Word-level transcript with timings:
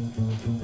Boom, 0.00 0.12
boom, 0.16 0.36
boom. 0.46 0.59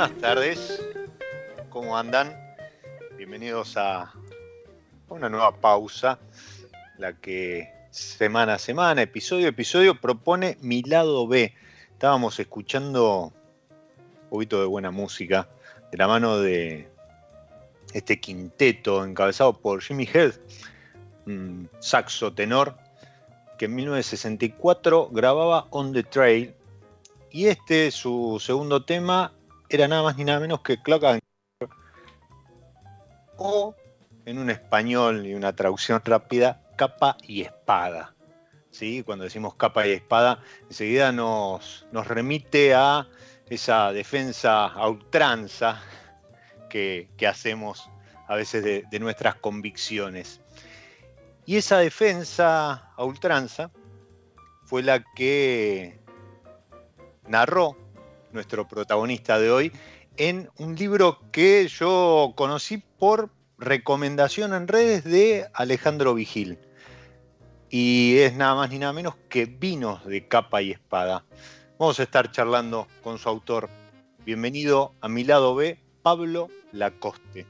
Buenas 0.00 0.18
tardes, 0.18 0.82
¿cómo 1.68 1.98
andan? 1.98 2.34
Bienvenidos 3.18 3.76
a 3.76 4.10
una 5.10 5.28
nueva 5.28 5.54
pausa, 5.54 6.18
la 6.96 7.12
que 7.20 7.70
semana 7.90 8.54
a 8.54 8.58
semana, 8.58 9.02
episodio 9.02 9.44
a 9.44 9.50
episodio, 9.50 10.00
propone 10.00 10.56
mi 10.62 10.82
lado 10.82 11.28
B. 11.28 11.52
Estábamos 11.92 12.40
escuchando 12.40 13.30
un 14.22 14.28
poquito 14.30 14.58
de 14.62 14.68
buena 14.68 14.90
música 14.90 15.50
de 15.92 15.98
la 15.98 16.08
mano 16.08 16.38
de 16.38 16.88
este 17.92 18.18
quinteto 18.20 19.04
encabezado 19.04 19.52
por 19.52 19.82
Jimmy 19.82 20.08
Head, 20.10 20.32
saxo 21.80 22.32
tenor, 22.32 22.74
que 23.58 23.66
en 23.66 23.74
1964 23.74 25.10
grababa 25.12 25.66
On 25.68 25.92
the 25.92 26.04
Trail. 26.04 26.54
Y 27.30 27.48
este, 27.48 27.90
su 27.90 28.38
segundo 28.40 28.82
tema, 28.82 29.34
era 29.70 29.86
nada 29.86 30.02
más 30.02 30.16
ni 30.16 30.24
nada 30.24 30.40
menos 30.40 30.60
que 30.60 30.82
Clock 30.82 31.04
and 31.04 31.20
o 33.36 33.74
en 34.26 34.38
un 34.38 34.50
español 34.50 35.26
y 35.26 35.34
una 35.34 35.54
traducción 35.54 36.02
rápida, 36.04 36.60
capa 36.76 37.16
y 37.22 37.40
espada. 37.40 38.14
¿Sí? 38.70 39.02
Cuando 39.02 39.24
decimos 39.24 39.54
capa 39.54 39.86
y 39.86 39.92
espada, 39.92 40.42
enseguida 40.68 41.10
nos, 41.10 41.86
nos 41.90 42.06
remite 42.06 42.74
a 42.74 43.08
esa 43.48 43.92
defensa 43.92 44.66
a 44.66 44.88
ultranza 44.88 45.80
que, 46.68 47.08
que 47.16 47.26
hacemos 47.26 47.90
a 48.28 48.36
veces 48.36 48.62
de, 48.62 48.84
de 48.90 49.00
nuestras 49.00 49.36
convicciones. 49.36 50.40
Y 51.46 51.56
esa 51.56 51.78
defensa 51.78 52.92
a 52.94 53.04
ultranza 53.04 53.70
fue 54.64 54.82
la 54.82 55.02
que 55.16 55.98
narró 57.26 57.76
nuestro 58.32 58.66
protagonista 58.66 59.38
de 59.38 59.50
hoy, 59.50 59.72
en 60.16 60.50
un 60.58 60.76
libro 60.76 61.18
que 61.32 61.68
yo 61.68 62.32
conocí 62.36 62.78
por 62.78 63.30
recomendación 63.58 64.54
en 64.54 64.68
redes 64.68 65.04
de 65.04 65.48
Alejandro 65.54 66.14
Vigil. 66.14 66.58
Y 67.68 68.18
es 68.18 68.34
nada 68.34 68.54
más 68.54 68.70
ni 68.70 68.78
nada 68.78 68.92
menos 68.92 69.14
que 69.28 69.46
Vinos 69.46 70.04
de 70.04 70.26
capa 70.26 70.62
y 70.62 70.72
espada. 70.72 71.24
Vamos 71.78 72.00
a 72.00 72.02
estar 72.02 72.30
charlando 72.30 72.88
con 73.02 73.18
su 73.18 73.28
autor. 73.28 73.68
Bienvenido 74.24 74.94
a 75.00 75.08
mi 75.08 75.24
lado 75.24 75.54
B, 75.54 75.78
Pablo 76.02 76.48
Lacoste. 76.72 77.46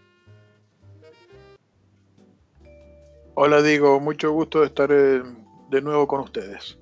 Hola 3.35 3.63
Diego, 3.63 4.01
mucho 4.01 4.33
gusto 4.33 4.61
de 4.61 4.67
estar 4.67 4.91
eh, 4.93 5.23
de 5.71 5.83
nuevo 5.83 6.07
con 6.07 6.21
ustedes. 6.21 6.80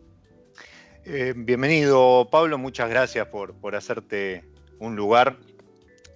Eh, 1.10 1.32
bienvenido, 1.34 2.28
Pablo. 2.30 2.58
Muchas 2.58 2.90
gracias 2.90 3.26
por, 3.28 3.54
por 3.54 3.74
hacerte 3.74 4.44
un 4.78 4.94
lugar. 4.94 5.38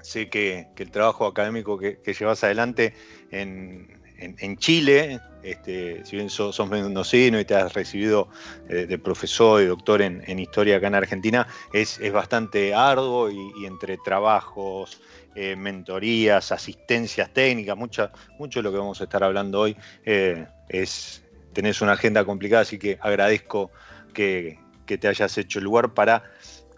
Sé 0.03 0.29
que, 0.29 0.67
que 0.77 0.83
el 0.83 0.91
trabajo 0.91 1.25
académico 1.25 1.79
que, 1.79 1.99
llevas 2.05 2.45
adelante 2.45 2.93
en, 3.31 3.89
en, 4.19 4.59
Chile 4.59 5.19
este, 5.43 6.05
si 6.05 6.17
bien 6.17 6.29
sos, 6.29 6.61
mendocino 6.69 7.41
y 7.41 7.47
te 7.47 7.55
has 7.55 7.73
recibido 7.73 8.29
eh, 8.69 8.85
de 8.85 8.99
profesor 8.99 9.63
y 9.63 9.65
doctor 9.65 10.03
en, 10.03 10.39
historia 10.39 10.77
acá 10.77 10.89
en 10.89 10.97
Argentina, 10.97 11.47
es, 11.73 11.99
bastante 12.13 12.75
arduo 12.75 13.31
y, 13.31 13.65
entre 13.65 13.97
trabajos, 13.97 15.01
eh, 15.35 15.57
mentorías, 15.57 16.53
asistencias 16.53 17.33
técnicas, 17.33 17.79
mucho 17.79 18.11
de 18.39 18.63
lo 18.63 18.71
que 18.71 18.77
vamos 18.77 19.01
a 19.01 19.05
estar 19.05 19.25
hablando 19.25 19.61
hoy 19.61 19.75
es, 20.05 21.25
tenés 21.55 21.81
una 21.81 21.93
agenda 21.93 22.27
complicada, 22.27 22.61
así 22.61 22.79
que 22.79 22.99
agradezco 23.01 23.71
que, 24.13 24.62
te 24.87 25.09
hayas 25.09 25.39
hecho 25.39 25.59
el 25.59 25.65
lugar 25.65 25.95
para 25.95 26.25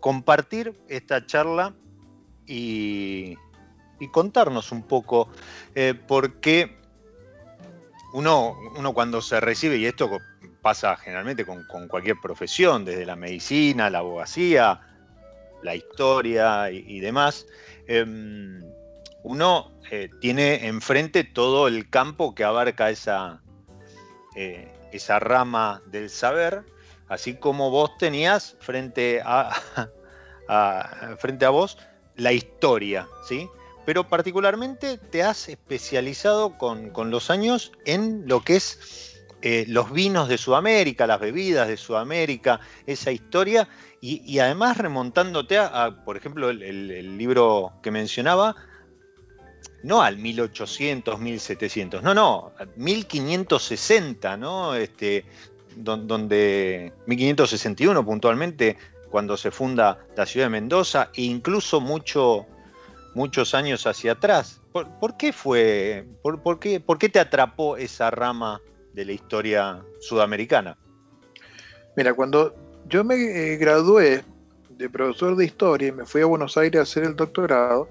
compartir 0.00 0.78
esta 0.88 1.26
charla 1.26 1.74
y, 2.46 3.36
contarnos 4.12 4.70
un 4.70 4.82
poco 4.82 5.30
por 6.06 6.34
qué 6.40 6.76
uno, 8.12 8.54
uno 8.76 8.92
cuando 8.92 9.22
se 9.22 9.40
recibe, 9.40 9.78
y 9.78 9.86
esto 9.86 10.10
pasa 10.64 10.96
generalmente 10.96 11.44
con, 11.44 11.66
cualquier 11.88 12.16
profesión, 12.22 12.86
desde 12.86 13.04
la 13.04 13.16
medicina, 13.16 13.90
la 13.90 13.98
abogacía, 13.98 14.80
la 15.62 15.74
historia 15.74 16.70
y, 16.70 17.00
demás, 17.00 17.46
em, 17.86 18.62
uno 19.24 19.72
eh, 19.90 20.08
tiene 20.22 20.66
enfrente 20.66 21.22
todo 21.24 21.68
el 21.68 21.90
campo 21.90 22.34
que 22.34 22.44
abarca 22.44 22.88
esa, 22.88 23.42
eh, 24.36 24.72
esa 24.90 25.18
rama 25.18 25.82
del 25.86 26.08
saber, 26.08 26.64
así 27.08 27.34
como 27.34 27.70
vos 27.70 27.96
tenías 27.98 28.56
frente 28.60 29.22
a, 29.24 29.50
frente 31.18 31.44
a 31.44 31.50
vos 31.50 31.78
la 32.16 32.32
historia, 32.32 33.08
¿sí? 33.28 33.48
pero 33.84 34.08
particularmente 34.08 34.98
te 34.98 35.22
has 35.22 35.48
especializado 35.48 36.56
con, 36.56 36.92
los 37.10 37.30
años 37.30 37.72
en 37.84 38.26
lo 38.26 38.40
que 38.42 38.56
es 38.56 39.26
eh, 39.42 39.66
los 39.68 39.92
vinos 39.92 40.28
de 40.28 40.38
Sudamérica, 40.38 41.06
las 41.06 41.20
bebidas 41.20 41.68
de 41.68 41.76
Sudamérica, 41.76 42.60
esa 42.86 43.12
historia, 43.12 43.68
y, 44.00 44.38
además 44.38 44.76
remontándote 44.76 45.56
a, 45.58 46.02
por 46.04 46.18
ejemplo, 46.18 46.50
el, 46.50 47.16
libro 47.16 47.72
que 47.82 47.90
mencionaba, 47.90 48.54
no 49.82 50.02
al 50.02 50.18
1800, 50.18 51.18
1700, 51.18 52.02
no, 52.02 52.14
no, 52.14 52.52
1560, 52.76 54.36
¿no? 54.36 54.74
Este, 54.74 55.24
donde 55.76 56.92
1561 57.06 58.04
puntualmente, 58.04 58.76
cuando 59.10 59.36
se 59.36 59.50
funda 59.50 59.98
la 60.16 60.26
ciudad 60.26 60.46
de 60.46 60.50
Mendoza, 60.50 61.10
e 61.14 61.22
incluso 61.22 61.80
mucho 61.80 62.46
muchos 63.14 63.54
años 63.54 63.86
hacia 63.86 64.12
atrás. 64.12 64.60
¿Por, 64.72 65.16
qué 65.16 65.32
fue, 65.32 66.04
por, 66.22 66.58
qué, 66.58 66.80
por 66.80 66.98
qué 66.98 67.08
te 67.08 67.20
atrapó 67.20 67.76
esa 67.76 68.10
rama 68.10 68.60
de 68.92 69.04
la 69.04 69.12
historia 69.12 69.84
sudamericana? 70.00 70.76
Mira, 71.96 72.12
cuando 72.12 72.54
yo 72.88 73.04
me 73.04 73.14
eh, 73.14 73.56
gradué 73.56 74.24
de 74.70 74.90
profesor 74.90 75.36
de 75.36 75.44
historia 75.44 75.88
y 75.88 75.92
me 75.92 76.04
fui 76.04 76.22
a 76.22 76.26
Buenos 76.26 76.56
Aires 76.56 76.80
a 76.80 76.82
hacer 76.82 77.04
el 77.04 77.14
doctorado, 77.14 77.88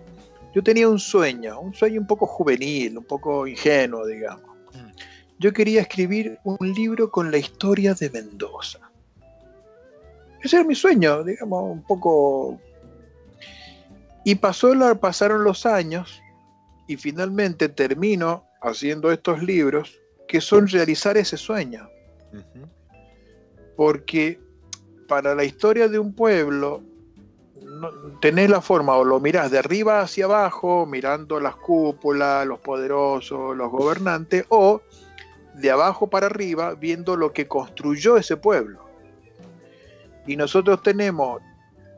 yo 0.54 0.62
tenía 0.62 0.90
un 0.90 1.00
sueño, 1.00 1.60
un 1.60 1.74
sueño 1.74 2.02
un 2.02 2.08
poco 2.08 2.28
juvenil, 2.28 2.98
un 2.98 3.06
poco 3.06 3.48
ingenuo, 3.48 4.06
digamos. 4.06 4.53
Yo 5.40 5.52
quería 5.52 5.82
escribir 5.82 6.40
un 6.44 6.74
libro 6.74 7.10
con 7.12 7.32
la 7.32 7.38
historia 7.38 7.94
de 7.94 8.10
Mendoza. 8.10 8.80
Ese 10.42 10.58
era 10.58 10.66
mi 10.66 10.76
sueño, 10.76 11.24
digamos, 11.24 11.64
un 11.64 11.84
poco 11.84 12.60
y 14.24 14.36
pasó, 14.36 14.74
pasaron 15.00 15.44
los 15.44 15.66
años 15.66 16.22
y 16.88 16.98
finalmente 16.98 17.70
termino 17.70 18.46
haciendo 18.62 19.12
estos 19.12 19.44
libros 19.44 20.00
que 20.28 20.40
son 20.40 20.68
realizar 20.68 21.18
ese 21.18 21.38
sueño. 21.38 21.90
Porque 23.76 24.40
para 25.08 25.36
la 25.36 25.44
historia 25.44 25.88
de 25.90 26.00
un 26.00 26.14
pueblo, 26.14 26.82
tenés 28.22 28.50
la 28.50 28.62
forma, 28.62 28.96
o 28.96 29.04
lo 29.04 29.20
mirás 29.20 29.52
de 29.52 29.60
arriba 29.60 30.02
hacia 30.02 30.26
abajo, 30.26 30.86
mirando 30.86 31.40
las 31.40 31.56
cúpulas, 31.58 32.48
los 32.48 32.60
poderosos, 32.60 33.56
los 33.58 33.70
gobernantes, 33.72 34.46
o 34.50 34.82
de 35.56 35.72
abajo 35.72 36.10
para 36.10 36.28
arriba, 36.28 36.76
viendo 36.76 37.16
lo 37.16 37.34
que 37.34 37.48
construyó 37.48 38.18
ese 38.18 38.38
pueblo. 38.38 38.84
Y 40.26 40.36
nosotros 40.36 40.82
tenemos 40.82 41.42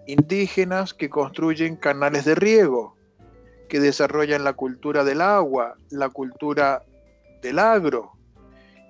indígenas 0.07 0.94
que 0.94 1.10
construyen 1.10 1.75
canales 1.75 2.25
de 2.25 2.36
riego, 2.36 2.96
que 3.69 3.80
desarrollan 3.80 4.44
la 4.44 4.54
cultura 4.54 5.04
del 5.04 5.22
agua, 5.22 5.75
la 5.90 6.10
cultura 6.10 6.84
del 7.42 7.60
agro, 7.60 8.16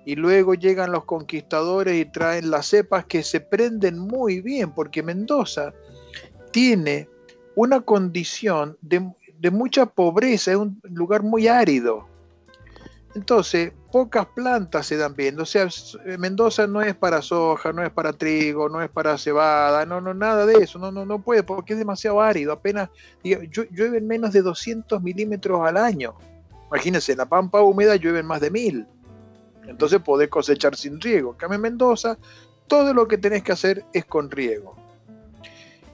y 0.06 0.14
luego 0.14 0.54
llegan 0.54 0.92
los 0.92 1.04
conquistadores 1.04 1.96
y 1.96 2.04
traen 2.04 2.50
las 2.50 2.66
cepas 2.66 3.06
que 3.06 3.24
se 3.24 3.40
prenden 3.40 3.98
muy 3.98 4.40
bien, 4.40 4.70
porque 4.72 5.02
Mendoza 5.02 5.74
tiene 6.52 7.08
una 7.56 7.80
condición 7.80 8.78
de, 8.82 9.00
mucha 9.50 9.86
pobreza, 9.86 10.52
es 10.52 10.56
un 10.58 10.80
lugar 10.84 11.24
muy 11.24 11.48
árido. 11.48 12.06
Entonces, 13.16 13.72
pocas 13.90 14.26
plantas 14.26 14.86
se 14.86 14.98
dan 14.98 15.14
bien. 15.14 15.40
O 15.40 15.46
sea, 15.46 15.66
Mendoza 16.18 16.66
no 16.66 16.82
es 16.82 16.94
para 16.94 17.22
soja, 17.22 17.72
no 17.72 17.82
es 17.82 17.90
para 17.90 18.12
trigo, 18.12 18.68
no 18.68 18.82
es 18.82 18.90
para 18.90 19.16
cebada, 19.16 19.86
no, 19.86 20.02
no, 20.02 20.12
nada 20.12 20.44
de 20.44 20.62
eso. 20.62 20.78
No, 20.78 20.92
no, 20.92 21.06
no 21.06 21.22
puede 21.22 21.42
porque 21.42 21.72
es 21.72 21.78
demasiado 21.78 22.20
árido. 22.20 22.52
Apenas 22.52 22.90
llueven 23.24 24.06
menos 24.06 24.34
de 24.34 24.42
200 24.42 25.02
milímetros 25.02 25.66
al 25.66 25.78
año. 25.78 26.14
Imagínense, 26.66 27.12
en 27.12 27.18
la 27.18 27.24
pampa 27.24 27.62
húmeda 27.62 27.96
llueven 27.96 28.26
más 28.26 28.42
de 28.42 28.50
mil. 28.50 28.86
Entonces 29.66 29.98
podés 30.02 30.28
cosechar 30.28 30.76
sin 30.76 31.00
riego. 31.00 31.34
En 31.40 31.58
Mendoza, 31.58 32.18
todo 32.66 32.92
lo 32.92 33.08
que 33.08 33.16
tenés 33.16 33.42
que 33.42 33.52
hacer 33.52 33.82
es 33.94 34.04
con 34.04 34.30
riego. 34.30 34.76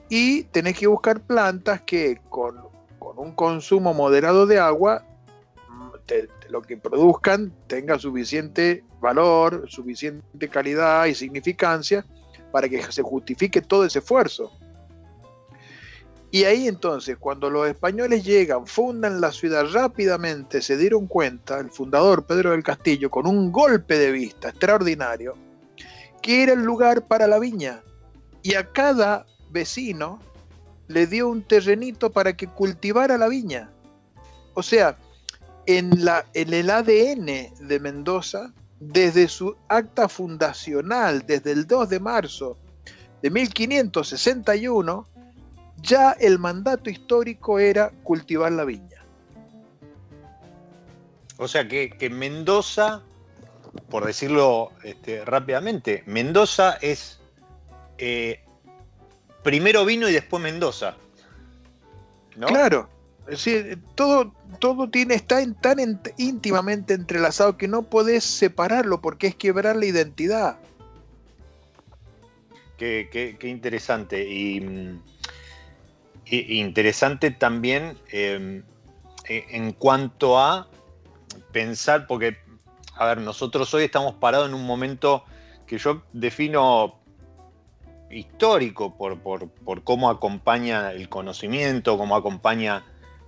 Y 0.09 0.43
tenés 0.43 0.77
que 0.77 0.87
buscar 0.87 1.21
plantas 1.21 1.79
que 1.83 2.19
con, 2.29 2.57
con 2.99 3.17
un 3.17 3.31
consumo 3.31 3.93
moderado 3.93 4.45
de 4.45 4.59
agua 4.59 5.05
lo 6.49 6.61
que 6.61 6.77
produzcan 6.77 7.53
tenga 7.67 7.97
suficiente 7.97 8.83
valor, 8.99 9.65
suficiente 9.69 10.49
calidad 10.49 11.05
y 11.05 11.15
significancia 11.15 12.05
para 12.51 12.69
que 12.69 12.81
se 12.91 13.01
justifique 13.01 13.61
todo 13.61 13.85
ese 13.85 13.99
esfuerzo. 13.99 14.51
Y 16.33 16.45
ahí 16.45 16.67
entonces, 16.67 17.17
cuando 17.19 17.49
los 17.49 17.67
españoles 17.67 18.23
llegan, 18.23 18.65
fundan 18.65 19.21
la 19.21 19.31
ciudad 19.31 19.65
rápidamente, 19.71 20.63
se 20.63 20.77
dieron 20.77 21.05
cuenta, 21.05 21.59
el 21.59 21.69
fundador 21.69 22.25
Pedro 22.25 22.51
del 22.51 22.63
Castillo, 22.63 23.11
con 23.11 23.27
un 23.27 23.51
golpe 23.51 23.99
de 23.99 24.11
vista 24.11 24.49
extraordinario, 24.49 25.35
que 26.23 26.41
era 26.41 26.53
el 26.53 26.63
lugar 26.63 27.07
para 27.07 27.27
la 27.27 27.37
viña. 27.37 27.83
Y 28.41 28.55
a 28.55 28.71
cada 28.71 29.27
vecino 29.51 30.19
le 30.87 31.05
dio 31.05 31.27
un 31.27 31.43
terrenito 31.43 32.11
para 32.11 32.33
que 32.33 32.47
cultivara 32.47 33.15
la 33.19 33.27
viña. 33.27 33.69
O 34.55 34.63
sea, 34.63 34.97
en, 35.65 36.03
la, 36.03 36.25
en 36.33 36.53
el 36.53 36.69
ADN 36.69 37.67
de 37.67 37.79
Mendoza, 37.79 38.53
desde 38.79 39.27
su 39.27 39.55
acta 39.69 40.09
fundacional, 40.09 41.25
desde 41.25 41.51
el 41.51 41.67
2 41.67 41.89
de 41.89 41.99
marzo 41.99 42.57
de 43.21 43.29
1561, 43.29 45.07
ya 45.81 46.11
el 46.13 46.39
mandato 46.39 46.89
histórico 46.89 47.59
era 47.59 47.91
cultivar 48.03 48.51
la 48.51 48.65
viña. 48.65 49.05
O 51.37 51.47
sea 51.47 51.67
que, 51.67 52.09
Mendoza, 52.11 53.01
por 53.89 54.05
decirlo 54.05 54.71
este, 54.83 55.25
rápidamente, 55.25 56.03
Mendoza 56.05 56.77
es 56.81 57.19
eh, 57.97 58.41
primero 59.43 59.85
vino 59.85 60.07
y 60.09 60.13
después 60.13 60.41
Mendoza. 60.41 60.95
Claro, 62.39 62.89
todo, 63.95 64.33
todo 64.59 64.89
tiene, 64.89 65.15
está 65.15 65.39
tan 65.61 66.01
íntimamente 66.17 66.93
entrelazado 66.93 67.57
que 67.57 67.67
no 67.67 67.83
podés 67.83 68.23
separarlo 68.23 69.01
porque 69.01 69.27
es 69.27 69.35
quebrar 69.35 69.75
la 69.75 69.85
identidad. 69.85 70.57
Qué, 72.77 73.37
interesante. 73.43 74.27
Y, 74.27 74.61
interesante 76.25 77.31
también 77.31 77.97
em, 78.11 78.63
e, 79.27 79.45
en 79.51 79.71
cuanto 79.71 80.39
a 80.39 80.67
pensar, 81.51 82.07
porque, 82.07 82.37
a 82.95 83.05
ver, 83.05 83.19
nosotros 83.19 83.73
hoy 83.73 83.83
estamos 83.83 84.15
parados 84.15 84.49
en 84.49 84.55
un 84.55 84.65
momento 84.65 85.23
que 85.65 85.77
yo 85.77 86.03
defino 86.11 86.99
histórico 88.09 88.97
por, 88.97 89.17
por 89.19 89.83
cómo 89.83 90.09
acompaña 90.09 90.91
el 90.91 91.07
conocimiento, 91.07 91.97
cómo 91.97 92.15
acompaña 92.15 92.83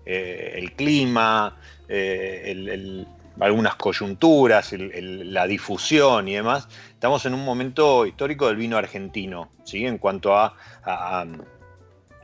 eh, 0.05 0.53
el 0.55 0.73
clima, 0.73 1.57
eh, 1.87 3.05
algunas 3.39 3.75
coyunturas, 3.75 4.73
la 4.73 5.47
difusión 5.47 6.27
y 6.27 6.35
demás. 6.35 6.67
Estamos 6.89 7.25
en 7.25 7.33
un 7.33 7.43
momento 7.43 8.05
histórico 8.05 8.47
del 8.47 8.57
vino 8.57 8.77
argentino, 8.77 9.49
¿sí? 9.63 9.85
en 9.85 9.97
cuanto 9.97 10.35
a, 10.35 10.55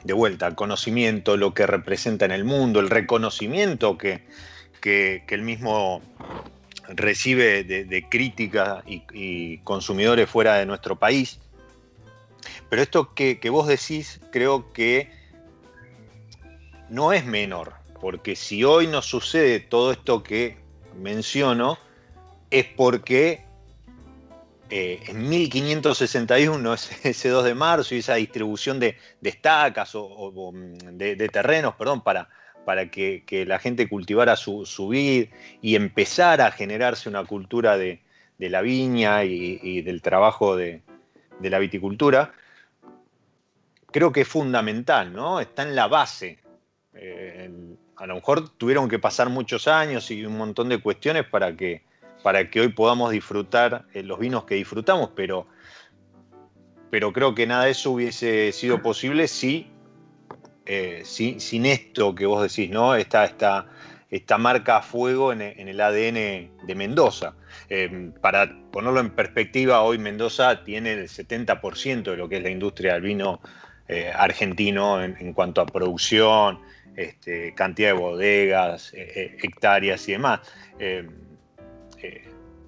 de 0.04 0.14
vuelta, 0.14 0.56
conocimiento, 0.56 1.38
lo 1.38 1.54
que 1.54 1.68
representa 1.68 2.26
en 2.26 2.32
el 2.32 2.44
mundo, 2.44 2.80
el 2.80 2.90
reconocimiento 2.90 3.98
que, 3.98 4.26
que, 4.80 5.24
el 5.28 5.42
mismo 5.42 6.02
recibe 6.88 7.64
de, 7.64 8.10
crítica 8.10 8.84
y, 8.86 9.58
consumidores 9.60 10.30
fuera 10.30 10.56
de 10.56 10.66
nuestro 10.66 10.98
país. 10.98 11.40
Pero 12.70 12.82
esto 12.82 13.14
que, 13.14 13.38
vos 13.50 13.68
decís 13.68 14.22
creo 14.32 14.72
que 14.74 15.12
no 16.92 17.14
es 17.14 17.26
menor, 17.26 17.74
porque 18.02 18.36
si 18.36 18.66
hoy 18.66 18.86
nos 18.86 19.06
sucede 19.06 19.62
todo 19.62 19.94
esto 19.94 20.22
que 20.22 20.58
menciono, 20.96 21.78
es 22.50 22.66
porque 22.66 23.46
eh, 24.70 25.02
en 25.08 25.30
1561, 25.30 26.74
ese 27.04 27.30
2 27.30 27.46
de 27.46 27.56
marzo, 27.56 27.96
y 27.96 28.00
esa 28.00 28.16
distribución 28.16 28.80
de, 28.80 28.98
estacas 29.22 29.92
o, 29.96 30.52
de, 30.92 31.30
terrenos, 31.30 31.76
perdón, 31.76 32.02
para, 32.02 32.28
para 32.66 32.92
que, 32.92 33.24
la 33.48 33.58
gente 33.58 33.88
cultivara 33.88 34.36
su, 34.36 34.88
vid 34.90 35.30
y 35.62 35.76
empezara 35.76 36.48
a 36.48 36.52
generarse 36.52 37.08
una 37.08 37.24
cultura 37.24 37.78
de, 37.78 38.02
la 38.38 38.62
viña 38.62 39.24
y, 39.24 39.82
del 39.82 40.02
trabajo 40.02 40.58
de, 40.58 40.82
la 41.42 41.58
viticultura, 41.58 42.34
creo 43.92 44.12
que 44.12 44.22
es 44.22 44.28
fundamental, 44.28 45.14
¿no? 45.14 45.40
Está 45.40 45.64
en 45.64 45.74
la 45.74 45.88
base. 45.88 46.40
Eh, 46.94 47.50
a 47.96 48.06
lo 48.06 48.16
mejor 48.16 48.50
tuvieron 48.50 48.90
que 48.90 49.00
pasar 49.00 49.30
muchos 49.30 49.68
años 49.68 50.12
y 50.12 50.26
un 50.26 50.38
montón 50.38 50.70
de 50.70 50.82
cuestiones 50.82 51.26
para 51.26 51.56
que, 51.56 51.84
para 52.22 52.50
que 52.50 52.62
hoy 52.62 52.70
podamos 52.70 53.12
disfrutar 53.12 53.86
eh, 53.94 54.04
los 54.04 54.20
vinos 54.20 54.44
que 54.44 54.56
disfrutamos, 54.56 55.12
pero, 55.16 55.48
pero 56.90 57.14
creo 57.14 57.34
que 57.34 57.48
nada 57.48 57.66
de 57.66 57.72
eso 57.72 57.92
hubiese 57.92 58.52
sido 58.52 58.82
posible 58.82 59.28
si 59.28 59.68
eh, 60.66 61.02
sin, 61.06 61.66
esto 61.66 62.14
que 62.14 62.26
vos 62.26 62.42
decís, 62.44 62.70
¿no? 62.70 62.96
Esta, 62.96 63.26
esta, 63.26 63.68
esta 64.10 64.38
marca 64.38 64.78
a 64.78 64.82
fuego 64.82 65.34
en, 65.34 65.42
el 65.42 65.82
ADN 65.82 66.66
de 66.66 66.76
Mendoza. 66.76 67.34
Para 68.22 68.54
ponerlo 68.72 69.00
en 69.00 69.10
perspectiva, 69.10 69.82
hoy 69.82 69.98
Mendoza 69.98 70.64
tiene 70.64 70.94
el 70.94 71.08
70% 71.10 72.04
de 72.04 72.16
lo 72.16 72.30
que 72.30 72.38
es 72.38 72.44
la 72.44 72.52
industria 72.52 72.94
del 72.94 73.02
vino 73.02 73.42
argentino 74.16 75.04
en, 75.04 75.34
cuanto 75.34 75.62
a 75.62 75.66
producción, 75.66 76.60
este, 76.96 77.54
cantidad 77.56 77.90
de 77.90 77.94
bodegas, 77.94 78.92
hectáreas 78.94 80.08
y 80.08 80.14
demás. 80.14 80.42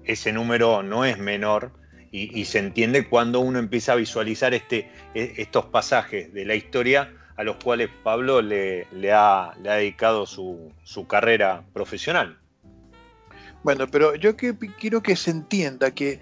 ese 0.04 0.32
número 0.32 0.82
no 0.82 1.04
es 1.04 1.18
menor. 1.18 1.72
Y, 2.10 2.44
se 2.44 2.60
entiende 2.60 3.08
cuando 3.08 3.40
uno 3.40 3.58
empieza 3.58 3.92
a 3.92 3.96
visualizar 3.96 4.54
este, 4.54 4.88
e, 5.14 5.34
estos 5.38 5.64
pasajes 5.66 6.32
de 6.32 6.44
la 6.44 6.54
historia 6.54 7.10
a 7.36 7.42
los 7.42 7.56
cuales 7.56 7.90
Pablo 8.02 8.40
le, 8.42 8.86
ha, 9.12 9.54
dedicado 9.58 10.26
su, 10.26 10.72
carrera 11.08 11.64
profesional. 11.72 12.38
Bueno, 13.62 13.88
pero 13.88 14.14
yo 14.14 14.36
quiero 14.36 15.02
que 15.02 15.16
se 15.16 15.30
entienda 15.30 15.90
que 15.92 16.20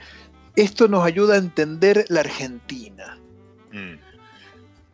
esto 0.57 0.89
nos 0.89 1.05
ayuda 1.05 1.35
a 1.35 1.39
entender 1.39 2.05
la 2.09 2.21
Argentina. 2.21 3.19
Mm. 3.73 4.12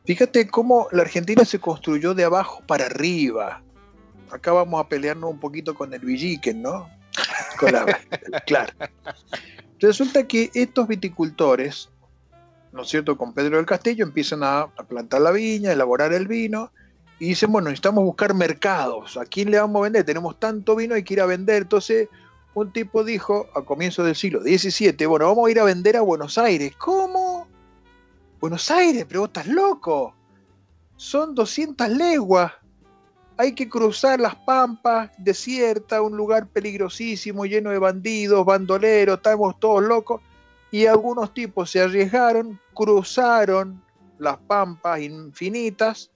Fíjate 0.08 0.48
cómo 0.48 0.88
la 0.90 1.02
Argentina 1.02 1.44
se 1.44 1.58
construyó 1.58 2.14
de 2.14 2.24
abajo 2.24 2.62
para 2.66 2.86
arriba. 2.86 3.62
Acá 4.30 4.52
vamos 4.52 4.80
a 4.80 4.88
pelearnos 4.88 5.30
un 5.30 5.38
poquito 5.38 5.74
con 5.74 5.92
el 5.92 6.00
Villiquen, 6.00 6.62
¿no? 6.62 6.88
claro. 8.46 8.72
Resulta 9.78 10.26
que 10.26 10.50
estos 10.54 10.88
viticultores 10.88 11.90
¿no 12.72 12.84
es 12.84 12.88
cierto?, 12.88 13.18
con 13.18 13.34
Pedro 13.34 13.58
del 13.58 13.66
Castillo, 13.66 14.02
empiezan 14.02 14.42
a, 14.44 14.68
plantar 14.88 15.20
la 15.20 15.30
viña, 15.30 15.68
a 15.68 15.72
elaborar 15.74 16.14
el 16.14 16.26
vino, 16.26 16.72
y 17.18 17.26
dicen, 17.26 17.52
bueno, 17.52 17.68
necesitamos 17.68 18.02
buscar 18.02 18.32
mercados, 18.32 19.18
¿a 19.18 19.26
quién 19.26 19.50
le 19.50 19.58
vamos 19.58 19.80
a 19.80 19.82
vender? 19.82 20.04
Tenemos 20.04 20.40
tanto 20.40 20.74
vino, 20.74 20.94
hay 20.94 21.02
que 21.02 21.14
ir 21.14 21.20
a 21.20 21.26
vender. 21.26 21.62
Entonces, 21.62 22.08
un 22.54 22.72
tipo 22.72 23.04
dijo, 23.04 23.46
a 23.54 23.62
comienzos 23.62 24.06
del 24.06 24.14
siglo 24.14 24.40
XVII, 24.40 25.04
bueno, 25.06 25.26
vamos 25.26 25.48
a 25.48 25.50
ir 25.50 25.60
a 25.60 25.64
vender 25.64 25.98
a 25.98 26.00
Buenos 26.00 26.38
Aires. 26.38 26.72
¿Cómo? 26.78 27.47
Buenos 28.40 28.70
Aires, 28.70 29.04
pero 29.08 29.20
vos 29.20 29.30
estás 29.30 29.48
loco. 29.48 30.14
Son 30.96 31.34
200 31.34 31.88
leguas. 31.88 32.52
Hay 33.36 33.52
que 33.54 33.68
cruzar 33.68 34.20
las 34.20 34.36
pampas, 34.36 35.10
desierta, 35.18 36.02
un 36.02 36.16
lugar 36.16 36.46
peligrosísimo, 36.48 37.46
lleno 37.46 37.70
de 37.70 37.78
bandidos, 37.78 38.44
bandoleros, 38.44 39.16
estamos 39.16 39.58
todos 39.58 39.82
locos 39.82 40.20
y 40.70 40.86
algunos 40.86 41.34
tipos 41.34 41.70
se 41.70 41.80
arriesgaron, 41.80 42.60
cruzaron 42.74 43.82
las 44.18 44.38
pampas 44.38 45.00
infinitas 45.00 46.10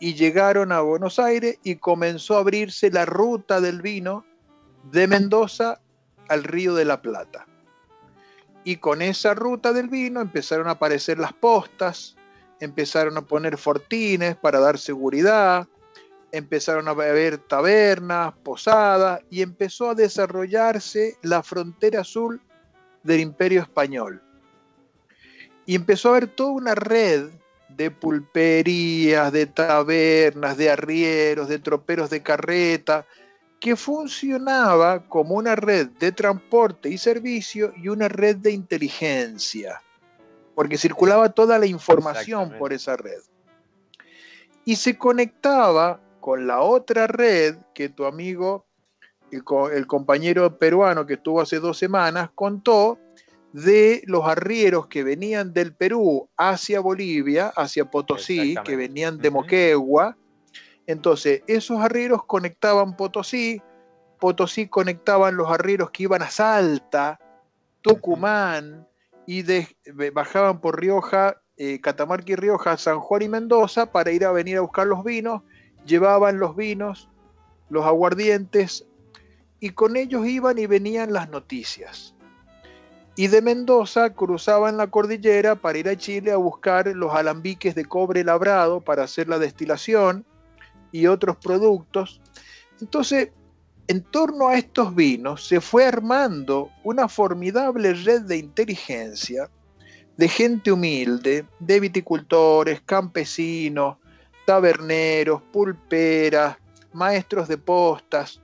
y 0.00 0.14
llegaron 0.14 0.72
a 0.72 0.80
Buenos 0.80 1.18
Aires 1.18 1.58
y 1.62 1.76
comenzó 1.76 2.36
a 2.36 2.40
abrirse 2.40 2.90
la 2.90 3.04
ruta 3.04 3.60
del 3.60 3.80
vino 3.80 4.24
de 4.90 5.06
Mendoza 5.06 5.80
al 6.28 6.44
Río 6.44 6.74
de 6.74 6.84
la 6.84 7.00
Plata. 7.00 7.46
Y 8.64 8.76
con 8.76 9.02
esa 9.02 9.34
ruta 9.34 9.72
del 9.72 9.88
vino 9.88 10.20
empezaron 10.20 10.68
a 10.68 10.72
aparecer 10.72 11.18
las 11.18 11.34
postas, 11.34 12.16
empezaron 12.60 13.16
a 13.18 13.22
poner 13.22 13.58
fortines 13.58 14.36
para 14.36 14.58
dar 14.58 14.78
seguridad, 14.78 15.68
empezaron 16.32 16.88
a 16.88 16.92
haber 16.92 17.38
tabernas, 17.38 18.32
posadas 18.42 19.20
y 19.30 19.42
empezó 19.42 19.90
a 19.90 19.94
desarrollarse 19.94 21.16
la 21.22 21.42
frontera 21.42 22.00
azul 22.00 22.40
del 23.02 23.20
imperio 23.20 23.60
español. 23.62 24.22
Y 25.66 25.76
empezó 25.76 26.08
a 26.08 26.16
haber 26.16 26.28
toda 26.28 26.52
una 26.52 26.74
red 26.74 27.28
de 27.68 27.90
pulperías, 27.90 29.32
de 29.32 29.46
tabernas, 29.46 30.56
de 30.56 30.70
arrieros, 30.70 31.48
de 31.48 31.58
troperos 31.58 32.10
de 32.10 32.22
carreta, 32.22 33.06
que 33.64 33.76
funcionaba 33.76 35.08
como 35.08 35.36
una 35.36 35.56
red 35.56 35.88
de 35.98 36.12
transporte 36.12 36.90
y 36.90 36.98
servicio 36.98 37.72
y 37.82 37.88
una 37.88 38.08
red 38.08 38.36
de 38.36 38.50
inteligencia, 38.50 39.80
porque 40.54 40.76
circulaba 40.76 41.30
toda 41.30 41.58
la 41.58 41.64
información 41.64 42.58
por 42.58 42.74
esa 42.74 42.94
red. 42.98 43.22
Y 44.66 44.76
se 44.76 44.98
conectaba 44.98 45.98
con 46.20 46.46
la 46.46 46.60
otra 46.60 47.06
red 47.06 47.56
que 47.72 47.88
tu 47.88 48.04
amigo 48.04 48.66
el, 49.30 49.86
compañero 49.86 50.58
peruano 50.58 51.06
que 51.06 51.14
estuvo 51.14 51.40
hace 51.40 51.58
dos 51.58 51.78
semanas 51.78 52.28
contó 52.34 52.98
de 53.54 54.02
los 54.04 54.26
arrieros 54.26 54.88
que 54.88 55.02
venían 55.04 55.54
del 55.54 55.74
Perú 55.74 56.28
hacia 56.36 56.80
Bolivia, 56.80 57.50
hacia 57.56 57.86
Potosí, 57.86 58.56
que 58.62 58.76
venían 58.76 59.16
de 59.16 59.30
Moquegua. 59.30 60.18
Entonces, 60.86 61.42
esos 61.46 61.80
arrieros 61.80 62.24
conectaban 62.24 62.96
Potosí, 62.96 63.62
Potosí 64.18 64.68
conectaban 64.68 65.36
los 65.36 65.50
arrieros 65.50 65.90
que 65.90 66.04
iban 66.04 66.22
a 66.22 66.30
Salta, 66.30 67.18
Tucumán, 67.82 68.86
y 69.26 69.44
bajaban 70.12 70.60
por 70.60 70.80
Rioja, 70.80 71.40
eh, 71.56 71.80
Catamarca 71.80 72.32
y 72.32 72.36
Rioja, 72.36 72.76
San 72.76 73.00
Juan 73.00 73.22
y 73.22 73.28
Mendoza 73.28 73.90
para 73.90 74.10
ir 74.10 74.24
a 74.24 74.32
venir 74.32 74.58
a 74.58 74.62
buscar 74.62 74.86
los 74.86 75.04
vinos, 75.04 75.42
llevaban 75.86 76.38
los 76.38 76.56
vinos, 76.56 77.08
los 77.70 77.86
aguardientes 77.86 78.86
y 79.60 79.70
con 79.70 79.96
ellos 79.96 80.26
iban 80.26 80.58
y 80.58 80.66
venían 80.66 81.12
las 81.12 81.30
noticias. 81.30 82.14
Y 83.16 83.28
de 83.28 83.40
Mendoza 83.40 84.10
cruzaban 84.10 84.76
la 84.76 84.88
cordillera 84.88 85.54
para 85.54 85.78
ir 85.78 85.88
a 85.88 85.96
Chile 85.96 86.32
a 86.32 86.36
buscar 86.36 86.88
los 86.88 87.14
alambiques 87.14 87.74
de 87.74 87.84
cobre 87.84 88.24
labrado 88.24 88.80
para 88.80 89.04
hacer 89.04 89.28
la 89.28 89.38
destilación 89.38 90.26
y 90.94 91.08
otros 91.08 91.36
productos. 91.38 92.20
Entonces, 92.80 93.30
en 93.88 94.00
torno 94.00 94.48
a 94.48 94.56
estos 94.56 94.94
vinos 94.94 95.44
se 95.44 95.60
fue 95.60 95.84
armando 95.84 96.70
una 96.84 97.08
formidable 97.08 97.94
red 97.94 98.22
de 98.22 98.36
inteligencia 98.36 99.50
de 100.16 100.28
gente 100.28 100.70
humilde, 100.70 101.46
de 101.58 101.80
viticultores, 101.80 102.80
campesinos, 102.82 103.96
taberneros, 104.46 105.42
pulperas, 105.52 106.58
maestros 106.92 107.48
de 107.48 107.58
postas, 107.58 108.40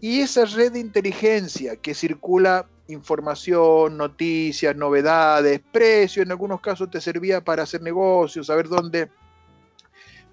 y 0.00 0.20
esa 0.20 0.46
red 0.46 0.72
de 0.72 0.80
inteligencia 0.80 1.76
que 1.76 1.92
circula 1.92 2.66
información, 2.88 3.98
noticias, 3.98 4.74
novedades, 4.74 5.60
precios, 5.70 6.24
en 6.24 6.32
algunos 6.32 6.62
casos 6.62 6.90
te 6.90 7.02
servía 7.02 7.44
para 7.44 7.64
hacer 7.64 7.82
negocios, 7.82 8.46
saber 8.46 8.68
dónde 8.68 9.10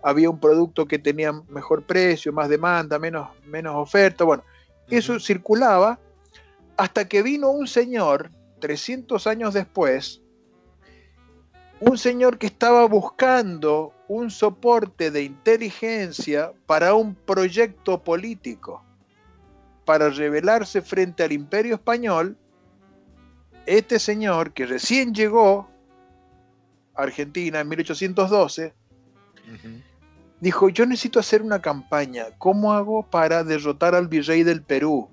había 0.01 0.29
un 0.29 0.39
producto 0.39 0.87
que 0.87 0.99
tenía 0.99 1.31
mejor 1.49 1.83
precio, 1.83 2.31
más 2.31 2.49
demanda, 2.49 2.99
menos, 2.99 3.29
menos 3.45 3.75
oferta. 3.75 4.23
Bueno, 4.23 4.43
eso 4.89 5.19
circulaba 5.19 5.99
hasta 6.77 7.07
que 7.07 7.21
vino 7.21 7.49
un 7.49 7.67
señor, 7.67 8.31
300 8.59 9.27
años 9.27 9.53
después, 9.53 10.21
un 11.81 11.97
señor 11.97 12.37
que 12.37 12.47
estaba 12.47 12.85
buscando 12.85 13.93
un 14.07 14.31
soporte 14.31 15.11
de 15.11 15.23
inteligencia 15.23 16.51
para 16.65 16.93
un 16.93 17.15
proyecto 17.15 18.03
político 18.03 18.83
para 19.85 20.09
rebelarse 20.09 20.81
frente 20.81 21.23
al 21.23 21.31
imperio 21.31 21.75
español, 21.75 22.37
este 23.65 23.99
señor 23.99 24.53
que 24.53 24.65
recién 24.65 25.13
llegó 25.13 25.69
a 26.95 27.03
Argentina 27.03 27.59
en 27.59 27.69
1812, 27.69 28.73
dijo, 30.41 30.69
yo 30.69 30.85
necesito 30.85 31.19
hacer 31.19 31.41
una 31.41 31.61
campaña, 31.61 32.27
¿cómo 32.37 32.73
hago 32.73 33.03
para 33.03 33.43
derrotar 33.43 33.95
al 33.95 34.07
virrey 34.07 34.43
del 34.43 34.61
Perú? 34.61 35.09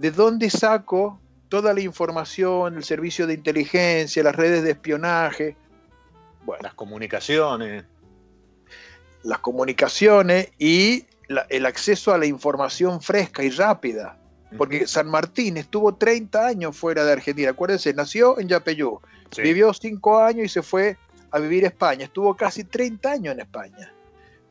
¿de 0.00 0.10
dónde 0.10 0.48
saco 0.48 1.20
toda 1.50 1.74
la 1.74 1.80
información, 1.80 2.76
el 2.76 2.84
servicio 2.84 3.26
de 3.26 3.34
inteligencia, 3.34 4.22
las 4.22 4.34
redes 4.34 4.62
de 4.62 4.70
espionaje? 4.70 5.56
Bueno, 6.44 6.62
las 6.62 6.74
comunicaciones. 6.74 7.84
Las 9.22 9.40
comunicaciones 9.40 10.48
y 10.58 11.04
el 11.50 11.66
acceso 11.66 12.14
a 12.14 12.18
la 12.18 12.24
información 12.24 13.02
fresca 13.02 13.42
y 13.42 13.50
rápida. 13.50 14.16
Porque 14.56 14.86
San 14.86 15.08
Martín 15.08 15.58
estuvo 15.58 15.94
30 15.94 16.46
años 16.46 16.76
fuera 16.76 17.04
de 17.04 17.12
Argentina. 17.12 17.50
Acuérdense, 17.50 17.92
nació 17.92 18.38
en 18.40 18.48
Yapeyú, 18.48 19.00
vivió 19.36 19.72
5 19.72 20.18
años 20.18 20.46
y 20.46 20.48
se 20.48 20.62
fue 20.62 20.96
a 21.30 21.38
vivir 21.38 21.64
a 21.64 21.68
España. 21.68 22.06
Estuvo 22.06 22.34
casi 22.34 22.64
30 22.64 23.12
años 23.12 23.34
en 23.34 23.40
España. 23.40 23.92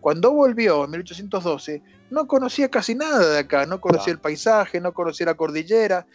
Cuando 0.02 0.32
volvió 0.32 0.86
en 0.86 0.92
1812, 0.92 1.84
no 2.10 2.28
conocía 2.28 2.70
casi 2.70 2.96
nada 2.96 3.30
de 3.30 3.40
acá, 3.40 3.66
no 3.66 3.82
conocía 3.82 4.14
el 4.14 4.20
paisaje, 4.20 4.80
no 4.80 4.94
conocía 4.94 5.26
la 5.26 5.36
cordillera. 5.36 6.08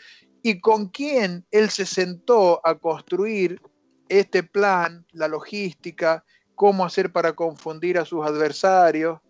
¿Y 0.42 0.60
con 0.60 0.88
quién 0.88 1.46
él 1.50 1.70
se 1.70 1.86
sentó 1.86 2.66
a 2.66 2.78
construir 2.78 3.60
este 4.08 4.42
plan, 4.42 5.06
la 5.12 5.28
logística, 5.28 6.24
cómo 6.54 6.84
hacer 6.84 7.12
para 7.12 7.34
confundir 7.34 7.98
a 7.98 8.04
sus 8.04 8.26
adversarios? 8.26 9.20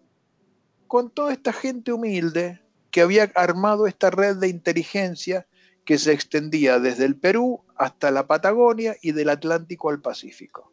Con 0.86 1.10
toda 1.10 1.32
esta 1.32 1.52
gente 1.52 1.92
humilde 1.92 2.62
que 2.90 3.00
había 3.00 3.32
armado 3.34 3.88
esta 3.88 4.10
red 4.10 4.36
de 4.36 4.48
inteligencia 4.48 5.46
que 5.84 5.98
se 5.98 6.12
extendía 6.12 6.78
desde 6.78 7.04
el 7.04 7.16
Perú 7.16 7.64
hasta 7.76 8.10
la 8.10 8.26
Patagonia 8.26 8.96
y 9.02 9.12
del 9.12 9.30
Atlántico 9.30 9.90
al 9.90 10.00
Pacífico. 10.00 10.72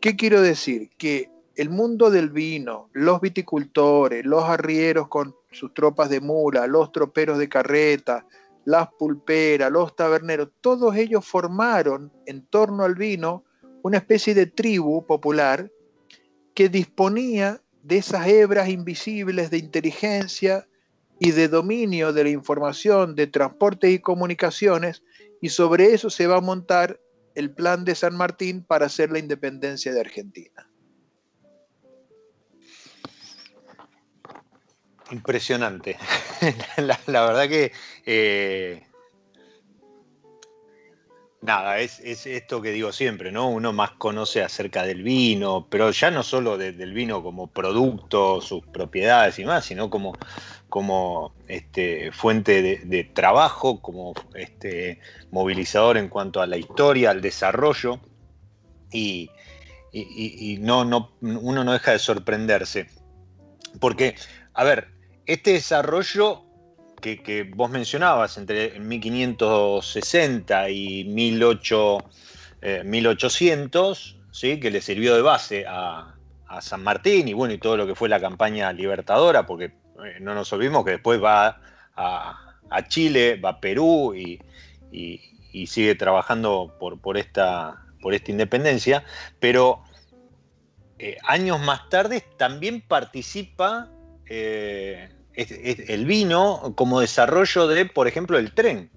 ¿Qué 0.00 0.16
quiero 0.16 0.40
decir? 0.40 0.90
Que 0.96 1.33
el 1.56 1.70
mundo 1.70 2.10
del 2.10 2.30
vino, 2.30 2.88
los 2.92 3.20
viticultores, 3.20 4.24
los 4.24 4.44
arrieros 4.44 5.08
con 5.08 5.34
sus 5.52 5.72
tropas 5.72 6.10
de 6.10 6.20
mula, 6.20 6.66
los 6.66 6.90
troperos 6.90 7.38
de 7.38 7.48
carreta, 7.48 8.26
las 8.64 8.88
pulperas, 8.98 9.70
los 9.70 9.94
taberneros, 9.94 10.50
todos 10.60 10.96
ellos 10.96 11.24
formaron 11.24 12.12
en 12.26 12.46
torno 12.46 12.84
al 12.84 12.94
vino 12.94 13.44
una 13.82 13.98
especie 13.98 14.34
de 14.34 14.46
tribu 14.46 15.06
popular 15.06 15.70
que 16.54 16.68
disponía 16.68 17.60
de 17.82 17.98
esas 17.98 18.26
hebras 18.26 18.68
invisibles 18.68 19.50
de 19.50 19.58
inteligencia 19.58 20.66
y 21.20 21.32
de 21.32 21.48
dominio 21.48 22.12
de 22.12 22.24
la 22.24 22.30
información, 22.30 23.14
de 23.14 23.26
transportes 23.26 23.90
y 23.90 23.98
comunicaciones, 23.98 25.02
y 25.40 25.50
sobre 25.50 25.92
eso 25.92 26.10
se 26.10 26.26
va 26.26 26.38
a 26.38 26.40
montar 26.40 26.98
el 27.34 27.52
plan 27.52 27.84
de 27.84 27.94
San 27.94 28.16
Martín 28.16 28.64
para 28.64 28.86
hacer 28.86 29.12
la 29.12 29.18
independencia 29.18 29.92
de 29.92 30.00
Argentina. 30.00 30.68
Impresionante. 35.14 35.96
la, 36.76 36.98
verdad 37.06 37.48
que 37.48 37.70
eh, 38.04 38.82
nada, 41.40 41.78
es, 41.78 42.00
esto 42.00 42.60
que 42.60 42.72
digo 42.72 42.90
siempre, 42.90 43.30
¿no? 43.30 43.48
Uno 43.48 43.72
más 43.72 43.92
conoce 43.92 44.42
acerca 44.42 44.82
del 44.82 45.04
vino, 45.04 45.68
pero 45.70 45.92
ya 45.92 46.10
no 46.10 46.24
solo 46.24 46.58
del 46.58 46.92
vino 46.92 47.22
como 47.22 47.46
producto, 47.46 48.40
sus 48.40 48.66
propiedades 48.66 49.38
y 49.38 49.44
más, 49.44 49.66
sino 49.66 49.88
como, 49.88 50.14
como 50.68 51.32
este, 51.46 52.10
fuente 52.10 52.60
de, 52.84 53.04
trabajo, 53.04 53.80
como 53.80 54.14
este, 54.34 54.98
movilizador 55.30 55.96
en 55.96 56.08
cuanto 56.08 56.42
a 56.42 56.48
la 56.48 56.56
historia, 56.56 57.10
al 57.10 57.20
desarrollo. 57.20 58.00
Y, 58.90 59.30
no, 60.60 60.84
no, 60.84 61.12
uno 61.20 61.62
no 61.62 61.72
deja 61.72 61.92
de 61.92 62.00
sorprenderse. 62.00 62.88
Porque, 63.78 64.16
a 64.54 64.64
ver, 64.64 64.93
este 65.26 65.52
desarrollo 65.52 66.44
que, 67.00 67.50
vos 67.54 67.70
mencionabas, 67.70 68.38
entre 68.38 68.80
1560 68.80 70.70
y 70.70 71.04
1800, 71.04 72.02
eh, 72.62 74.20
¿sí? 74.30 74.58
que 74.58 74.70
le 74.70 74.80
sirvió 74.80 75.14
de 75.14 75.20
base 75.22 75.66
a, 75.68 76.10
San 76.60 76.84
Martín 76.84 77.26
y 77.26 77.32
bueno, 77.32 77.52
y 77.52 77.58
todo 77.58 77.76
lo 77.76 77.84
que 77.84 77.96
fue 77.96 78.08
la 78.08 78.20
campaña 78.20 78.72
libertadora, 78.72 79.44
porque 79.44 79.64
eh, 79.64 80.20
no 80.20 80.36
nos 80.36 80.52
olvidemos 80.52 80.84
que 80.84 80.92
después 80.92 81.20
va 81.20 81.60
a, 81.96 82.56
Chile, 82.86 83.40
va 83.44 83.48
a 83.50 83.60
Perú 83.60 84.14
y, 84.14 84.38
sigue 85.66 85.96
trabajando 85.96 86.76
por, 86.78 87.18
esta, 87.18 87.82
independencia, 88.28 89.02
pero 89.40 89.82
eh, 91.00 91.16
años 91.24 91.58
más 91.60 91.88
tarde 91.88 92.24
también 92.36 92.82
participa 92.82 93.90
el 95.34 96.06
vino 96.06 96.74
como 96.76 97.00
desarrollo 97.00 97.66
de, 97.66 97.86
por 97.86 98.06
ejemplo, 98.06 98.38
el 98.38 98.54
tren. 98.54 98.90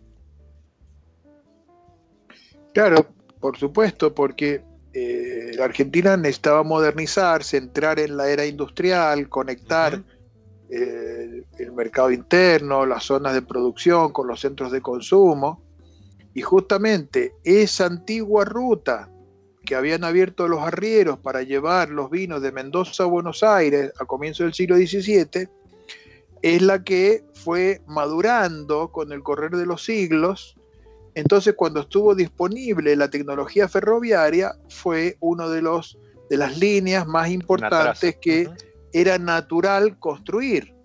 Claro, 2.73 3.08
por 3.39 3.58
supuesto, 3.58 4.13
porque 4.13 4.62
eh, 4.93 5.52
la 5.56 5.65
Argentina 5.65 6.15
necesitaba 6.15 6.63
modernizarse, 6.63 7.58
entrar 7.58 8.00
en 8.00 8.17
la 8.17 8.30
era 8.30 8.45
industrial, 8.45 9.30
conectar 9.30 10.04
eh, 10.69 11.43
el 11.58 11.71
mercado 11.71 12.12
interno, 12.12 12.86
las 12.86 13.04
zonas 13.04 13.34
de 13.34 13.41
producción 13.41 14.12
con 14.12 14.28
los 14.28 14.41
centros 14.41 14.71
de 14.71 14.82
consumo. 14.82 15.63
Y 16.34 16.41
justamente 16.41 17.34
esa 17.43 17.86
antigua 17.88 18.45
ruta 18.45 19.10
que 19.65 19.76
habían 19.76 20.04
abierto 20.04 20.47
los 20.47 20.62
arrieros 20.62 21.19
para 21.19 21.41
llevar 21.41 21.89
los 21.89 22.10
vinos 22.10 22.41
de 22.41 22.52
Mendoza 22.52 23.04
a 23.04 23.08
Buenos 23.08 23.43
Aires 23.43 23.91
a 24.00 24.06
comienzos 24.06 24.45
del 24.45 24.54
siglo 24.54 24.78
XVII, 24.78 25.50
es 26.41 26.62
la 26.62 26.84
que 26.84 27.23
fue 27.34 27.82
madurando 27.88 28.91
con 28.91 29.12
el 29.12 29.23
correr 29.23 29.52
de 29.52 29.65
los 29.65 29.84
siglos. 29.84 30.56
Entonces, 31.15 31.56
cuando 31.56 31.82
estuvo 31.82 32.15
disponible 32.15 32.95
la 32.95 33.10
tecnología 33.10 33.67
ferroviaria, 33.67 34.54
fue 34.69 35.17
una 35.19 35.47
de, 35.47 35.62
los, 35.62 35.97
de 36.30 36.38
las 36.38 36.58
líneas 36.58 37.08
más 37.08 37.30
importantes 37.30 38.17
que 38.21 38.50
era 38.93 39.17
natural 39.17 39.97
construir. 40.00 40.76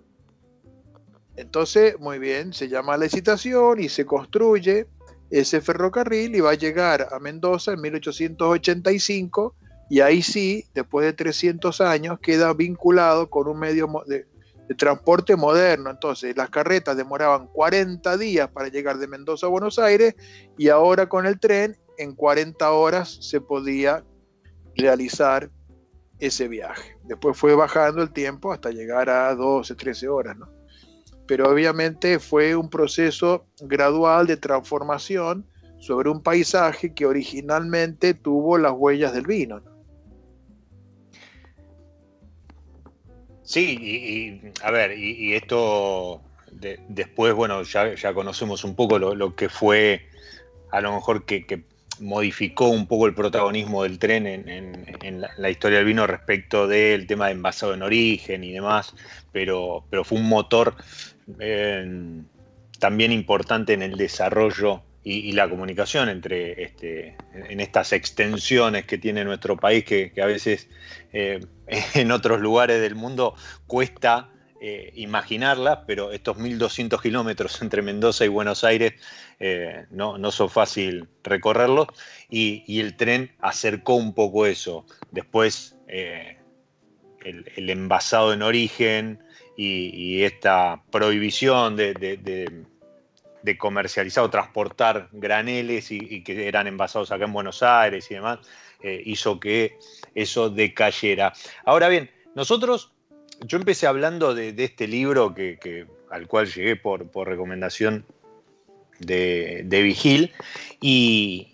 Entonces, 1.36 1.98
muy 1.98 2.18
bien, 2.18 2.52
se 2.52 2.68
llama 2.68 2.96
la 2.96 3.04
licitación 3.04 3.80
y 3.80 3.88
se 3.88 4.04
construye 4.04 4.86
ese 5.30 5.60
ferrocarril 5.60 6.34
y 6.36 6.40
va 6.40 6.50
a 6.50 6.54
llegar 6.54 7.08
a 7.10 7.18
Mendoza 7.18 7.72
en 7.72 7.80
1885 7.80 9.54
y 9.88 10.00
ahí 10.00 10.22
sí, 10.22 10.64
después 10.74 11.04
de 11.04 11.12
300 11.12 11.82
años, 11.82 12.18
queda 12.18 12.54
vinculado 12.54 13.28
con 13.28 13.46
un 13.46 13.58
medio 13.58 13.90
de, 14.06 14.26
de 14.68 14.74
transporte 14.74 15.36
moderno. 15.36 15.90
Entonces, 15.90 16.36
las 16.36 16.50
carretas 16.50 16.96
demoraban 16.96 17.48
40 17.48 18.16
días 18.16 18.48
para 18.50 18.68
llegar 18.68 18.98
de 18.98 19.08
Mendoza 19.08 19.46
a 19.46 19.50
Buenos 19.50 19.78
Aires 19.78 20.14
y 20.56 20.68
ahora 20.68 21.08
con 21.08 21.26
el 21.26 21.38
tren 21.40 21.76
en 21.98 22.14
40 22.14 22.70
horas 22.70 23.18
se 23.20 23.40
podía 23.40 24.04
realizar 24.76 25.50
ese 26.18 26.48
viaje. 26.48 26.96
Después 27.04 27.36
fue 27.36 27.54
bajando 27.54 28.02
el 28.02 28.12
tiempo 28.12 28.52
hasta 28.52 28.70
llegar 28.70 29.10
a 29.10 29.34
12, 29.34 29.74
13 29.74 30.08
horas, 30.08 30.36
¿no? 30.36 30.48
Pero 31.26 31.50
obviamente 31.50 32.18
fue 32.18 32.54
un 32.54 32.68
proceso 32.68 33.46
gradual 33.60 34.26
de 34.26 34.36
transformación 34.36 35.46
sobre 35.78 36.10
un 36.10 36.22
paisaje 36.22 36.94
que 36.94 37.06
originalmente 37.06 38.14
tuvo 38.14 38.56
las 38.56 38.72
huellas 38.72 39.12
del 39.12 39.26
vino. 39.26 39.60
Sí, 43.52 43.76
y, 43.82 44.64
a 44.64 44.70
ver, 44.70 44.96
y, 44.98 45.34
esto 45.34 46.22
después, 46.88 47.34
bueno, 47.34 47.62
ya, 47.64 47.94
ya 47.94 48.14
conocemos 48.14 48.64
un 48.64 48.74
poco 48.74 48.98
lo, 48.98 49.36
que 49.36 49.50
fue, 49.50 50.06
a 50.70 50.80
lo 50.80 50.94
mejor 50.94 51.26
que, 51.26 51.62
modificó 52.00 52.68
un 52.68 52.86
poco 52.86 53.06
el 53.06 53.14
protagonismo 53.14 53.82
del 53.82 53.98
tren 53.98 54.26
en, 54.26 55.20
la, 55.36 55.50
historia 55.50 55.78
del 55.78 55.86
vino 55.86 56.06
respecto 56.06 56.66
del 56.66 57.06
tema 57.06 57.26
de 57.26 57.32
envasado 57.32 57.74
en 57.74 57.82
origen 57.82 58.42
y 58.42 58.52
demás, 58.52 58.94
pero, 59.32 59.84
pero 59.90 60.02
fue 60.02 60.16
un 60.16 60.30
motor 60.30 60.74
eh, 61.38 62.22
también 62.78 63.12
importante 63.12 63.74
en 63.74 63.82
el 63.82 63.98
desarrollo 63.98 64.82
y, 65.04 65.32
la 65.32 65.48
comunicación 65.48 66.08
entre 66.08 66.62
este, 66.62 67.16
en 67.32 67.60
estas 67.60 67.92
extensiones 67.92 68.86
que 68.86 68.98
tiene 68.98 69.24
nuestro 69.24 69.56
país, 69.56 69.84
que, 69.84 70.12
a 70.22 70.26
veces 70.26 70.68
eh, 71.12 71.40
en 71.94 72.12
otros 72.12 72.40
lugares 72.40 72.80
del 72.80 72.94
mundo 72.94 73.34
cuesta 73.66 74.30
eh, 74.60 74.92
imaginarlas, 74.94 75.80
pero 75.88 76.12
estos 76.12 76.36
1.200 76.36 77.02
kilómetros 77.02 77.60
entre 77.62 77.82
Mendoza 77.82 78.24
y 78.24 78.28
Buenos 78.28 78.62
Aires 78.62 78.92
eh, 79.40 79.86
no, 79.90 80.18
no, 80.18 80.30
son 80.30 80.48
fácil 80.48 81.08
recorrerlos, 81.24 81.88
y, 82.30 82.78
el 82.78 82.96
tren 82.96 83.32
acercó 83.40 83.94
un 83.96 84.14
poco 84.14 84.46
eso. 84.46 84.86
Después 85.10 85.76
el, 85.88 86.38
envasado 87.70 88.32
en 88.32 88.42
origen 88.42 89.18
y, 89.56 90.22
esta 90.22 90.84
prohibición 90.92 91.74
de 91.74 91.94
comercializar 93.58 94.24
o 94.24 94.30
transportar 94.30 95.08
graneles 95.12 95.90
y, 95.90 96.22
que 96.22 96.46
eran 96.48 96.66
envasados 96.66 97.10
acá 97.10 97.24
en 97.24 97.32
Buenos 97.32 97.62
Aires 97.62 98.10
y 98.10 98.14
demás, 98.14 98.38
eh, 98.82 99.02
hizo 99.04 99.40
que 99.40 99.78
eso 100.14 100.50
decayera. 100.50 101.32
Ahora 101.64 101.88
bien, 101.88 102.10
nosotros, 102.34 102.92
yo 103.40 103.58
empecé 103.58 103.86
hablando 103.86 104.34
de, 104.34 104.54
este 104.56 104.86
libro 104.86 105.34
que, 105.34 105.86
al 106.10 106.26
cual 106.26 106.46
llegué 106.46 106.76
por, 106.76 107.08
recomendación 107.26 108.04
de, 108.98 109.64
Vigil, 109.68 110.32
y, 110.80 111.48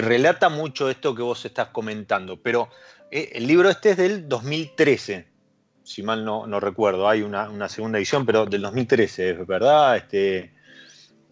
relata 0.00 0.48
mucho 0.50 0.90
esto 0.90 1.14
que 1.14 1.22
vos 1.22 1.44
estás 1.44 1.68
comentando, 1.68 2.36
pero 2.40 2.68
eh, 3.10 3.30
el 3.32 3.46
libro 3.46 3.70
este 3.70 3.90
es 3.90 3.96
del 3.96 4.28
2013, 4.28 5.26
si 5.84 6.02
mal 6.02 6.24
no, 6.24 6.60
recuerdo, 6.60 7.08
hay 7.08 7.22
una, 7.22 7.68
segunda 7.68 7.98
edición, 7.98 8.24
pero 8.24 8.46
del 8.46 8.62
2013, 8.62 9.34
¿verdad? 9.44 9.96
Este, 9.96 10.52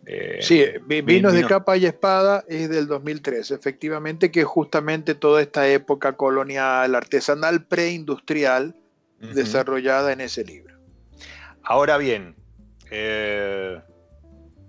eh, 0.06 0.38
sí, 0.40 0.64
Vinos 0.86 1.32
de 1.32 1.44
capa 1.44 1.76
y 1.76 1.86
espada 1.86 2.44
es 2.48 2.68
del 2.68 2.86
2013, 2.88 3.54
efectivamente, 3.54 4.30
que 4.30 4.40
es 4.40 4.46
justamente 4.46 5.14
toda 5.14 5.40
esta 5.40 5.68
época 5.68 6.14
colonial, 6.16 6.94
artesanal, 6.94 7.64
preindustrial, 7.66 8.74
desarrollada 9.20 10.12
en 10.12 10.20
ese 10.20 10.44
libro. 10.44 10.76
Ahora 11.62 11.96
bien, 11.96 12.34
eh, 12.90 13.80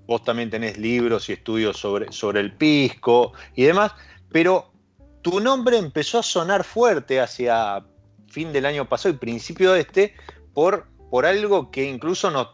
vos 0.06 0.24
también 0.24 0.52
tenés 0.52 0.78
libros 0.78 1.28
y 1.30 1.34
estudios 1.34 1.78
sobre, 1.78 2.12
sobre 2.12 2.40
el 2.40 2.54
pisco 2.54 3.34
y 3.56 3.64
demás, 3.64 3.94
pero 4.32 4.72
tu 5.24 5.40
nombre 5.40 5.78
empezó 5.78 6.20
a 6.20 6.24
sonar 6.24 6.64
fuerte 6.64 7.20
hacia 7.20 7.84
fin 8.28 8.54
del 8.54 8.68
año 8.68 8.88
pasado 8.88 9.16
y 9.16 9.18
principio 9.18 9.72
de 9.74 9.82
este 9.82 10.14
por, 10.54 10.86
por 11.14 11.28
algo 11.28 11.70
que 11.70 11.86
incluso 11.86 12.32
nos, 12.32 12.48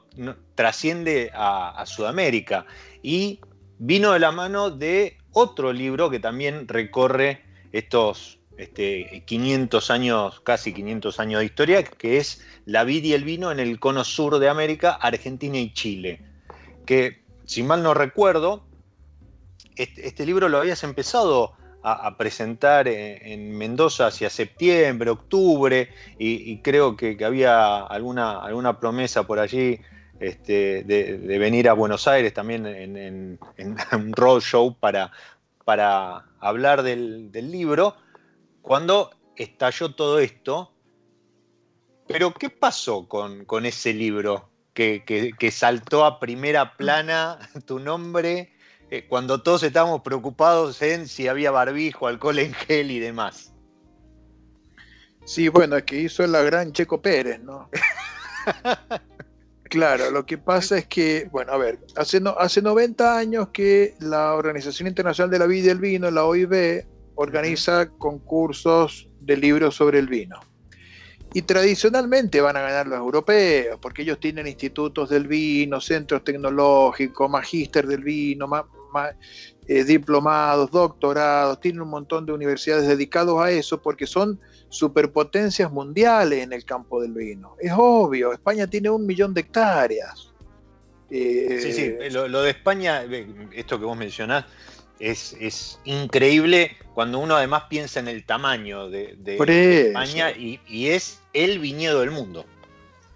trasciende 0.54 1.32
a, 1.34 1.82
Sudamérica 1.86 2.66
y 3.02 3.40
vino 3.78 4.12
de 4.12 4.20
la 4.20 4.34
mano 4.34 4.70
de 4.70 5.18
otro 5.32 5.72
libro 5.72 6.10
que 6.10 6.20
también 6.20 6.68
recorre 6.68 7.42
estos 7.72 8.38
este, 8.58 9.24
500 9.26 9.90
años, 9.92 10.42
casi 10.42 10.74
500 10.74 11.22
años 11.22 11.40
de 11.40 11.46
historia, 11.46 11.84
que 11.86 12.18
es 12.18 12.46
La 12.66 12.84
vid 12.84 13.06
y 13.06 13.14
el 13.14 13.24
vino 13.24 13.50
en 13.54 13.62
el 13.62 13.80
cono 13.80 14.04
sur 14.04 14.40
de 14.40 14.50
América, 14.50 14.92
Argentina 14.92 15.58
y 15.58 15.72
Chile. 15.72 16.20
Que, 16.86 17.24
si 17.46 17.64
mal 17.64 17.82
no 17.82 17.94
recuerdo, 17.94 18.66
este, 19.78 20.06
este 20.06 20.26
libro 20.26 20.50
lo 20.50 20.58
habías 20.58 20.84
empezado 20.84 21.54
a, 21.82 22.18
presentar 22.18 22.88
en, 22.88 23.58
Mendoza 23.58 24.08
hacia 24.08 24.30
septiembre, 24.30 25.10
octubre, 25.10 25.90
y, 26.18 26.58
creo 26.60 26.96
que, 26.96 27.18
había 27.24 27.80
alguna, 27.86 28.40
alguna 28.40 28.80
promesa 28.80 29.24
por 29.24 29.40
allí 29.40 29.80
este, 30.20 30.84
de, 30.84 31.38
venir 31.40 31.70
a 31.70 31.74
Buenos 31.74 32.08
Aires 32.08 32.34
también 32.34 32.66
en, 32.66 33.40
un 33.94 34.14
roadshow 34.14 34.76
para, 34.78 35.12
para 35.64 36.26
hablar 36.40 36.84
del, 36.84 37.32
libro, 37.32 37.96
cuando 38.62 39.12
estalló 39.36 39.94
todo 39.96 40.20
esto. 40.20 40.74
Pero, 42.08 42.34
¿qué 42.34 42.50
pasó 42.50 43.08
con, 43.08 43.46
ese 43.66 43.94
libro 43.94 44.50
que, 44.74 45.04
que 45.38 45.52
saltó 45.52 46.04
a 46.06 46.20
primera 46.20 46.76
plana 46.76 47.40
tu 47.66 47.80
nombre? 47.80 48.52
Eh, 48.92 49.06
cuando 49.08 49.42
todos 49.42 49.62
estábamos 49.64 50.02
preocupados 50.02 50.82
en 50.82 51.08
si 51.08 51.28
había 51.28 51.52
barbijo, 51.52 52.08
alcohol 52.08 52.40
en 52.40 52.54
gel 52.54 52.90
y 52.90 53.00
demás. 53.00 53.54
Sí, 55.26 55.48
bueno, 55.48 55.78
es 55.78 55.84
que 55.84 55.98
hizo 55.98 56.26
la 56.26 56.42
gran 56.42 56.74
Checo 56.74 57.00
Pérez, 57.00 57.40
¿no? 57.40 57.70
claro, 59.66 60.10
lo 60.10 60.26
que 60.26 60.40
pasa 60.40 60.80
es 60.80 60.88
que, 60.88 61.30
bueno, 61.32 61.52
a 61.52 61.58
ver, 61.58 61.80
hace, 61.96 62.20
hace 62.40 62.62
90 62.64 63.18
años 63.18 63.50
que 63.50 63.94
la 64.00 64.34
Organización 64.34 64.88
Internacional 64.88 65.30
de 65.30 65.38
la 65.38 65.46
Vida 65.46 65.68
y 65.68 65.70
el 65.70 65.80
Vino, 65.80 66.10
la 66.10 66.26
OIB, 66.26 66.84
organiza 67.14 67.90
concursos 67.90 69.08
de 69.20 69.38
libros 69.38 69.76
sobre 69.76 70.00
el 70.00 70.08
vino. 70.08 70.40
Y 71.34 71.44
tradicionalmente 71.44 72.42
van 72.42 72.58
a 72.58 72.62
ganar 72.62 72.88
los 72.88 72.98
europeos, 72.98 73.78
porque 73.80 74.02
ellos 74.02 74.20
tienen 74.20 74.48
institutos 74.48 75.10
del 75.10 75.28
vino, 75.28 75.80
centros 75.80 76.24
tecnológicos, 76.24 77.30
magíster 77.30 77.86
del 77.86 78.04
vino, 78.04 78.48
eh, 79.68 79.84
diplomados, 79.84 80.72
doctorados, 80.72 81.60
tienen 81.60 81.82
un 81.82 81.90
montón 81.90 82.26
de 82.26 82.34
universidades 82.34 82.88
dedicados 82.88 83.42
a 83.42 83.52
eso 83.52 83.82
porque 83.82 84.08
son 84.08 84.40
superpotencias 84.70 85.72
mundiales 85.72 86.44
en 86.44 86.54
el 86.54 86.66
campo 86.66 87.02
del 87.02 87.14
vino. 87.14 87.56
Es 87.60 87.74
obvio, 87.76 88.34
España 88.34 88.68
tiene 88.68 88.90
un 88.90 89.06
millón 89.06 89.34
de 89.34 89.42
hectáreas. 89.42 90.32
sí, 91.10 91.74
sí, 91.74 91.96
eh, 92.00 92.10
lo, 92.12 92.42
de 92.42 92.50
España, 92.50 93.04
esto 93.54 93.80
que 93.80 93.86
vos 93.86 93.98
mencionás, 93.98 94.46
es, 95.00 95.80
increíble 95.86 96.76
cuando 96.94 97.20
uno 97.20 97.36
además 97.36 97.64
piensa 97.70 98.00
en 98.00 98.10
el 98.10 98.26
tamaño 98.26 98.90
de, 98.90 99.18
España 99.88 100.32
y, 100.32 100.60
y, 100.68 100.88
es 100.88 101.22
el 101.34 101.60
viñedo 101.60 102.02
del 102.02 102.12
mundo. 102.12 102.46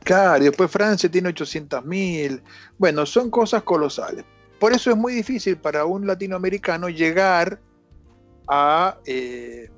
Claro, 0.04 0.44
y 0.44 0.48
después 0.48 0.70
Francia 0.70 1.10
tiene 1.10 1.30
800.000. 1.30 2.42
Bueno, 2.78 3.06
son 3.06 3.30
cosas 3.30 3.64
colosales. 3.64 4.26
Por 4.64 4.72
eso 4.72 4.92
es 4.92 4.96
muy 4.96 5.12
difícil 5.12 5.58
para 5.58 5.84
un 5.84 6.08
latinoamericano 6.08 6.88
llegar 6.88 7.60
a, 8.48 8.98
eh, 9.06 9.70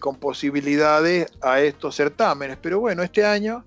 con 0.00 0.16
posibilidades 0.16 1.30
a 1.42 1.60
estos 1.60 1.96
certámenes. 1.96 2.56
Pero 2.56 2.80
bueno, 2.80 3.02
este 3.02 3.26
año, 3.26 3.66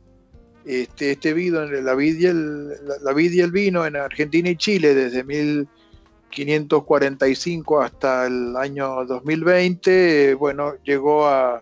este, 0.65 1.11
este 1.11 1.33
vino, 1.33 1.63
la 1.65 1.93
vid, 1.93 2.17
y 2.17 2.25
el, 2.25 2.69
la, 2.69 3.13
y 3.15 3.41
el 3.41 3.51
vino 3.51 3.85
en 3.85 3.95
Argentina 3.95 4.49
y 4.49 4.55
Chile 4.55 4.95
desde 4.95 5.23
1545 5.23 7.81
hasta 7.83 8.25
el 8.25 8.57
año 8.57 9.05
2020, 9.05 10.33
bueno, 10.33 10.77
llegó 10.83 11.27
a, 11.27 11.61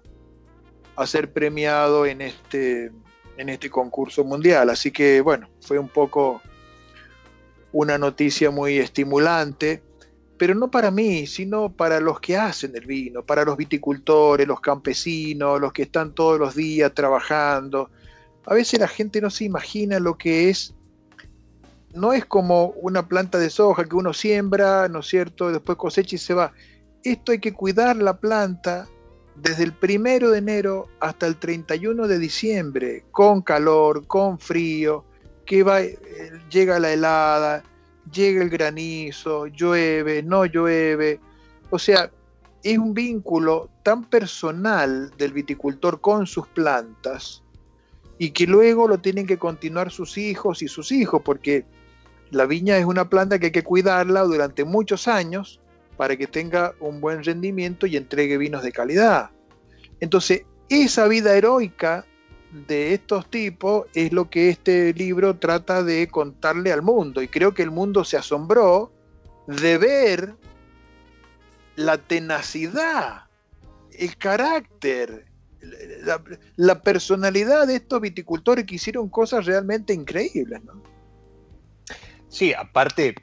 a 0.95 1.07
ser 1.07 1.33
premiado 1.33 2.05
en 2.05 2.21
este, 2.21 2.89
en 3.35 3.49
este 3.49 3.69
concurso 3.69 4.23
mundial. 4.23 4.69
Así 4.69 4.91
que 4.91 5.19
bueno, 5.19 5.49
fue 5.59 5.77
un 5.77 5.89
poco 5.89 6.41
una 7.73 7.97
noticia 7.97 8.51
muy 8.51 8.77
estimulante, 8.77 9.81
pero 10.37 10.55
no 10.55 10.71
para 10.71 10.91
mí, 10.91 11.27
sino 11.27 11.71
para 11.73 11.99
los 11.99 12.19
que 12.19 12.37
hacen 12.37 12.75
el 12.75 12.85
vino, 12.85 13.25
para 13.25 13.43
los 13.43 13.57
viticultores, 13.57 14.47
los 14.47 14.61
campesinos, 14.61 15.59
los 15.59 15.73
que 15.73 15.83
están 15.83 16.13
todos 16.13 16.39
los 16.39 16.55
días 16.55 16.93
trabajando. 16.93 17.89
A 18.45 18.53
veces 18.53 18.79
la 18.79 18.87
gente 18.87 19.21
no 19.21 19.29
se 19.29 19.45
imagina 19.45 19.99
lo 19.99 20.17
que 20.17 20.49
es. 20.49 20.75
No 21.93 22.13
es 22.13 22.25
como 22.25 22.67
una 22.81 23.07
planta 23.07 23.37
de 23.37 23.49
soja 23.49 23.85
que 23.85 23.95
uno 23.95 24.13
siembra, 24.13 24.87
¿no 24.87 24.99
es 24.99 25.07
cierto? 25.07 25.51
Después 25.51 25.77
cosecha 25.77 26.15
y 26.15 26.19
se 26.19 26.33
va. 26.33 26.51
Esto 27.03 27.31
hay 27.31 27.39
que 27.39 27.53
cuidar 27.53 27.95
la 27.97 28.17
planta 28.17 28.87
desde 29.35 29.63
el 29.63 29.73
primero 29.73 30.29
de 30.29 30.39
enero 30.39 30.87
hasta 30.99 31.25
el 31.25 31.37
31 31.37 32.07
de 32.07 32.19
diciembre, 32.19 33.05
con 33.11 33.41
calor, 33.41 34.05
con 34.07 34.39
frío, 34.39 35.05
que 35.45 35.63
va, 35.63 35.81
eh, 35.81 35.97
llega 36.49 36.79
la 36.79 36.93
helada, 36.93 37.63
llega 38.11 38.43
el 38.43 38.49
granizo, 38.49 39.47
llueve, 39.47 40.23
no 40.23 40.45
llueve. 40.45 41.19
O 41.69 41.79
sea, 41.79 42.11
es 42.63 42.77
un 42.77 42.93
vínculo 42.93 43.69
tan 43.83 44.05
personal 44.05 45.11
del 45.17 45.33
viticultor 45.33 45.99
con 45.99 46.25
sus 46.25 46.47
plantas 46.47 47.43
y 48.17 48.31
que 48.31 48.47
luego 48.47 48.87
lo 48.87 48.99
tienen 48.99 49.27
que 49.27 49.37
continuar 49.37 49.91
sus 49.91 50.17
hijos 50.17 50.61
y 50.61 50.67
sus 50.67 50.91
hijos, 50.91 51.21
porque 51.25 51.65
la 52.31 52.45
viña 52.45 52.77
es 52.77 52.85
una 52.85 53.09
planta 53.09 53.37
que 53.37 53.47
hay 53.47 53.51
que 53.51 53.63
cuidarla 53.63 54.21
durante 54.21 54.63
muchos 54.63 55.07
años 55.07 55.59
para 55.97 56.15
que 56.15 56.27
tenga 56.27 56.73
un 56.79 57.01
buen 57.01 57.23
rendimiento 57.23 57.85
y 57.85 57.97
entregue 57.97 58.37
vinos 58.37 58.63
de 58.63 58.71
calidad. 58.71 59.29
Entonces, 59.99 60.43
esa 60.69 61.07
vida 61.07 61.35
heroica 61.35 62.05
de 62.53 62.93
estos 62.93 63.29
tipos 63.29 63.87
es 63.93 64.13
lo 64.13 64.29
que 64.29 64.49
este 64.49 64.93
libro 64.93 65.35
trata 65.37 65.83
de 65.83 66.07
contarle 66.07 66.71
al 66.71 66.83
mundo. 66.83 67.21
Y 67.21 67.27
creo 67.27 67.53
que 67.53 67.63
el 67.63 67.71
mundo 67.71 68.03
se 68.03 68.17
asombró 68.17 68.91
de 69.47 69.77
ver 69.77 70.35
la 71.75 71.97
tenacidad, 71.97 73.23
el 73.91 74.15
carácter, 74.17 75.25
la, 76.55 76.81
personalidad 76.81 77.67
de 77.67 77.77
estos 77.77 77.99
viticultores 77.99 78.65
que 78.65 78.75
hicieron 78.75 79.09
cosas 79.09 79.45
realmente 79.45 79.93
increíbles. 79.93 80.61
Sí, 82.29 82.53
aparte, 82.53 83.15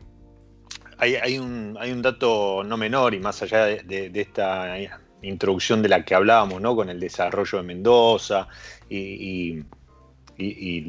hay, 0.98 1.38
un, 1.38 1.76
hay, 1.78 1.92
un, 1.92 2.02
dato 2.02 2.64
no 2.64 2.76
menor 2.76 3.14
y 3.14 3.20
más 3.20 3.42
allá 3.42 3.64
de, 3.66 4.10
de 4.10 4.20
esta 4.20 4.76
introducción 5.22 5.82
de 5.82 5.88
la 5.88 6.04
que 6.04 6.14
hablábamos, 6.14 6.60
¿no? 6.60 6.74
Con 6.74 6.90
el 6.90 6.98
desarrollo 6.98 7.58
de 7.58 7.64
Mendoza 7.64 8.48
y, 8.90 9.64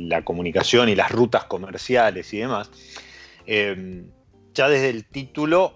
la 0.07 0.23
comunicación 0.23 0.87
y 0.87 0.95
las 0.95 1.11
rutas 1.11 1.43
comerciales 1.43 2.33
y 2.33 2.37
demás. 2.39 2.71
Eh, 3.45 4.05
ya 4.53 4.69
desde 4.69 4.89
el 4.89 5.05
título, 5.05 5.73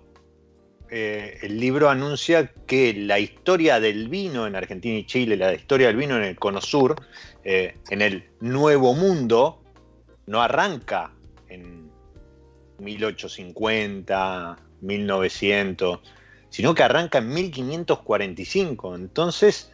eh, 0.90 1.40
el 1.42 1.60
libro 1.60 1.90
anuncia 1.90 2.54
que 2.68 2.94
la 2.94 3.20
historia 3.20 3.82
del 3.82 4.08
vino 4.08 4.48
en 4.48 4.56
Argentina 4.56 4.98
y 4.98 5.06
Chile, 5.06 5.36
la 5.36 5.54
historia 5.54 5.88
del 5.88 5.98
vino 5.98 6.16
en 6.16 6.24
el 6.24 6.38
Cono 6.38 6.62
Sur, 6.62 6.96
eh, 7.44 7.76
en 7.90 8.02
el 8.02 8.30
Nuevo 8.40 8.94
Mundo, 8.94 9.62
no 10.26 10.42
arranca 10.42 11.12
en 11.50 11.90
1850, 12.80 14.58
1900 14.82 16.00
sino 16.56 16.74
que 16.74 16.84
arranca 16.84 17.18
en 17.18 17.34
1545. 17.34 18.96
Entonces, 18.96 19.74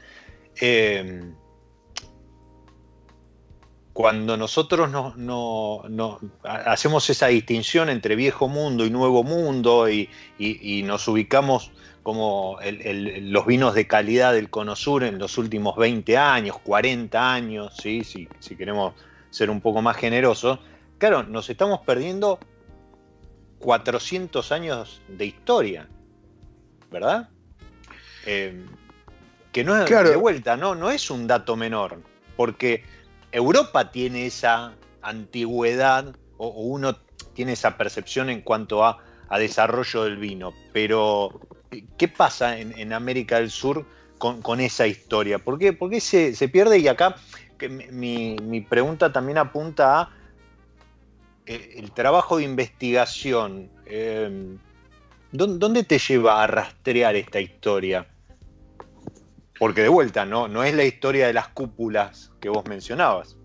cuando 3.93 4.37
nosotros 4.37 4.89
no, 4.89 6.19
hacemos 6.43 7.09
esa 7.09 7.27
distinción 7.27 7.89
entre 7.89 8.15
viejo 8.15 8.47
mundo 8.47 8.85
y 8.85 8.89
nuevo 8.89 9.23
mundo 9.23 9.89
y, 9.89 10.09
nos 10.85 11.07
ubicamos 11.07 11.71
como 12.03 12.57
los 12.63 13.45
vinos 13.45 13.75
de 13.75 13.85
calidad 13.85 14.33
del 14.33 14.49
Cono 14.49 14.75
Sur 14.75 15.03
en 15.03 15.19
los 15.19 15.37
últimos 15.37 15.75
20 15.75 16.17
años, 16.17 16.57
40 16.63 17.33
años, 17.33 17.75
¿sí? 17.77 18.03
si, 18.03 18.27
si 18.39 18.55
queremos 18.55 18.93
ser 19.29 19.49
un 19.49 19.61
poco 19.61 19.81
más 19.81 19.97
generosos, 19.97 20.59
claro, 20.97 21.23
nos 21.23 21.49
estamos 21.49 21.81
perdiendo 21.81 22.39
400 23.59 24.51
años 24.51 25.01
de 25.07 25.25
historia, 25.25 25.87
¿verdad? 26.89 27.29
Eh, 28.25 28.65
que 29.51 29.63
no 29.63 29.77
es 29.77 29.89
de 29.89 30.15
vuelta, 30.15 30.57
¿no? 30.57 30.75
no 30.75 30.89
es 30.91 31.11
un 31.11 31.27
dato 31.27 31.55
menor, 31.55 32.01
porque 32.37 32.83
Europa 33.31 33.91
tiene 33.91 34.25
esa 34.25 34.73
antigüedad 35.01 36.15
o, 36.37 36.49
uno 36.49 36.97
tiene 37.33 37.53
esa 37.53 37.77
percepción 37.77 38.29
en 38.29 38.41
cuanto 38.41 38.85
a, 38.85 38.99
desarrollo 39.39 40.03
del 40.03 40.17
vino, 40.17 40.53
pero 40.73 41.39
¿qué 41.97 42.09
pasa 42.09 42.59
en, 42.59 42.91
América 42.91 43.37
del 43.37 43.49
Sur 43.49 43.85
con, 44.17 44.59
esa 44.59 44.87
historia? 44.87 45.39
¿Por 45.39 45.57
qué, 45.57 46.01
se, 46.01 46.49
pierde? 46.49 46.79
Y 46.79 46.89
acá 46.89 47.15
mi, 47.91 48.65
pregunta 48.69 49.13
también 49.13 49.37
apunta 49.37 50.01
a 50.01 50.09
eh, 51.45 51.75
el 51.77 51.93
trabajo 51.93 52.37
de 52.37 52.43
investigación. 52.43 53.71
Eh, 53.85 54.57
¿Dónde 55.31 55.85
te 55.85 55.97
lleva 55.97 56.43
a 56.43 56.47
rastrear 56.47 57.15
esta 57.15 57.39
historia? 57.39 58.05
Porque 59.61 59.83
de 59.83 59.89
vuelta, 59.89 60.25
¿no? 60.25 60.47
No 60.47 60.63
es 60.63 60.73
la 60.73 60.85
historia 60.85 61.27
de 61.27 61.33
las 61.33 61.49
cúpulas 61.49 62.31
que 62.39 62.49
vos 62.49 62.63
mencionabas. 62.67 63.37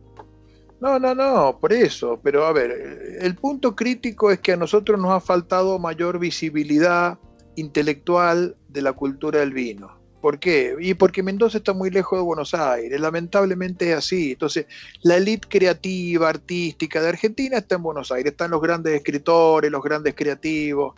No, 0.81 0.99
no, 0.99 1.15
no, 1.15 1.59
por 1.61 1.75
eso. 1.75 2.19
Pero 2.23 2.47
a 2.47 2.55
ver, 2.55 3.19
el 3.21 3.35
punto 3.35 3.77
crítico 3.77 4.31
es 4.31 4.41
que 4.41 4.53
a 4.53 4.57
nosotros 4.57 4.99
nos 4.99 5.11
ha 5.11 5.21
faltado 5.21 5.79
mayor 5.79 6.19
visibilidad 6.19 7.19
intelectual 7.57 8.57
de 8.67 8.81
la 8.81 8.95
cultura 8.95 9.41
del 9.41 9.53
vino. 9.53 10.01
¿Por 10.23 10.39
qué? 10.39 10.75
Y 10.81 10.95
porque 10.95 11.23
Mendoza 11.23 11.59
está 11.59 11.75
muy 11.75 11.91
lejos 11.91 12.19
de 12.19 12.25
Buenos 12.25 12.55
Aires, 12.55 12.99
lamentablemente 12.99 13.91
es 13.91 13.99
así. 13.99 14.33
Entonces, 14.33 14.65
la 15.03 15.19
élite 15.19 15.47
creativa, 15.47 16.31
artística 16.31 17.03
de 17.03 17.11
Argentina 17.11 17.59
está 17.59 17.75
en 17.75 17.83
Buenos 17.83 18.11
Aires, 18.11 18.33
están 18.33 18.53
los 18.53 18.63
grandes 18.63 18.95
escritores, 18.95 19.71
los 19.71 19.83
grandes 19.83 20.15
creativos. 20.15 20.95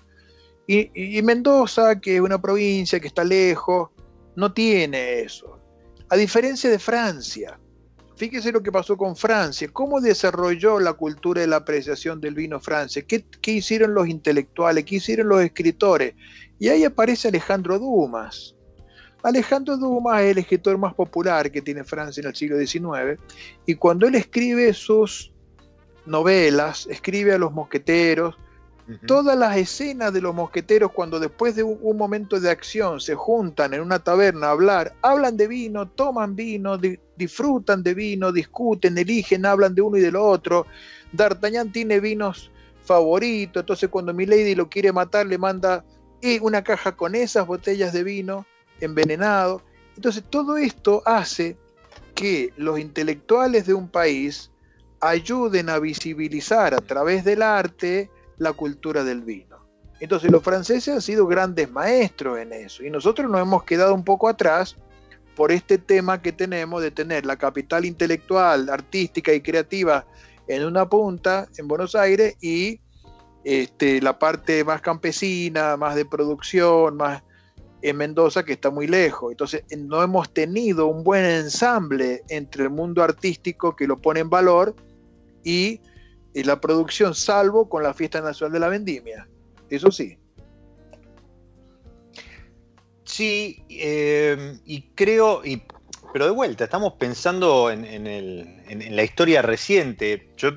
y 0.69 1.21
Mendoza, 1.23 2.01
que 2.01 2.15
es 2.15 2.21
una 2.21 2.41
provincia 2.41 3.01
que 3.01 3.09
está 3.09 3.25
lejos, 3.25 3.89
no 4.39 4.53
tiene 4.53 5.23
eso. 5.23 5.59
A 6.11 6.17
diferencia 6.17 6.71
de 6.71 6.79
Francia, 6.79 7.59
fíjese 8.15 8.53
lo 8.53 8.63
que 8.63 8.71
pasó 8.71 8.97
con 8.97 9.17
Francia, 9.17 9.69
cómo 9.73 10.01
desarrolló 10.01 10.79
la 10.79 10.93
cultura 10.93 11.41
de 11.41 11.49
la 11.49 11.57
apreciación 11.57 12.21
del 12.21 12.37
vino 12.37 12.61
Francia, 12.61 13.03
qué, 13.03 13.25
hicieron 13.51 13.95
los 13.95 14.07
intelectuales, 14.07 14.85
qué 14.85 14.95
hicieron 14.95 15.29
los 15.29 15.43
escritores. 15.43 16.15
Y 16.61 16.69
ahí 16.69 16.85
aparece 16.85 17.27
Alejandro 17.27 17.81
Dumas. 17.81 18.55
Alejandro 19.25 19.77
Dumas 19.77 20.23
es 20.23 20.31
el 20.31 20.39
escritor 20.39 20.79
más 20.79 20.95
popular 20.95 21.51
que 21.51 21.61
tiene 21.61 21.83
Francia 21.83 22.21
en 22.21 22.29
el 22.29 22.37
siglo 22.37 22.65
XIX, 22.65 23.21
y 23.67 23.75
cuando 23.75 24.07
él 24.07 24.15
escribe 24.15 24.73
sus 24.73 25.33
novelas, 26.07 26.87
escribe 26.89 27.35
a 27.35 27.39
los 27.39 27.51
mosqueteros, 27.51 28.37
Todas 29.07 29.37
las 29.37 29.57
escenas 29.57 30.15
de 30.15 30.23
los 30.23 30.35
mosqueteros 30.35 30.93
cuando 30.93 31.21
después 31.21 31.55
de 31.55 31.63
un, 31.63 31.97
momento 31.99 32.41
de 32.41 32.49
acción 32.49 33.01
se 33.01 33.15
juntan 33.15 33.75
en 33.75 33.83
una 33.83 33.99
taberna 33.99 34.47
a 34.47 34.51
hablar, 34.53 34.95
hablan 35.03 35.37
de 35.37 35.47
vino, 35.47 35.89
toman 35.89 36.35
vino, 36.35 36.79
disfrutan 37.17 37.83
de 37.83 37.93
vino, 37.93 38.33
discuten, 38.33 38.97
eligen, 38.97 39.45
hablan 39.45 39.75
de 39.75 39.83
uno 39.83 39.99
y 39.99 40.01
del 40.01 40.17
otro. 40.17 40.67
D'Artagnan 41.13 41.71
tiene 41.71 42.01
vinos 42.01 42.51
favoritos, 42.83 43.61
entonces 43.63 43.91
cuando 43.91 44.15
Milady 44.15 44.55
lo 44.55 44.71
quiere 44.71 44.91
matar 44.91 45.27
le 45.27 45.37
manda 45.37 45.85
eh, 46.23 46.41
una 46.41 46.65
caja 46.65 46.97
con 46.97 47.15
esas 47.15 47.47
botellas 47.47 47.93
de 47.93 48.05
vino 48.05 48.47
envenenado. 48.81 49.61
Entonces 49.97 50.25
todo 50.31 50.57
esto 50.57 51.03
hace 51.05 51.59
que 52.15 52.55
los 52.57 52.79
intelectuales 52.79 53.67
de 53.67 53.75
un 53.75 53.89
país 53.89 54.51
ayuden 55.01 55.69
a 55.69 55.79
visibilizar 55.79 56.75
a 56.75 56.81
través 56.81 57.25
del 57.25 57.43
arte, 57.43 58.11
la 58.39 58.53
cultura 58.53 59.05
del 59.05 59.23
vino. 59.23 59.57
Entonces 60.01 60.31
los 60.31 60.43
franceses 60.43 60.95
han 60.95 61.03
sido 61.03 61.27
grandes 61.27 61.71
maestros 61.71 62.39
en 62.39 62.53
eso 62.53 62.85
y 62.85 62.91
nosotros 62.91 63.31
nos 63.31 63.41
hemos 63.41 63.65
quedado 63.65 63.95
un 63.95 64.05
poco 64.05 64.29
atrás 64.29 64.77
por 65.35 65.53
este 65.53 65.79
tema 65.79 66.21
que 66.21 66.33
tenemos 66.33 66.83
de 66.83 66.91
tener 66.91 67.25
la 67.25 67.37
capital 67.37 67.85
intelectual, 67.85 68.69
artística 68.69 69.33
y 69.33 69.41
creativa 69.41 70.05
en 70.49 70.65
una 70.65 70.89
punta, 70.89 71.47
en 71.57 71.69
Buenos 71.69 71.95
Aires, 71.95 72.37
y 72.41 72.81
este, 73.45 74.03
la 74.03 74.19
parte 74.19 74.65
más 74.65 74.81
campesina, 74.81 75.77
más 75.77 75.95
de 75.95 76.05
producción, 76.05 76.97
más 76.97 77.23
en 77.83 77.97
Mendoza, 77.97 78.45
que 78.45 78.55
está 78.55 78.71
muy 78.71 78.89
lejos. 78.89 79.31
Entonces, 79.31 79.63
no 79.77 80.03
hemos 80.03 80.33
tenido 80.33 80.89
un 80.89 81.05
buen 81.05 81.25
ensamble 81.25 82.25
entre 82.29 82.65
el 82.65 82.71
mundo 82.71 83.05
artístico 83.05 83.77
que 83.77 83.87
lo 83.87 83.99
pone 83.99 84.21
en 84.21 84.31
valor 84.31 84.75
y 85.45 85.81
y 86.39 86.45
la 86.45 86.61
producción, 86.61 87.17
salvo 87.17 87.69
con 87.69 87.83
la 87.83 87.93
fiesta 87.93 88.21
nacional 88.21 88.53
de 88.53 88.61
la 88.61 88.69
vendimia. 88.69 89.29
Eso 89.69 89.91
sí. 89.91 90.17
Sí, 93.03 93.65
eh, 93.69 94.59
y 94.65 94.83
creo, 94.95 95.45
y, 95.45 95.63
pero 96.13 96.27
de 96.27 96.31
vuelta, 96.31 96.65
estamos 96.65 96.93
pensando 96.93 97.73
en, 97.73 98.95
la 98.95 99.03
historia 99.03 99.43
reciente. 99.43 100.29
Yo 100.37 100.51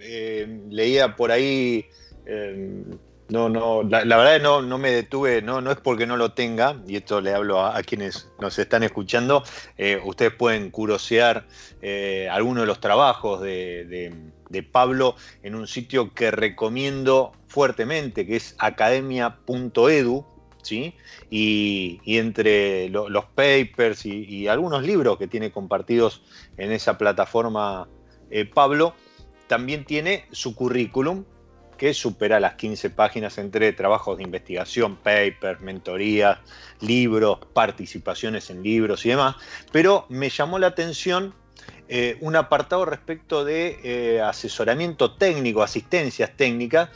eh, 0.00 0.60
leía 0.68 1.16
por 1.16 1.30
ahí, 1.30 1.86
eh, 2.26 2.84
no, 3.30 3.48
no, 3.48 3.82
la, 3.84 4.04
verdad 4.04 4.42
no, 4.42 4.60
no 4.60 4.76
me 4.76 4.90
detuve, 4.90 5.40
no, 5.40 5.62
no 5.62 5.70
es 5.70 5.78
porque 5.78 6.06
no 6.06 6.18
lo 6.18 6.32
tenga, 6.32 6.76
y 6.86 6.96
esto 6.96 7.22
le 7.22 7.32
hablo 7.32 7.64
a, 7.64 7.82
quienes 7.82 8.28
nos 8.38 8.58
están 8.58 8.82
escuchando, 8.82 9.44
ustedes 10.04 10.34
pueden 10.34 10.70
curosear 10.70 11.46
algunos 12.30 12.64
de 12.64 12.66
los 12.66 12.80
trabajos 12.80 13.40
de 13.40 14.12
Pablo 14.60 15.16
en 15.42 15.54
un 15.54 15.66
sitio 15.66 16.12
que 16.12 16.30
recomiendo 16.30 17.32
fuertemente, 17.46 18.26
que 18.26 18.36
es 18.36 18.54
academia.edu, 18.58 20.26
¿sí? 20.62 20.94
Y, 21.30 22.00
entre 22.04 22.88
los 22.88 23.24
papers 23.34 24.04
y, 24.04 24.48
algunos 24.48 24.82
libros 24.82 25.18
que 25.18 25.26
tiene 25.26 25.50
compartidos 25.50 26.22
en 26.56 26.72
esa 26.72 26.98
plataforma 26.98 27.88
eh, 28.30 28.44
Pablo, 28.44 28.94
también 29.46 29.84
tiene 29.84 30.26
su 30.32 30.54
currículum, 30.54 31.24
que 31.76 31.94
supera 31.94 32.38
las 32.38 32.54
15 32.54 32.90
páginas 32.90 33.38
entre 33.38 33.72
trabajos 33.72 34.16
de 34.16 34.22
investigación, 34.22 34.94
papers, 34.94 35.60
mentorías, 35.60 36.38
libros, 36.80 37.40
participaciones 37.52 38.50
en 38.50 38.62
libros 38.62 39.04
y 39.04 39.08
demás. 39.08 39.34
Pero 39.72 40.06
me 40.08 40.30
llamó 40.30 40.60
la 40.60 40.68
atención 40.68 41.34
eh, 41.88 42.16
un 42.20 42.36
apartado 42.36 42.84
respecto 42.84 43.44
de 43.44 43.78
eh, 43.82 44.20
asesoramiento 44.20 45.12
técnico, 45.12 45.62
asistencias 45.62 46.36
técnicas, 46.36 46.88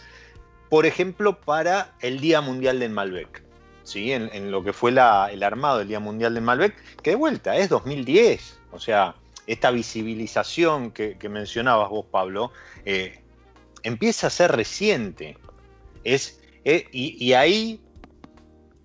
por 0.70 0.87
ejemplo, 0.87 1.40
para 1.40 1.94
el 2.00 2.20
Día 2.20 2.40
Mundial 2.40 2.79
del 2.79 2.90
Malbec. 2.90 3.42
¿sí? 3.83 4.12
En, 4.12 4.50
lo 4.50 4.64
que 4.64 4.72
fue 4.72 4.90
el 4.90 4.98
armado 4.98 5.79
del 5.79 5.88
Día 5.88 6.00
Mundial 6.00 6.35
del 6.35 6.42
Malbec, 6.42 6.74
que 7.02 7.11
de 7.11 7.16
vuelta 7.16 7.57
es 7.57 7.68
2010. 7.68 8.59
O 8.72 8.81
sea, 8.81 9.14
esta 9.46 9.70
visibilización 9.70 10.90
que, 10.90 11.16
mencionabas 11.29 11.90
vos, 11.90 12.07
Pablo, 12.11 12.50
eh, 12.85 13.20
empieza 13.83 14.29
a 14.29 14.31
ser 14.31 14.52
reciente. 14.52 15.37
Es, 16.05 16.40
y, 16.64 17.33
ahí, 17.35 17.81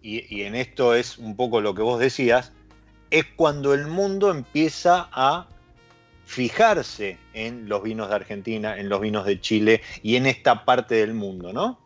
y 0.01 0.41
en 0.41 0.55
esto 0.55 0.93
es 0.93 1.17
un 1.17 1.35
poco 1.35 1.61
lo 1.61 1.73
que 1.73 1.81
vos 1.81 1.99
decías, 1.99 2.51
es 3.11 3.25
cuando 3.35 3.73
el 3.73 3.87
mundo 3.87 4.31
empieza 4.31 5.09
a 5.11 5.47
fijarse 6.25 7.17
en 7.33 7.67
los 7.67 7.83
vinos 7.83 8.09
de 8.09 8.15
Argentina, 8.15 8.77
en 8.77 8.89
los 8.89 9.01
vinos 9.01 9.25
de 9.25 9.39
Chile 9.39 9.81
y 10.01 10.15
en 10.15 10.25
esta 10.25 10.65
parte 10.65 10.95
del 10.95 11.13
mundo, 11.13 11.51
¿no? 11.51 11.79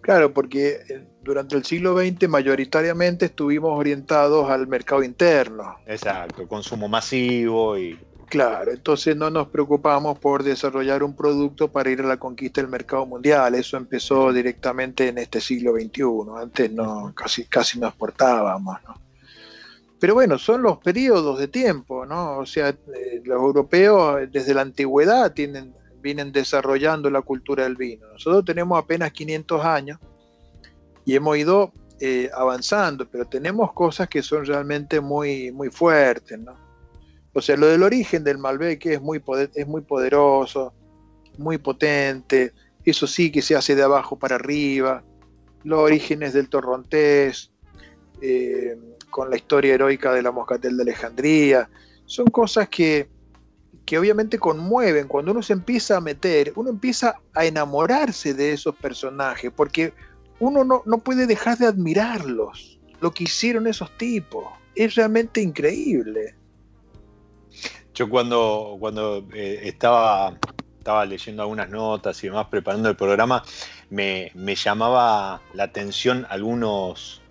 Claro, 0.00 0.32
porque 0.32 0.78
eh, 0.88 1.04
durante 1.24 1.56
el 1.56 1.64
siglo 1.64 1.98
XX 1.98 2.28
mayoritariamente 2.28 3.26
estuvimos 3.26 3.76
orientados 3.76 4.48
al 4.48 4.68
mercado 4.68 5.02
interno. 5.02 5.76
Exacto, 5.84 6.46
consumo 6.46 6.88
masivo 6.88 7.76
y... 7.76 7.98
Claro, 8.28 8.72
entonces 8.72 9.16
no 9.16 9.30
nos 9.30 9.48
preocupamos 9.48 10.18
por 10.18 10.42
desarrollar 10.42 11.02
un 11.02 11.14
producto 11.14 11.70
para 11.70 11.90
ir 11.90 12.00
a 12.00 12.06
la 12.06 12.16
conquista 12.18 12.60
del 12.60 12.70
mercado 12.70 13.06
mundial. 13.06 13.54
Eso 13.54 13.76
empezó 13.76 14.32
directamente 14.32 15.08
en 15.08 15.18
este 15.18 15.40
siglo 15.40 15.72
XXI. 15.72 16.02
Antes 16.40 16.72
no, 16.72 17.12
casi, 17.14 17.44
casi 17.44 17.78
no 17.78 17.86
exportábamos, 17.86 18.78
¿no? 18.84 19.05
Pero 19.98 20.14
bueno, 20.14 20.38
son 20.38 20.62
los 20.62 20.78
periodos 20.78 21.38
de 21.38 21.48
tiempo, 21.48 22.04
¿no? 22.04 22.38
O 22.38 22.46
sea, 22.46 22.68
eh, 22.68 23.22
los 23.24 23.40
europeos 23.40 24.20
desde 24.30 24.54
la 24.54 24.62
antigüedad 24.62 25.32
vienen 26.02 26.32
desarrollando 26.32 27.10
la 27.10 27.22
cultura 27.22 27.64
del 27.64 27.76
vino. 27.76 28.06
Nosotros 28.12 28.44
tenemos 28.44 28.78
apenas 28.78 29.12
500 29.12 29.64
años 29.64 29.98
y 31.04 31.14
hemos 31.14 31.36
ido 31.38 31.72
eh, 31.98 32.28
avanzando, 32.34 33.08
pero 33.08 33.24
tenemos 33.26 33.72
cosas 33.72 34.08
que 34.08 34.22
son 34.22 34.44
realmente 34.44 35.00
muy, 35.00 35.50
muy 35.50 35.70
fuertes, 35.70 36.38
¿no? 36.38 36.54
O 37.32 37.40
sea, 37.40 37.56
lo 37.56 37.66
del 37.66 37.82
origen 37.82 38.24
del 38.24 38.38
Malbec 38.38 38.84
es 38.86 39.00
muy, 39.00 39.22
es 39.54 39.66
muy 39.66 39.80
poderoso, 39.82 40.74
muy 41.38 41.58
potente, 41.58 42.52
eso 42.84 43.06
sí 43.06 43.30
que 43.30 43.42
se 43.42 43.56
hace 43.56 43.74
de 43.74 43.82
abajo 43.82 44.18
para 44.18 44.36
arriba, 44.36 45.02
los 45.64 45.80
orígenes 45.80 46.32
del 46.32 46.48
torrontés, 46.48 47.50
eh, 48.20 48.76
con 49.10 49.30
la 49.30 49.36
historia 49.36 49.74
heroica 49.74 50.12
de 50.12 50.22
la 50.22 50.30
Moscatel 50.30 50.76
de 50.76 50.82
Alejandría, 50.82 51.68
son 52.04 52.26
cosas 52.26 52.68
que, 52.68 53.08
que 53.84 53.98
obviamente 53.98 54.38
conmueven. 54.38 55.08
Cuando 55.08 55.32
uno 55.32 55.42
se 55.42 55.52
empieza 55.52 55.96
a 55.96 56.00
meter, 56.00 56.52
uno 56.56 56.70
empieza 56.70 57.16
a 57.34 57.44
enamorarse 57.44 58.34
de 58.34 58.52
esos 58.52 58.74
personajes, 58.76 59.52
porque 59.54 59.94
uno 60.38 60.64
no, 60.64 60.82
no 60.84 60.98
puede 60.98 61.26
dejar 61.26 61.58
de 61.58 61.66
admirarlos, 61.66 62.78
lo 63.00 63.10
que 63.12 63.24
hicieron 63.24 63.66
esos 63.66 63.90
tipos. 63.96 64.44
Es 64.74 64.94
realmente 64.94 65.40
increíble. 65.40 66.34
Yo 67.96 68.10
cuando, 68.10 68.76
cuando 68.78 69.26
eh, 69.32 69.60
estaba, 69.62 70.38
estaba 70.78 71.06
leyendo 71.06 71.42
algunas 71.42 71.70
notas 71.70 72.22
y 72.22 72.26
demás, 72.26 72.46
preparando 72.50 72.90
el 72.90 72.96
programa, 72.96 73.42
me, 73.88 74.30
llamaba 74.54 75.40
la 75.54 75.64
atención 75.64 76.26
algunos, 76.28 77.22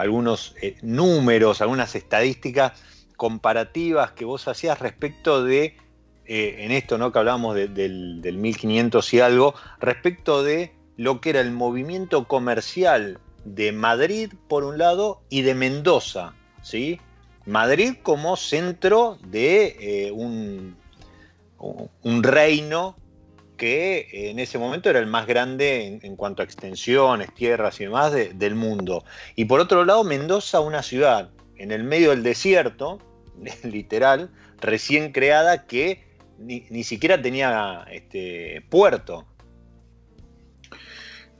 algunos 0.00 0.54
eh, 0.62 0.76
números, 0.82 1.60
algunas 1.60 1.94
estadísticas 1.94 2.72
comparativas 3.16 4.12
que 4.12 4.24
vos 4.24 4.48
hacías 4.48 4.78
respecto 4.78 5.44
de, 5.44 5.76
eh, 6.24 6.56
en 6.60 6.72
esto 6.72 6.96
¿no? 6.96 7.12
que 7.12 7.18
hablábamos 7.18 7.54
del, 7.54 8.22
del 8.22 8.36
1500 8.38 9.14
y 9.14 9.20
algo, 9.20 9.54
respecto 9.78 10.42
de 10.42 10.72
lo 10.96 11.20
que 11.20 11.30
era 11.30 11.40
el 11.40 11.52
movimiento 11.52 12.26
comercial 12.26 13.20
de 13.44 13.72
Madrid 13.72 14.32
por 14.48 14.64
un 14.64 14.78
lado 14.78 15.22
y 15.28 15.42
de 15.42 15.54
Mendoza, 15.54 16.34
¿sí? 16.62 17.00
Madrid 17.46 17.94
como 18.02 18.36
centro 18.36 19.18
de 19.26 19.76
eh, 19.80 20.12
un, 20.12 20.76
un, 21.58 22.22
reino 22.22 22.96
que 23.60 24.08
en 24.10 24.38
ese 24.38 24.56
momento 24.56 24.88
era 24.88 25.00
el 25.00 25.06
más 25.06 25.26
grande 25.26 26.00
en, 26.02 26.16
cuanto 26.16 26.40
a 26.40 26.46
extensiones, 26.46 27.34
tierras 27.34 27.78
y 27.78 27.84
demás 27.84 28.10
del 28.10 28.54
mundo. 28.54 29.04
Y 29.36 29.44
por 29.44 29.60
otro 29.60 29.84
lado, 29.84 30.02
Mendoza, 30.02 30.60
una 30.60 30.82
ciudad 30.82 31.28
en 31.56 31.70
el 31.70 31.84
medio 31.84 32.08
del 32.08 32.22
desierto, 32.22 32.98
literal, 33.62 34.30
recién 34.62 35.12
creada, 35.12 35.66
que 35.66 36.02
ni, 36.38 36.84
siquiera 36.84 37.20
tenía 37.20 37.84
este, 37.90 38.64
puerto. 38.70 39.26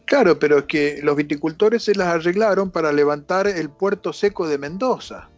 Claro, 0.04 0.38
pero 0.38 0.59
es 0.59 0.64
que 0.64 1.00
los 1.02 1.16
viticultores 1.16 1.85
se 1.85 1.94
las 1.94 2.09
arreglaron 2.09 2.70
para 2.70 2.92
levantar 2.92 3.46
el 3.46 3.70
puerto 3.70 4.12
seco 4.12 4.46
de 4.46 4.59
Mendoza. 4.59 5.30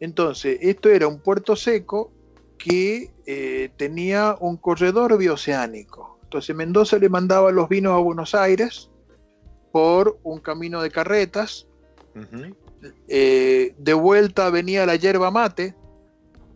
Entonces, 0.00 0.58
esto 0.62 0.88
era 0.88 1.06
un 1.06 1.20
puerto 1.20 1.54
seco 1.54 2.12
que 2.58 3.10
eh, 3.26 3.70
tenía 3.76 4.36
un 4.40 4.56
corredor 4.56 5.16
bioceánico. 5.16 6.18
Entonces, 6.24 6.54
Mendoza 6.54 6.98
le 6.98 7.08
mandaba 7.08 7.50
los 7.52 7.68
vinos 7.68 7.94
a 7.94 7.98
Buenos 7.98 8.34
Aires 8.34 8.90
por 9.72 10.18
un 10.22 10.40
camino 10.40 10.82
de 10.82 10.90
carretas. 10.90 11.66
Eh, 13.08 13.74
de 13.78 13.94
vuelta 13.94 14.50
venía 14.50 14.84
la 14.86 14.96
yerba 14.96 15.30
mate, 15.30 15.74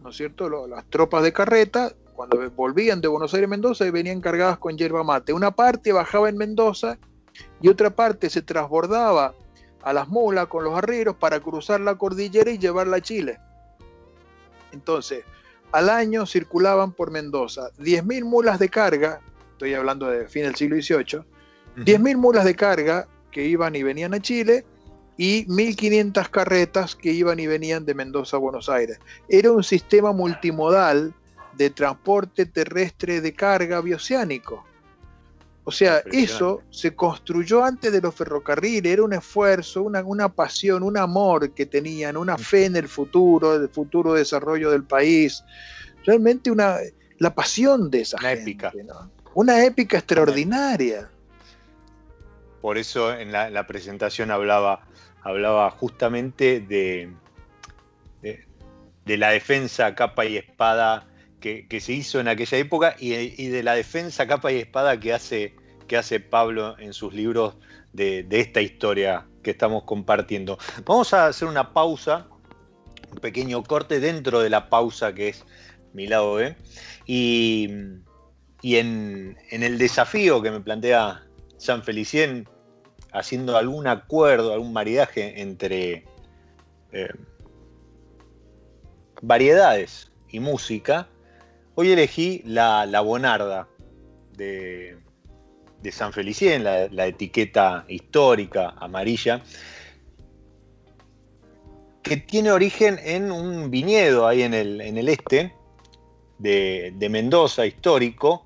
¿no 0.02 0.10
es 0.10 0.16
cierto? 0.16 0.48
las 0.66 0.84
tropas 0.86 1.22
de 1.22 1.32
carreta, 1.32 1.92
cuando 2.14 2.50
volvían 2.50 3.00
de 3.00 3.08
Buenos 3.08 3.32
Aires 3.34 3.46
a 3.46 3.50
Mendoza, 3.50 3.90
venían 3.90 4.20
cargadas 4.20 4.58
con 4.58 4.76
yerba 4.76 5.04
mate. 5.04 5.32
Una 5.32 5.52
parte 5.52 5.92
bajaba 5.92 6.28
en 6.28 6.36
Mendoza 6.36 6.98
y 7.60 7.68
otra 7.68 7.90
parte 7.90 8.28
se 8.28 8.42
transbordaba 8.42 9.34
a 9.82 9.92
las 9.92 10.08
mulas 10.08 10.46
con 10.46 10.64
los 10.64 10.76
arrieros 10.76 11.16
para 11.16 11.40
cruzar 11.40 11.80
la 11.80 11.96
cordillera 11.96 12.50
y 12.50 12.58
llevarla 12.58 12.98
a 12.98 13.00
Chile. 13.00 13.38
Entonces, 14.72 15.24
al 15.72 15.88
año 15.88 16.26
circulaban 16.26 16.92
por 16.92 17.10
Mendoza 17.10 17.70
10.000 17.78 18.24
mulas 18.24 18.58
de 18.58 18.68
carga, 18.68 19.20
estoy 19.52 19.74
hablando 19.74 20.06
de 20.06 20.28
fin 20.28 20.42
del 20.42 20.54
siglo 20.54 20.76
XVIII, 20.76 21.22
10.000 21.76 22.16
mulas 22.16 22.44
de 22.44 22.54
carga 22.54 23.08
que 23.30 23.46
iban 23.46 23.74
y 23.74 23.82
venían 23.82 24.14
a 24.14 24.20
Chile 24.20 24.64
y 25.16 25.46
1.500 25.46 26.28
carretas 26.30 26.94
que 26.94 27.12
iban 27.12 27.40
y 27.40 27.46
venían 27.46 27.84
de 27.84 27.94
Mendoza 27.94 28.36
a 28.36 28.40
Buenos 28.40 28.68
Aires. 28.68 28.98
Era 29.28 29.52
un 29.52 29.64
sistema 29.64 30.12
multimodal 30.12 31.14
de 31.56 31.70
transporte 31.70 32.46
terrestre 32.46 33.20
de 33.20 33.34
carga 33.34 33.80
bioceánico. 33.80 34.64
O 35.64 35.70
sea, 35.70 36.02
eso 36.10 36.62
se 36.70 36.96
construyó 36.96 37.64
antes 37.64 37.92
de 37.92 38.00
los 38.00 38.14
ferrocarriles, 38.14 38.92
era 38.92 39.04
un 39.04 39.12
esfuerzo, 39.12 39.82
una, 39.82 40.02
una, 40.02 40.28
pasión, 40.28 40.82
un 40.82 40.98
amor 40.98 41.52
que 41.52 41.66
tenían, 41.66 42.16
una 42.16 42.36
fe 42.36 42.64
en 42.64 42.74
el 42.74 42.88
futuro, 42.88 43.54
el 43.54 43.68
futuro 43.68 44.14
desarrollo 44.14 44.72
del 44.72 44.82
país. 44.82 45.44
Realmente 46.04 46.50
una, 46.50 46.78
la 47.18 47.32
pasión 47.32 47.90
de 47.90 48.00
esa 48.00 48.16
una 48.18 48.32
épica. 48.32 48.72
Una 49.34 49.64
épica 49.64 49.98
extraordinaria. 49.98 51.08
Por 52.60 52.76
eso 52.76 53.14
en 53.14 53.30
la, 53.30 53.66
presentación 53.66 54.32
hablaba, 54.32 54.84
hablaba 55.22 55.70
justamente 55.70 56.60
de, 56.60 57.12
de, 58.20 59.16
la 59.16 59.30
defensa 59.30 59.94
capa 59.94 60.24
y 60.24 60.36
espada 60.36 61.06
que, 61.42 61.80
se 61.80 61.92
hizo 61.92 62.20
en 62.20 62.28
aquella 62.28 62.56
época 62.56 62.96
y, 62.98 63.48
de 63.48 63.62
la 63.62 63.74
defensa 63.74 64.26
capa 64.26 64.52
y 64.52 64.56
espada 64.56 64.98
que 64.98 65.12
hace, 65.12 65.54
que 65.86 65.96
hace 65.98 66.20
Pablo 66.20 66.78
en 66.78 66.94
sus 66.94 67.12
libros 67.12 67.56
de, 67.92 68.26
esta 68.30 68.62
historia 68.62 69.26
que 69.42 69.50
estamos 69.50 69.82
compartiendo. 69.82 70.58
Vamos 70.86 71.12
a 71.12 71.26
hacer 71.26 71.48
una 71.48 71.74
pausa, 71.74 72.28
un 73.10 73.18
pequeño 73.18 73.62
corte 73.64 74.00
dentro 74.00 74.40
de 74.40 74.48
la 74.48 74.70
pausa 74.70 75.12
que 75.12 75.28
es 75.28 75.44
mi 75.92 76.06
lado 76.06 76.34
B. 76.34 76.56
Y, 77.06 77.68
en, 78.62 79.36
el 79.50 79.76
desafío 79.76 80.40
que 80.40 80.50
me 80.50 80.60
plantea 80.60 81.26
San 81.58 81.82
Felicien, 81.82 82.48
haciendo 83.12 83.58
algún 83.58 83.88
acuerdo, 83.88 84.54
algún 84.54 84.72
maridaje 84.72 85.42
entre 85.42 86.06
eh, 86.92 87.10
variedades 89.20 90.10
y 90.28 90.40
música, 90.40 91.08
Hoy 91.74 91.90
elegí 91.90 92.42
la, 92.44 93.00
Bonarda 93.00 93.66
de, 94.36 94.98
San 95.90 96.12
Felicien, 96.12 96.64
la, 96.64 97.06
etiqueta 97.06 97.84
histórica 97.88 98.74
amarilla, 98.78 99.42
que 102.02 102.18
tiene 102.18 102.52
origen 102.52 102.98
en 103.02 103.32
un 103.32 103.70
viñedo 103.70 104.26
ahí 104.26 104.42
en 104.42 104.52
el, 104.52 105.08
este 105.08 105.54
de, 106.38 107.08
Mendoza, 107.10 107.64
histórico, 107.64 108.44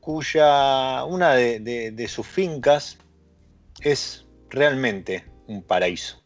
cuya 0.00 1.04
una 1.04 1.34
de 1.34 2.06
sus 2.08 2.26
fincas 2.26 2.98
es 3.80 4.26
realmente 4.50 5.24
un 5.46 5.62
paraíso. 5.62 6.21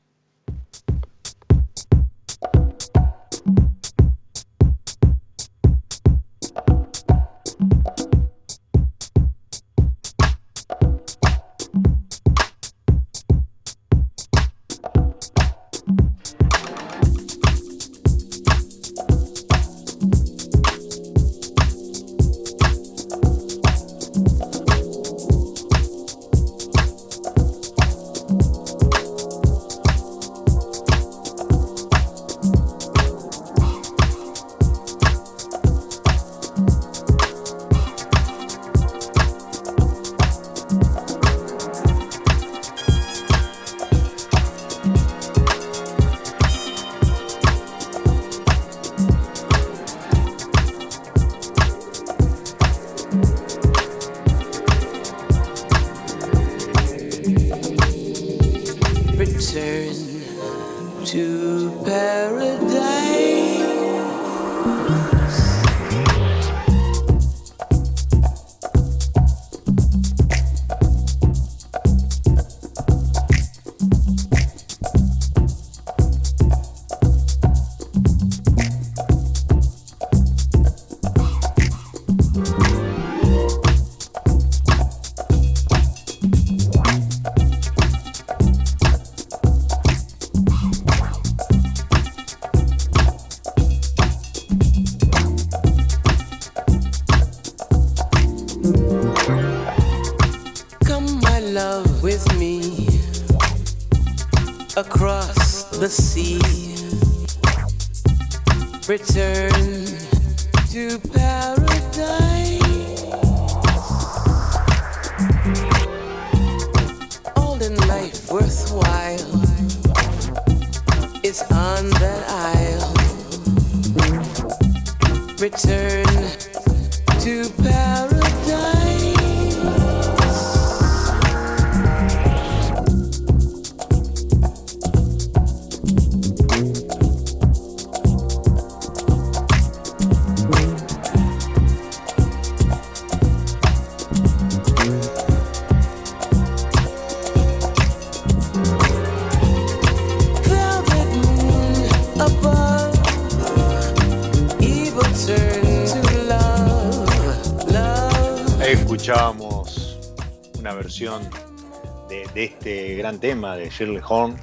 De, 161.05 162.45
este 162.45 162.95
gran 162.97 163.21
tema 163.21 163.57
de 163.57 163.69
Shirley 163.69 164.01
Horn, 164.07 164.37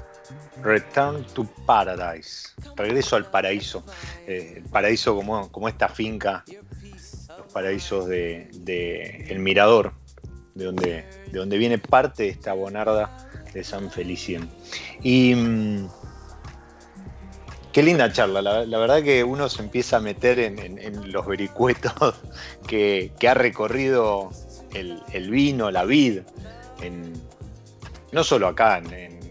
Return 0.61 1.25
to 1.33 1.45
Paradise, 1.65 2.49
regreso 2.75 3.15
al 3.15 3.25
paraíso. 3.25 3.83
Eh, 4.27 4.55
el 4.57 4.63
paraíso 4.63 5.15
como, 5.15 5.51
como 5.51 5.67
esta 5.67 5.89
finca, 5.89 6.43
los 7.37 7.51
paraísos 7.51 8.07
de, 8.07 8.49
de 8.53 9.25
El 9.29 9.39
Mirador, 9.39 9.93
de 10.53 10.65
donde, 10.65 11.05
de 11.31 11.39
donde 11.39 11.57
viene 11.57 11.79
parte 11.79 12.23
de 12.23 12.29
esta 12.29 12.53
bonarda 12.53 13.27
de 13.51 13.63
San 13.63 13.89
Felicien. 13.89 14.47
Y 15.01 15.33
mm, 15.35 15.87
qué 17.71 17.81
linda 17.83 18.11
charla, 18.13 18.41
la, 18.41 18.65
la 18.65 18.77
verdad 18.77 19.01
que 19.01 19.23
uno 19.23 19.49
se 19.49 19.63
empieza 19.63 19.97
a 19.97 19.99
meter 19.99 20.37
en, 20.39 20.59
en- 20.59 20.77
en 20.77 21.11
los 21.11 21.25
vericuetos 21.25 22.15
que, 22.67 23.11
que 23.19 23.27
ha 23.27 23.33
recorrido 23.33 24.29
el, 24.73 25.29
vino, 25.29 25.71
la 25.71 25.85
vid, 25.85 26.19
no 28.11 28.23
solo 28.23 28.47
acá 28.47 28.77
en, 28.79 28.93
en- 28.93 29.23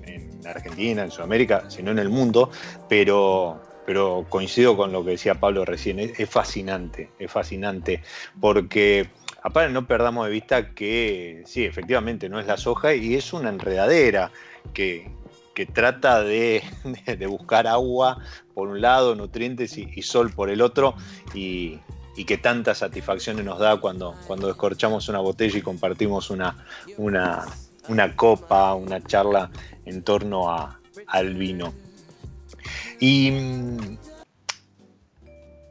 en 0.42 0.46
Argentina, 0.46 1.04
en 1.04 1.10
Sudamérica, 1.10 1.70
sino 1.70 1.90
en 1.90 1.98
el 1.98 2.08
mundo, 2.08 2.50
pero, 2.88 3.60
pero 3.86 4.26
coincido 4.28 4.76
con 4.76 4.92
lo 4.92 5.04
que 5.04 5.12
decía 5.12 5.34
Pablo 5.36 5.64
recién, 5.64 5.98
es, 6.00 6.28
fascinante, 6.28 7.10
es 7.18 7.30
fascinante, 7.30 8.02
porque 8.40 9.08
aparte 9.42 9.72
no 9.72 9.86
perdamos 9.86 10.26
de 10.26 10.32
vista 10.32 10.70
que 10.74 11.42
sí, 11.46 11.64
efectivamente 11.64 12.28
no 12.28 12.40
es 12.40 12.46
la 12.46 12.56
soja 12.56 12.94
y 12.94 13.14
es 13.14 13.32
una 13.32 13.50
enredadera 13.50 14.32
que, 14.74 15.10
que 15.54 15.66
trata 15.66 16.22
de, 16.22 16.62
buscar 17.28 17.66
agua 17.66 18.18
por 18.54 18.68
un 18.68 18.80
lado, 18.80 19.14
nutrientes 19.14 19.78
y, 19.78 20.02
sol 20.02 20.30
por 20.32 20.50
el 20.50 20.60
otro, 20.60 20.94
y 22.16 22.24
que 22.24 22.36
tantas 22.38 22.78
satisfacciones 22.78 23.44
nos 23.44 23.58
da 23.58 23.78
cuando, 23.78 24.14
cuando 24.26 24.46
descorchamos 24.46 25.08
una 25.08 25.20
botella 25.20 25.58
y 25.58 25.62
compartimos 25.62 26.30
una, 26.30 26.64
una, 26.98 27.46
una 27.88 28.14
copa, 28.14 28.74
una 28.74 29.02
charla 29.04 29.50
en 29.84 30.02
torno 30.02 30.48
al 31.06 31.34
vino. 31.34 31.72
¿Y 33.00 33.30
mm, 33.30 33.98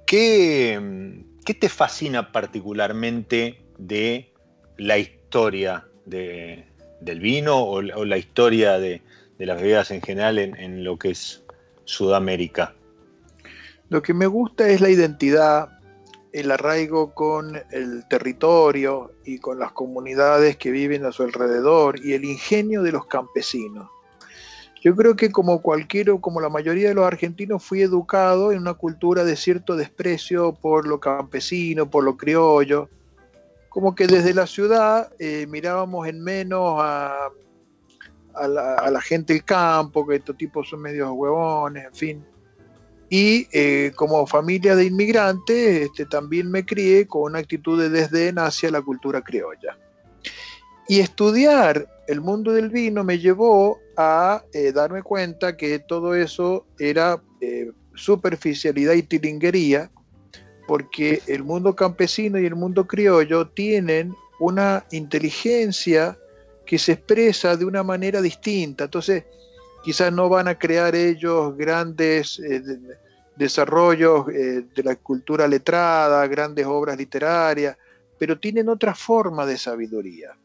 qué, 0.06 0.80
mm, 0.82 1.44
qué 1.46 1.54
te 1.54 1.70
fascina 1.70 2.32
particularmente 2.32 3.62
de 3.78 4.34
la 4.78 4.98
historia 4.98 5.88
de- 6.06 6.66
del 7.00 7.20
vino 7.20 7.58
o, 7.64 7.82
la- 7.82 8.18
historia 8.18 8.78
de, 8.80 9.02
de 9.38 9.46
las 9.46 9.62
bebidas 9.62 9.92
en 9.92 10.02
general 10.02 10.38
en, 10.40 10.56
en 10.58 10.84
lo 10.84 10.98
que 10.98 11.12
es 11.12 11.44
Sudamérica? 11.86 12.74
Lo 13.90 14.02
que 14.02 14.14
me 14.14 14.26
gusta 14.28 14.68
es 14.70 14.82
la 14.82 14.90
identidad, 14.90 15.70
el 16.34 16.52
arraigo 16.52 17.14
con 17.14 17.62
el 17.72 18.08
territorio 18.08 19.12
y 19.26 19.40
con 19.40 19.60
las 19.60 19.72
comunidades 19.74 20.58
que 20.58 20.72
viven 20.72 21.06
a 21.06 21.12
su 21.12 21.24
alrededor 21.24 22.04
y 22.04 22.14
el 22.14 22.24
ingenio 22.24 22.84
de 22.84 22.92
los 22.92 23.06
campesinos. 23.06 23.90
Yo 24.82 24.96
creo 24.96 25.16
que 25.16 25.32
como 25.32 25.62
cualquiera, 25.62 26.14
como 26.20 26.42
la 26.42 26.50
mayoría 26.50 26.90
de 26.90 26.96
los 26.96 27.06
argentinos, 27.06 27.64
fui 27.64 27.82
educado 27.82 28.52
en 28.52 28.60
una 28.60 28.74
cultura 28.74 29.24
de 29.24 29.36
cierto 29.36 29.76
desprecio 29.76 30.54
por 30.54 30.88
lo 30.88 31.00
campesino, 31.00 31.90
por 31.90 32.04
lo 32.04 32.18
criollo, 32.18 32.90
como 33.70 33.94
que 33.94 34.08
desde 34.08 34.34
la 34.34 34.48
ciudad 34.48 35.12
eh, 35.20 35.46
mirábamos 35.48 36.08
en 36.08 36.24
menos 36.24 36.78
a, 36.80 37.30
la, 38.34 38.76
a 38.76 38.90
la 38.90 39.02
gente 39.02 39.34
del 39.34 39.44
campo, 39.44 40.08
que 40.08 40.16
estos 40.16 40.36
tipos 40.36 40.68
son 40.68 40.82
medios 40.82 41.12
huevones, 41.14 41.86
en 41.86 41.94
fin. 41.94 42.31
Y 43.14 43.50
eh, 43.52 43.92
como 43.98 44.26
familia 44.26 44.74
de 44.74 44.86
inmigrantes, 44.86 45.82
este, 45.82 46.06
también 46.06 46.50
me 46.50 46.66
crié 46.66 47.06
con 47.06 47.24
una 47.24 47.40
actitud 47.40 47.78
de 47.78 47.90
desdén 47.90 48.40
hacia 48.40 48.72
la 48.72 48.82
cultura 48.82 49.22
criolla. 49.22 49.78
Y 50.88 51.02
estudiar 51.02 51.90
el 52.08 52.22
mundo 52.22 52.54
del 52.54 52.70
vino 52.70 53.04
me 53.04 53.20
llevó 53.20 53.80
a 53.98 54.46
eh, 54.54 54.72
darme 54.72 55.04
cuenta 55.04 55.58
que 55.58 55.80
todo 55.80 56.16
eso 56.16 56.66
era 56.80 57.22
eh, 57.42 57.74
superficialidad 57.96 58.94
y 58.94 59.04
tilinguería, 59.04 59.92
porque 60.66 61.22
el 61.28 61.44
mundo 61.44 61.76
campesino 61.76 62.40
y 62.40 62.46
el 62.46 62.56
mundo 62.56 62.88
criollo 62.88 63.50
tienen 63.50 64.16
una 64.40 64.86
inteligencia 64.92 66.18
que 66.66 66.80
se 66.80 66.94
expresa 66.94 67.58
de 67.58 67.66
una 67.66 67.84
manera 67.84 68.22
distinta. 68.22 68.86
Entonces, 68.86 69.26
quizás 69.84 70.14
no 70.14 70.30
van 70.30 70.48
a 70.48 70.58
crear 70.58 70.96
ellos 70.96 71.58
grandes 71.58 72.40
eh, 72.40 72.62
desarrollos 73.36 74.28
eh, 74.30 74.66
de 74.76 74.84
la 74.84 74.96
cultura 74.96 75.48
letrada, 75.48 76.26
grandes 76.28 76.66
obras 76.66 76.98
literarias, 76.98 77.78
pero 78.20 78.40
tienen 78.40 78.70
otra 78.70 78.94
forma 78.94 79.46
de 79.46 79.58
sabiduría 79.58 80.36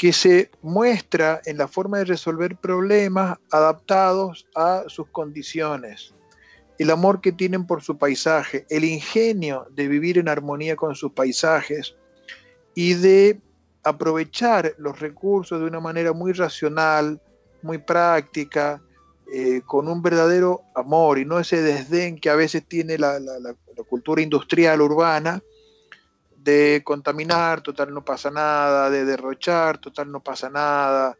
que 0.00 0.14
se 0.14 0.50
muestra 0.62 1.42
en 1.44 1.58
la 1.58 1.68
forma 1.68 1.98
de 1.98 2.06
resolver 2.06 2.56
problemas 2.56 3.38
adaptados 3.50 4.46
a 4.54 4.84
sus 4.86 5.08
condiciones, 5.08 6.14
el 6.78 6.90
amor 6.90 7.20
que 7.20 7.32
tienen 7.32 7.66
por 7.66 7.82
su 7.82 7.98
paisaje, 7.98 8.64
el 8.70 8.84
ingenio 8.84 9.66
de 9.72 9.88
vivir 9.88 10.16
en 10.16 10.30
armonía 10.30 10.74
con 10.74 10.94
sus 10.94 11.12
paisajes 11.12 11.96
y 12.74 12.94
de 12.94 13.42
aprovechar 13.84 14.74
los 14.78 14.98
recursos 15.00 15.60
de 15.60 15.66
una 15.66 15.80
manera 15.80 16.14
muy 16.14 16.32
racional, 16.32 17.20
muy 17.60 17.76
práctica, 17.76 18.82
eh, 19.32 19.62
con 19.64 19.88
un 19.88 20.02
verdadero 20.02 20.62
amor 20.74 21.18
y 21.18 21.24
no 21.24 21.38
ese 21.38 21.62
desdén 21.62 22.18
que 22.18 22.30
a 22.30 22.34
veces 22.34 22.66
tiene 22.66 22.98
la, 22.98 23.18
la- 23.20 23.54
cultura 23.88 24.20
industrial 24.20 24.82
urbana 24.82 25.42
de 26.36 26.82
contaminar, 26.84 27.60
total 27.62 27.92
no 27.94 28.04
pasa 28.04 28.30
nada, 28.30 28.90
de 28.90 29.04
derrochar, 29.04 29.78
total 29.78 30.10
no 30.12 30.20
pasa 30.20 30.50
nada, 30.50 31.16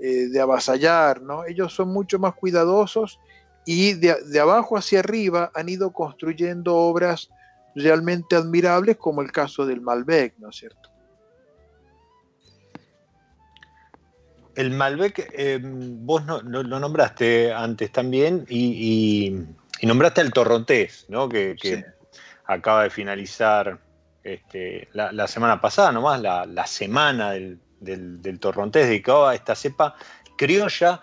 eh, 0.00 0.28
de 0.28 0.40
avasallar, 0.40 1.20
¿no? 1.22 1.44
Ellos 1.44 1.74
son 1.74 1.88
mucho 1.88 2.18
más 2.18 2.34
cuidadosos 2.34 3.18
y 3.66 3.94
de, 3.94 4.14
de 4.24 4.40
abajo 4.40 4.76
hacia 4.76 5.00
arriba 5.00 5.50
han 5.54 5.68
ido 5.68 5.92
construyendo 5.92 6.76
obras 6.76 7.28
realmente 7.74 8.36
admirables 8.36 8.96
como 8.96 9.20
el 9.22 9.30
caso 9.32 9.66
del 9.66 9.80
Malbec, 9.80 10.34
¿no 10.38 10.50
es 10.50 10.56
cierto? 10.56 10.90
El 14.58 14.72
Malbec, 14.72 15.30
eh, 15.34 15.60
vos 15.62 16.24
no- 16.24 16.42
no- 16.42 16.64
lo 16.64 16.80
nombraste 16.80 17.52
antes 17.52 17.92
también 17.92 18.44
y, 18.48 19.28
y- 19.30 19.46
y 19.80 19.86
nombraste 19.86 20.20
el 20.20 20.32
Torrontés, 20.32 21.06
¿no? 21.08 21.28
Que, 21.28 21.54
que 21.60 21.76
Sí. 21.76 21.84
acaba 22.46 22.82
de 22.82 22.90
finalizar 22.90 23.78
este, 24.24 24.88
la, 24.94 25.12
la 25.12 25.28
semana 25.28 25.60
pasada 25.60 25.92
nomás, 25.92 26.20
la, 26.20 26.44
la 26.44 26.66
semana 26.66 27.30
del, 27.30 27.60
del, 27.78 28.20
del 28.20 28.40
Torrontés 28.40 28.88
dedicado 28.88 29.28
a 29.28 29.34
esta 29.36 29.54
cepa 29.54 29.94
criolla 30.36 31.02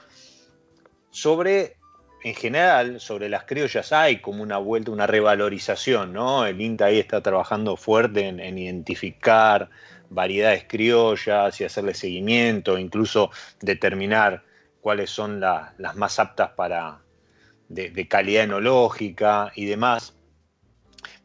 sobre, 1.11 1.77
en 2.23 2.35
general, 2.35 2.99
sobre 2.99 3.29
las 3.29 3.45
criollas 3.45 3.93
hay 3.93 4.19
como 4.19 4.43
una 4.43 4.57
vuelta, 4.57 4.91
una 4.91 5.07
revalorización, 5.07 6.11
¿no? 6.11 6.45
El 6.45 6.59
INTA 6.59 6.85
ahí 6.87 6.99
está 6.99 7.21
trabajando 7.21 7.77
fuerte 7.77 8.27
en, 8.27 8.39
en 8.41 8.57
identificar 8.57 9.69
variedades 10.09 10.65
criollas 10.67 11.59
y 11.59 11.63
hacerle 11.63 11.93
seguimiento, 11.93 12.77
incluso 12.77 13.31
determinar 13.61 14.43
cuáles 14.81 15.09
son 15.09 15.39
la- 15.39 15.73
las 15.77 15.95
más 15.95 16.19
aptas 16.19 16.51
para 16.51 17.01
de, 17.69 17.89
de 17.89 18.07
calidad 18.07 18.43
enológica 18.43 19.51
y 19.55 19.65
demás. 19.65 20.13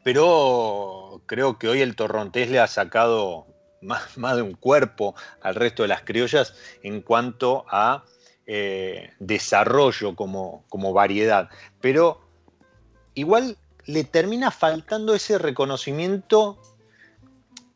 Pero 0.03 1.21
creo 1.25 1.59
que 1.59 1.67
hoy 1.67 1.81
el 1.81 1.95
torrontés 1.95 2.49
le 2.49 2.59
ha 2.59 2.67
sacado 2.67 3.45
más, 3.81 4.17
más 4.17 4.35
de 4.35 4.41
un 4.41 4.53
cuerpo 4.53 5.15
al 5.41 5.55
resto 5.55 5.83
de 5.83 5.89
las 5.89 6.01
criollas 6.01 6.55
en 6.83 7.01
cuanto 7.01 7.65
a 7.69 8.03
eh, 8.47 9.11
desarrollo 9.19 10.15
como, 10.15 10.65
como 10.69 10.93
variedad, 10.93 11.49
pero 11.79 12.21
igual 13.13 13.57
le 13.85 14.03
termina 14.03 14.51
faltando 14.51 15.13
ese 15.13 15.37
reconocimiento 15.37 16.59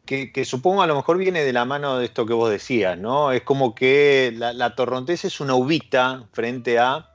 que, 0.05 0.45
supongo 0.45 0.83
a 0.83 0.87
lo 0.87 0.95
mejor 0.95 1.17
viene 1.17 1.43
de 1.43 1.51
la 1.51 1.65
mano 1.65 1.97
de 1.97 2.05
esto 2.05 2.25
que 2.25 2.33
vos 2.33 2.49
decías, 2.49 2.97
¿no? 2.97 3.31
Es 3.31 3.41
como 3.41 3.73
que 3.73 4.31
la, 4.35 4.75
torrontés 4.75 5.25
es 5.25 5.39
una 5.39 5.55
uvita 5.55 6.27
frente 6.31 6.77
a 6.77 7.09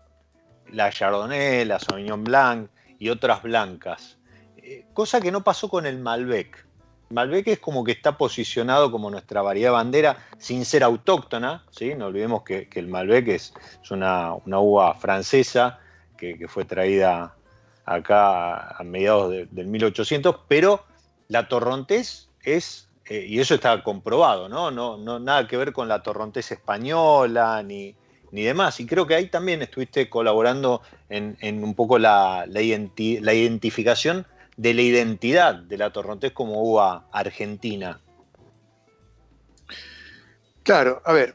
la 0.72 0.90
Chardonnay, 0.90 1.64
la 1.64 1.78
Sauvignon 1.78 2.24
Blanc 2.24 2.68
y 2.98 3.08
otras 3.08 3.42
blancas. 3.42 4.18
Eh, 4.56 4.86
cosa 4.92 5.20
que 5.20 5.30
no 5.30 5.44
pasó 5.44 5.68
con 5.68 5.86
el 5.86 5.98
Malbec. 5.98 6.66
Malbec 7.10 7.48
es 7.48 7.58
como 7.58 7.82
que 7.84 7.92
está 7.92 8.16
posicionado 8.16 8.90
como 8.90 9.10
nuestra 9.10 9.42
variedad 9.42 9.72
bandera 9.72 10.16
sin 10.38 10.64
ser 10.64 10.82
autóctona, 10.84 11.64
¿sí? 11.70 11.94
No 11.94 12.06
olvidemos 12.06 12.42
que, 12.42 12.68
el 12.74 12.88
Malbec 12.88 13.28
es, 13.28 13.54
es 13.82 13.90
una, 13.90 14.34
una, 14.34 14.58
uva 14.58 14.94
francesa 14.94 15.78
que, 16.16 16.46
fue 16.48 16.64
traída 16.64 17.34
acá 17.84 18.76
a 18.76 18.82
mediados 18.84 19.30
de, 19.30 19.46
del 19.46 19.66
1800, 19.66 20.40
pero 20.46 20.84
la 21.28 21.48
torrontés 21.48 22.29
es, 22.42 22.88
eh, 23.06 23.26
y 23.28 23.40
eso 23.40 23.54
está 23.54 23.82
comprobado, 23.82 24.48
¿no? 24.48 24.70
No, 24.70 24.96
no 24.96 25.18
nada 25.18 25.46
que 25.46 25.56
ver 25.56 25.72
con 25.72 25.88
la 25.88 26.02
torrontés 26.02 26.50
española 26.52 27.62
ni, 27.62 27.94
ni 28.32 28.42
demás. 28.42 28.80
Y 28.80 28.86
creo 28.86 29.06
que 29.06 29.14
ahí 29.14 29.28
también 29.28 29.62
estuviste 29.62 30.08
colaborando 30.08 30.82
en, 31.08 31.36
en 31.40 31.62
un 31.64 31.74
poco 31.74 31.98
la, 31.98 32.44
la, 32.46 32.60
identi 32.60 33.20
la, 33.20 33.34
identificación 33.34 34.26
de 34.56 34.74
la 34.74 34.82
identidad 34.82 35.54
de 35.54 35.78
la 35.78 35.92
torrontés 35.92 36.32
como 36.32 36.62
uva 36.62 37.06
argentina. 37.12 38.00
Claro, 40.62 41.02
a 41.04 41.12
ver, 41.12 41.34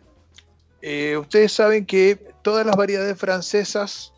eh, 0.82 1.18
ustedes 1.18 1.52
saben 1.52 1.86
que 1.86 2.16
todas 2.44 2.66
las 2.66 2.76
variedades 2.76 3.18
francesas 3.18 4.14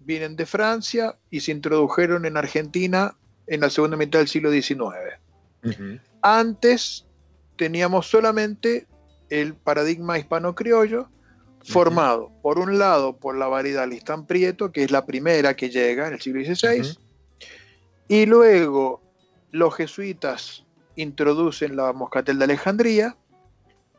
vienen 0.00 0.34
de 0.34 0.46
Francia 0.46 1.16
y 1.30 1.40
se 1.40 1.52
introdujeron 1.52 2.26
en 2.26 2.36
Argentina 2.36 3.16
en 3.46 3.60
la 3.60 3.70
segunda 3.70 3.96
mitad 3.96 4.18
del 4.18 4.28
siglo 4.28 4.50
XIX. 4.50 5.19
Uh 5.62 5.68
-huh. 5.68 6.00
Antes 6.22 7.06
teníamos 7.56 8.08
solamente 8.08 8.86
el 9.28 9.54
paradigma 9.54 10.18
hispano-criollo, 10.18 11.08
formado, 11.62 12.24
uh 12.24 12.30
-huh. 12.30 12.42
por 12.42 12.58
un 12.58 12.78
lado, 12.78 13.16
por 13.16 13.36
la 13.36 13.46
variedad 13.46 13.86
Listán 13.86 14.26
Prieto, 14.26 14.72
que 14.72 14.84
es 14.84 14.90
la 14.90 15.04
primera 15.04 15.54
que 15.54 15.70
llega 15.70 16.08
en 16.08 16.14
el 16.14 16.20
siglo 16.20 16.42
XVI, 16.42 16.80
uh 16.80 16.84
-huh. 16.84 16.98
y 18.08 18.26
luego 18.26 19.02
los 19.50 19.74
jesuitas 19.74 20.64
introducen 20.96 21.76
la 21.76 21.92
moscatel 21.92 22.38
de 22.38 22.44
Alejandría, 22.44 23.16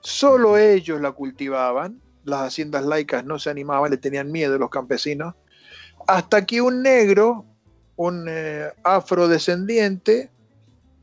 solo 0.02 0.58
ellos 0.58 1.00
la 1.02 1.12
cultivaban, 1.12 2.02
las 2.24 2.42
haciendas 2.42 2.86
laicas 2.86 3.26
no 3.26 3.40
se 3.40 3.50
animaban, 3.50 3.92
le 3.92 3.98
tenían 3.98 4.32
miedo 4.32 4.56
a 4.56 4.60
los 4.60 4.70
campesinos, 4.70 5.36
hasta 6.08 6.46
que 6.46 6.62
un 6.62 6.82
negro, 6.82 7.46
un 7.96 8.26
eh, 8.28 8.70
afrodescendiente, 8.84 10.32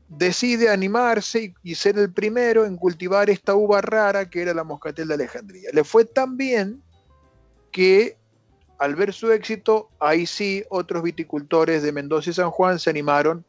decide 0.09 0.69
animarse 0.69 1.53
y, 1.63 1.75
ser 1.75 1.97
el 1.97 2.11
primero 2.11 2.65
en 2.65 2.75
cultivar 2.75 3.29
esta 3.29 3.55
uva 3.55 3.81
rara 3.81 4.29
que 4.29 4.41
era 4.41 4.53
la 4.53 4.63
moscatel 4.63 5.07
de 5.07 5.13
Alejandría. 5.13 5.69
Le 5.71 5.83
fue 5.83 6.05
tan 6.05 6.35
bien 6.35 6.81
que 7.71 8.17
al 8.79 8.95
ver 8.95 9.13
su 9.13 9.31
éxito, 9.31 9.89
ahí 9.99 10.25
sí 10.25 10.63
otros 10.69 11.03
viticultores 11.03 11.83
de 11.83 11.91
Mendoza 11.91 12.29
y 12.29 12.33
San 12.33 12.49
Juan 12.49 12.79
se 12.79 12.89
animaron 12.89 13.45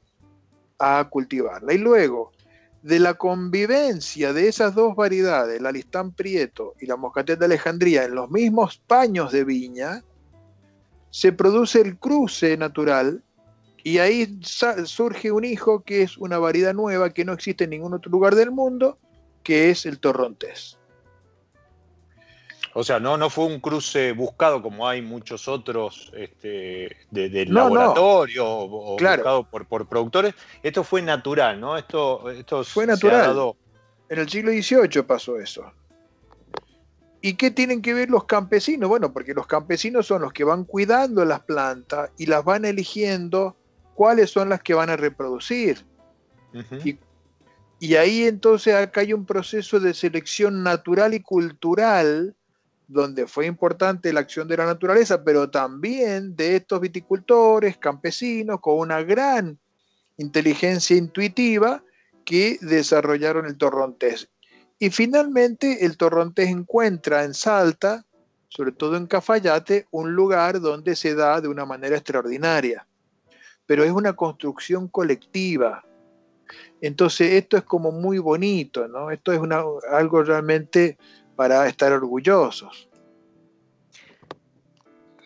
a 0.79 1.09
cultivarla. 1.09 1.73
Y 1.73 1.79
luego, 1.79 2.33
de 2.83 2.99
la 2.99 3.15
convivencia 3.15 4.33
de 4.33 4.49
esas 4.49 4.75
dos 4.75 4.97
variedades, 4.97 5.61
la 5.61 5.71
Listán 5.71 6.13
Prieto 6.13 6.75
y 6.81 6.87
la 6.87 6.97
Moscatel 6.97 7.39
de 7.39 7.45
Alejandría, 7.45 8.05
en 8.05 8.17
los 8.17 8.29
mismos 8.29 8.83
paños 8.87 9.31
de 9.31 9.45
viña, 9.45 10.03
se 11.11 11.33
produce 11.33 11.81
el 11.81 11.97
cruce 11.97 12.57
natural 12.57 13.23
y 13.83 13.99
ahí 13.99 14.39
surge 14.43 15.33
un 15.33 15.45
hijo 15.45 15.83
que 15.83 16.03
es 16.03 16.19
una 16.19 16.39
variedad 16.39 16.75
nueva 16.75 17.11
que 17.11 17.25
no 17.25 17.33
existe 17.33 17.65
en 17.65 17.71
ningún 17.71 17.95
otro 17.95 18.11
lugar 18.11 18.35
del 18.35 18.51
mundo, 18.51 18.99
que 19.43 19.71
es 19.71 19.87
el 19.87 19.99
torrontés. 19.99 20.79
O 22.73 22.85
sea, 22.85 23.01
no, 23.01 23.17
no 23.17 23.31
fue 23.31 23.47
un 23.47 23.59
cruce 23.59 24.13
buscado 24.13 24.63
como 24.63 24.87
hay 24.87 25.03
muchos 25.03 25.49
otros 25.49 26.13
este, 26.15 26.97
de, 27.11 27.29
de 27.29 27.47
no, 27.47 27.69
laboratorio 27.69 28.45
no. 28.45 28.51
o, 28.51 28.97
claro. 28.97 29.23
buscado 29.23 29.45
por, 29.45 29.67
por, 29.67 29.89
productores. 29.89 30.35
Esto 30.63 30.85
fue 30.85 31.03
natural, 31.03 31.61
¿no? 31.61 31.77
Esto, 31.77 32.31
esto 32.31 32.63
fue 32.63 32.87
natural. 32.87 33.23
Dado... 33.23 33.57
En 34.09 34.19
el 34.21 34.29
siglo 34.29 34.53
XVIII 34.53 35.03
pasó 35.03 35.39
eso. 35.39 35.65
¿Y 37.23 37.35
qué 37.35 37.51
tienen 37.51 37.83
que 37.83 37.93
ver 37.93 38.09
los 38.09 38.25
campesinos? 38.25 38.89
Bueno, 38.89 39.13
porque 39.13 39.35
los 39.35 39.47
campesinos 39.47 40.07
son 40.07 40.23
los 40.23 40.33
que 40.33 40.45
van 40.45 40.65
cuidando 40.65 41.25
las 41.25 41.41
plantas 41.41 42.11
y 42.17 42.27
las 42.27 42.45
van 42.45 42.65
eligiendo 42.65 43.57
cuáles 44.01 44.31
son 44.31 44.49
las 44.49 44.63
que 44.63 44.73
van 44.73 44.89
a 44.89 44.97
reproducir. 44.97 45.85
Uh 46.55 46.61
-huh. 46.61 46.87
y, 46.87 46.99
y, 47.87 47.97
ahí 47.97 48.25
entonces 48.25 48.75
acá 48.75 49.03
hay 49.03 49.13
un 49.13 49.27
proceso 49.27 49.79
de 49.79 49.93
selección 49.93 50.63
natural 50.63 51.13
y 51.13 51.21
cultural 51.21 52.35
donde 52.89 53.27
fue 53.27 53.45
importante 53.45 54.11
la 54.15 54.21
acción 54.21 54.49
de 54.49 54.57
la 54.57 54.65
naturaleza, 54.65 55.23
pero 55.23 55.51
también 55.51 56.35
de 56.35 56.57
estos 56.57 56.81
viticultores, 56.81 57.77
campesinos, 57.77 58.61
con 58.63 58.79
una 58.79 59.03
gran 59.03 59.59
inteligencia 60.17 60.97
intuitiva 60.97 61.85
que 62.25 62.57
desarrollaron 62.63 63.45
el 63.45 63.59
torrontés. 63.59 64.31
Y 64.79 64.89
finalmente 64.89 65.85
el 65.85 65.99
torrontés 65.99 66.49
encuentra 66.49 67.25
en 67.25 67.35
Salta, 67.35 68.07
sobre 68.49 68.73
todo 68.73 68.97
en 68.97 69.07
Cafayate, 69.07 69.89
un 69.91 70.15
lugar 70.15 70.59
donde 70.59 70.97
se 70.97 71.15
da 71.15 71.43
de 71.43 71.49
una 71.49 71.67
manera 71.67 71.97
extraordinaria. 71.99 72.87
Pero 73.71 73.85
es 73.85 73.93
una 73.93 74.15
construcción 74.15 74.89
colectiva. 74.89 75.85
Entonces 76.81 77.35
esto 77.35 77.57
es 77.57 77.63
como 77.63 77.93
muy 77.93 78.19
bonito, 78.19 78.89
¿no? 78.89 79.13
Esto 79.13 79.33
es 79.33 79.41
algo 79.93 80.25
realmente 80.25 80.99
para 81.37 81.69
estar 81.69 81.93
orgullosos. 81.93 82.89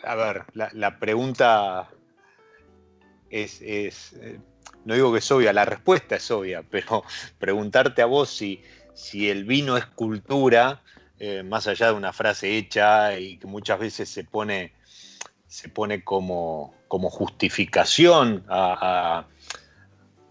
A 0.03 0.15
ver, 0.15 0.45
la, 0.53 0.69
la 0.75 0.99
pregunta 0.99 1.89
es, 3.31 3.63
es, 3.63 4.13
eh, 4.21 4.39
no 4.85 4.93
digo 4.93 5.11
que 5.11 5.21
es 5.21 5.31
obvia, 5.33 5.55
la 5.55 5.65
respuesta 5.65 6.17
es 6.17 6.31
obvia, 6.31 6.63
pero 6.69 7.03
preguntarte 7.39 8.03
a 8.03 8.07
vos 8.07 8.29
si, 8.29 8.63
si 8.93 9.31
el 9.31 9.47
vino 9.47 9.79
es 9.79 9.87
cultura, 9.87 10.83
eh, 11.19 11.43
más 11.43 11.67
allá 11.67 11.87
de 11.87 11.95
una 11.95 12.13
frase 12.13 12.59
hecha 12.59 13.19
y 13.19 13.39
que 13.39 13.47
muchas 13.47 13.79
veces 13.79 14.11
se 14.11 14.25
pone, 14.25 14.75
se 15.55 15.69
pone 15.69 16.03
como, 16.03 16.75
como 16.89 17.11
justificación 17.11 18.45
a, 18.49 19.25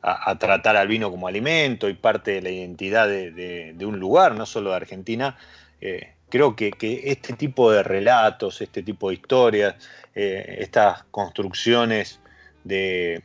a, 0.02 0.38
tratar 0.38 0.76
al 0.76 0.90
vino 0.90 1.10
como 1.10 1.30
alimento 1.30 1.88
y 1.88 1.94
parte 1.94 2.32
de 2.32 2.42
la 2.42 2.50
identidad 2.50 3.08
de, 3.08 3.32
de, 3.32 3.86
un 3.86 4.02
lugar, 4.02 4.36
no 4.36 4.46
solo 4.46 4.72
de 4.72 4.76
Argentina, 4.76 5.38
eh, 5.80 6.16
creo 6.28 6.58
que, 6.58 6.72
que, 6.72 7.04
este 7.06 7.32
tipo 7.38 7.72
de 7.72 7.84
relatos, 7.84 8.60
este 8.60 8.84
tipo 8.84 9.08
de 9.08 9.16
historias, 9.16 9.76
eh, 10.14 10.58
estas 10.60 11.04
construcciones 11.04 12.20
de, 12.66 13.24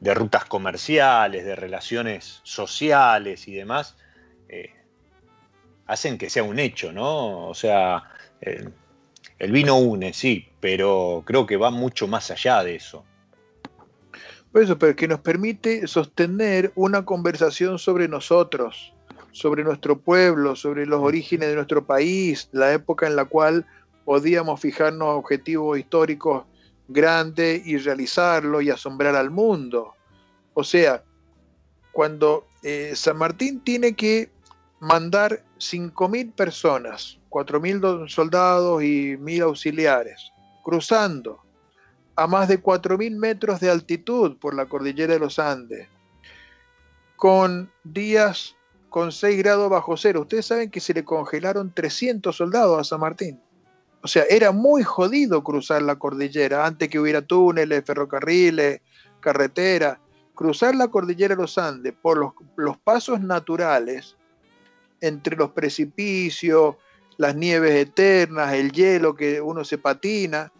de, 0.00 0.12
rutas 0.12 0.44
comerciales, 0.44 1.46
de 1.46 1.56
relaciones 1.56 2.40
sociales 2.42 3.48
y 3.48 3.54
demás, 3.54 3.96
eh, 4.50 4.74
hacen 5.86 6.18
que 6.18 6.28
sea 6.28 6.42
un 6.42 6.58
hecho, 6.58 6.92
¿no? 6.92 7.48
O 7.48 7.54
sea, 7.54 8.04
el 9.42 9.50
vino 9.50 9.76
une, 9.76 10.12
sí, 10.12 10.46
pero 10.60 11.24
creo 11.26 11.46
que 11.46 11.56
va 11.56 11.72
mucho 11.72 12.06
más 12.06 12.30
allá 12.30 12.62
de 12.62 12.76
eso. 12.76 13.04
Por 14.52 14.62
eso, 14.62 14.78
pero 14.78 14.94
que 14.94 15.08
nos 15.08 15.18
permite 15.18 15.88
sostener 15.88 16.70
una 16.76 17.04
conversación 17.04 17.80
sobre 17.80 18.06
nosotros, 18.06 18.94
sobre 19.32 19.64
nuestro 19.64 19.98
pueblo, 19.98 20.54
sobre 20.54 20.86
los 20.86 21.00
orígenes 21.00 21.48
de 21.48 21.56
nuestro 21.56 21.84
país, 21.84 22.50
la 22.52 22.72
época 22.72 23.08
en 23.08 23.16
la 23.16 23.24
cual 23.24 23.66
podíamos 24.04 24.60
fijarnos 24.60 25.08
objetivos 25.08 25.76
históricos 25.76 26.44
grandes 26.86 27.66
y 27.66 27.78
realizarlo 27.78 28.60
y 28.60 28.70
asombrar 28.70 29.16
al 29.16 29.30
mundo. 29.30 29.94
O 30.54 30.62
sea, 30.62 31.02
cuando 31.90 32.46
eh, 32.62 32.92
San 32.94 33.16
Martín 33.16 33.58
tiene 33.64 33.94
que 33.94 34.30
mandar 34.82 35.44
5.000 35.60 36.34
personas, 36.34 37.20
4.000 37.30 38.08
soldados 38.08 38.82
y 38.82 39.16
1.000 39.16 39.42
auxiliares, 39.44 40.32
cruzando 40.64 41.40
a 42.16 42.26
más 42.26 42.48
de 42.48 42.60
4.000 42.60 43.16
metros 43.16 43.60
de 43.60 43.70
altitud 43.70 44.38
por 44.38 44.54
la 44.54 44.66
cordillera 44.66 45.12
de 45.12 45.20
los 45.20 45.38
Andes, 45.38 45.86
con 47.14 47.70
días 47.84 48.56
con 48.88 49.12
6 49.12 49.38
grados 49.38 49.70
bajo 49.70 49.96
cero. 49.96 50.22
Ustedes 50.22 50.46
saben 50.46 50.68
que 50.68 50.80
se 50.80 50.92
le 50.92 51.04
congelaron 51.04 51.72
300 51.72 52.34
soldados 52.34 52.80
a 52.80 52.82
San 52.82 53.00
Martín. 53.00 53.40
O 54.02 54.08
sea, 54.08 54.24
era 54.28 54.50
muy 54.50 54.82
jodido 54.82 55.44
cruzar 55.44 55.80
la 55.82 55.94
cordillera 55.94 56.66
antes 56.66 56.88
que 56.88 56.98
hubiera 56.98 57.22
túneles, 57.22 57.84
ferrocarriles, 57.84 58.80
carretera. 59.20 60.00
Cruzar 60.34 60.74
la 60.74 60.88
cordillera 60.88 61.36
de 61.36 61.42
los 61.42 61.56
Andes 61.56 61.94
por 62.02 62.18
los, 62.18 62.32
los 62.56 62.76
pasos 62.78 63.20
naturales 63.20 64.16
entre 65.02 65.36
los 65.36 65.50
precipicios, 65.50 66.76
las 67.18 67.36
nieves 67.36 67.74
eternas, 67.74 68.54
el 68.54 68.72
hielo 68.72 69.14
que 69.14 69.40
uno 69.40 69.64
se 69.64 69.76
patina. 69.76 70.50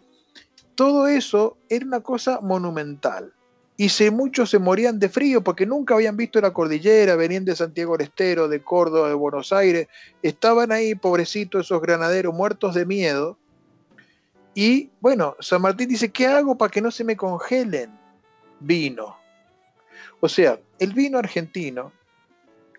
Todo 0.75 1.07
eso 1.07 1.57
era 1.69 1.85
una 1.85 2.01
cosa 2.01 2.39
monumental. 2.41 3.33
Y 3.75 3.89
se, 3.89 4.11
muchos 4.11 4.51
se 4.51 4.59
morían 4.59 4.99
de 4.99 5.09
frío 5.09 5.43
porque 5.43 5.65
nunca 5.65 5.95
habían 5.95 6.15
visto 6.15 6.39
la 6.39 6.53
cordillera, 6.53 7.15
venían 7.15 7.43
de 7.43 7.55
Santiago 7.55 7.97
del 7.97 8.07
Estero, 8.07 8.47
de 8.47 8.61
Córdoba, 8.61 9.07
de 9.07 9.15
Buenos 9.15 9.51
Aires, 9.51 9.87
estaban 10.21 10.71
ahí, 10.71 10.93
pobrecitos 10.93 11.65
esos 11.65 11.81
granaderos, 11.81 12.35
muertos 12.35 12.75
de 12.75 12.85
miedo. 12.85 13.37
Y 14.53 14.91
bueno, 15.01 15.35
San 15.39 15.61
Martín 15.63 15.89
dice, 15.89 16.11
¿qué 16.11 16.27
hago 16.27 16.55
para 16.55 16.69
que 16.69 16.81
no 16.81 16.91
se 16.91 17.03
me 17.03 17.17
congelen? 17.17 17.89
Vino. 18.59 19.17
O 20.19 20.29
sea, 20.29 20.59
el 20.77 20.93
vino 20.93 21.17
argentino 21.17 21.91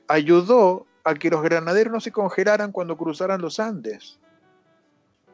ayudó 0.06 0.86
a 1.04 1.14
que 1.14 1.30
los 1.30 1.42
granaderos 1.42 1.92
no 1.92 2.00
se 2.00 2.10
congelaran 2.10 2.72
cuando 2.72 2.96
cruzaran 2.96 3.40
los 3.40 3.60
Andes. 3.60 4.18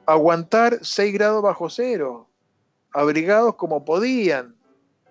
Aguantar 0.05 0.81
6 0.83 1.14
grados 1.14 1.43
bajo 1.43 1.71
cero, 1.71 2.29
abrigados 2.93 3.55
como 3.55 3.85
podían 3.85 4.57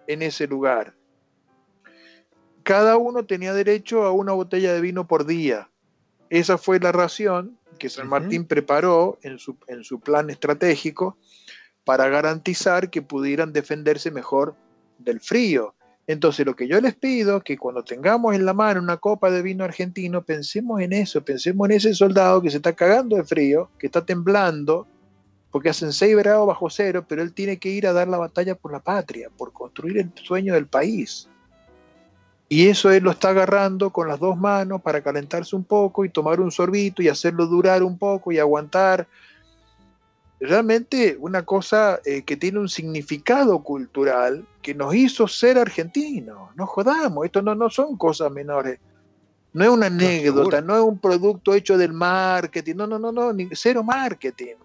en 0.08 0.22
ese 0.22 0.48
lugar. 0.48 0.94
Cada 2.64 2.98
uno 2.98 3.26
tenía 3.26 3.54
derecho 3.54 4.04
a 4.04 4.12
una 4.12 4.34
botella 4.34 4.74
de 4.74 4.82
vino 4.82 5.08
por 5.08 5.26
día. 5.26 5.70
Esa 6.30 6.58
fue 6.58 6.80
la 6.80 6.92
ración 6.92 7.58
que 7.80 7.90
San. 7.90 8.10
Martín 8.10 8.46
preparó 8.46 9.18
en 9.24 9.40
su, 9.40 9.58
en 9.68 9.84
su 9.84 10.02
plan 10.02 10.30
estratégico 10.30 11.18
para 11.86 12.10
garantizar 12.10 12.90
que 12.90 13.02
pudieran 13.02 13.54
defenderse 13.54 14.12
mejor 14.12 14.56
del 14.98 15.22
frío. 15.22 15.74
Entonces, 16.10 16.44
lo 16.44 16.56
que 16.56 16.68
yo 16.68 16.82
les 16.82 16.96
pido 16.96 17.42
que 17.42 17.56
cuando 17.56 17.84
tengamos 17.84 18.34
en 18.34 18.44
la 18.44 18.56
mano 18.56 18.82
una 18.82 18.98
copa 18.98 19.30
de 19.30 19.44
vino 19.44 19.64
argentino, 19.64 20.24
pensemos 20.24 20.82
en 20.82 20.92
eso, 20.92 21.24
pensemos 21.24 21.70
en 21.70 21.76
ese 21.76 21.94
soldado 21.94 22.42
que 22.42 22.50
se 22.50 22.58
está 22.58 22.74
cagando 22.74 23.16
de 23.16 23.24
frío, 23.24 23.70
que 23.78 23.86
está 23.86 24.04
temblando, 24.04 24.88
porque 25.52 25.70
hacen 25.70 25.94
6 25.94 26.18
grados 26.18 26.48
bajo 26.48 26.68
cero, 26.72 27.06
pero 27.08 27.22
él 27.22 27.32
tiene 27.32 27.58
que 27.58 27.70
ir 27.70 27.86
a 27.86 27.94
dar 27.94 28.08
la 28.08 28.18
batalla 28.18 28.56
por 28.56 28.72
la 28.72 28.80
patria, 28.80 29.30
por 29.38 29.54
construir 29.54 30.00
el 30.00 30.12
sueño 30.16 30.56
del 30.56 30.66
país. 30.66 31.30
Y 32.48 32.70
eso 32.70 32.90
él 32.90 33.04
lo 33.04 33.12
está 33.12 33.30
agarrando 33.30 33.92
con 33.92 34.08
las 34.08 34.20
dos 34.20 34.36
manos 34.36 34.82
para 34.82 35.04
calentarse 35.04 35.56
un 35.56 35.64
poco 35.64 36.06
y 36.06 36.10
tomar 36.10 36.40
un 36.40 36.50
sorbito 36.50 37.04
y 37.04 37.08
hacerlo 37.08 37.46
durar 37.46 37.84
un 37.84 38.00
poco 38.00 38.32
y 38.32 38.40
aguantar. 38.40 39.08
Realmente 40.40 41.18
una 41.20 41.44
cosa 41.44 42.00
eh, 42.06 42.24
que 42.24 42.38
tiene 42.38 42.60
un 42.60 42.70
significado 42.70 43.62
cultural 43.62 44.46
que 44.62 44.74
nos 44.74 44.96
hizo 44.96 45.28
ser 45.28 45.58
argentinos. 45.58 46.56
No 46.56 46.66
jodamos, 46.66 47.26
esto 47.26 47.42
no, 47.42 47.56
no 47.56 47.70
son 47.70 47.98
cosas 47.98 48.32
menores. 48.32 48.80
No 49.52 49.64
es 49.66 49.70
una 49.70 49.88
anécdota, 49.88 50.62
no 50.62 50.76
es 50.78 50.84
un 50.84 51.00
producto 51.00 51.54
hecho 51.54 51.78
del 51.78 51.92
marketing, 51.92 52.76
no, 52.76 52.88
no, 52.88 53.00
no, 53.00 53.12
no, 53.12 53.34
ni- 53.34 53.50
cero 53.52 53.84
marketing. 53.84 54.56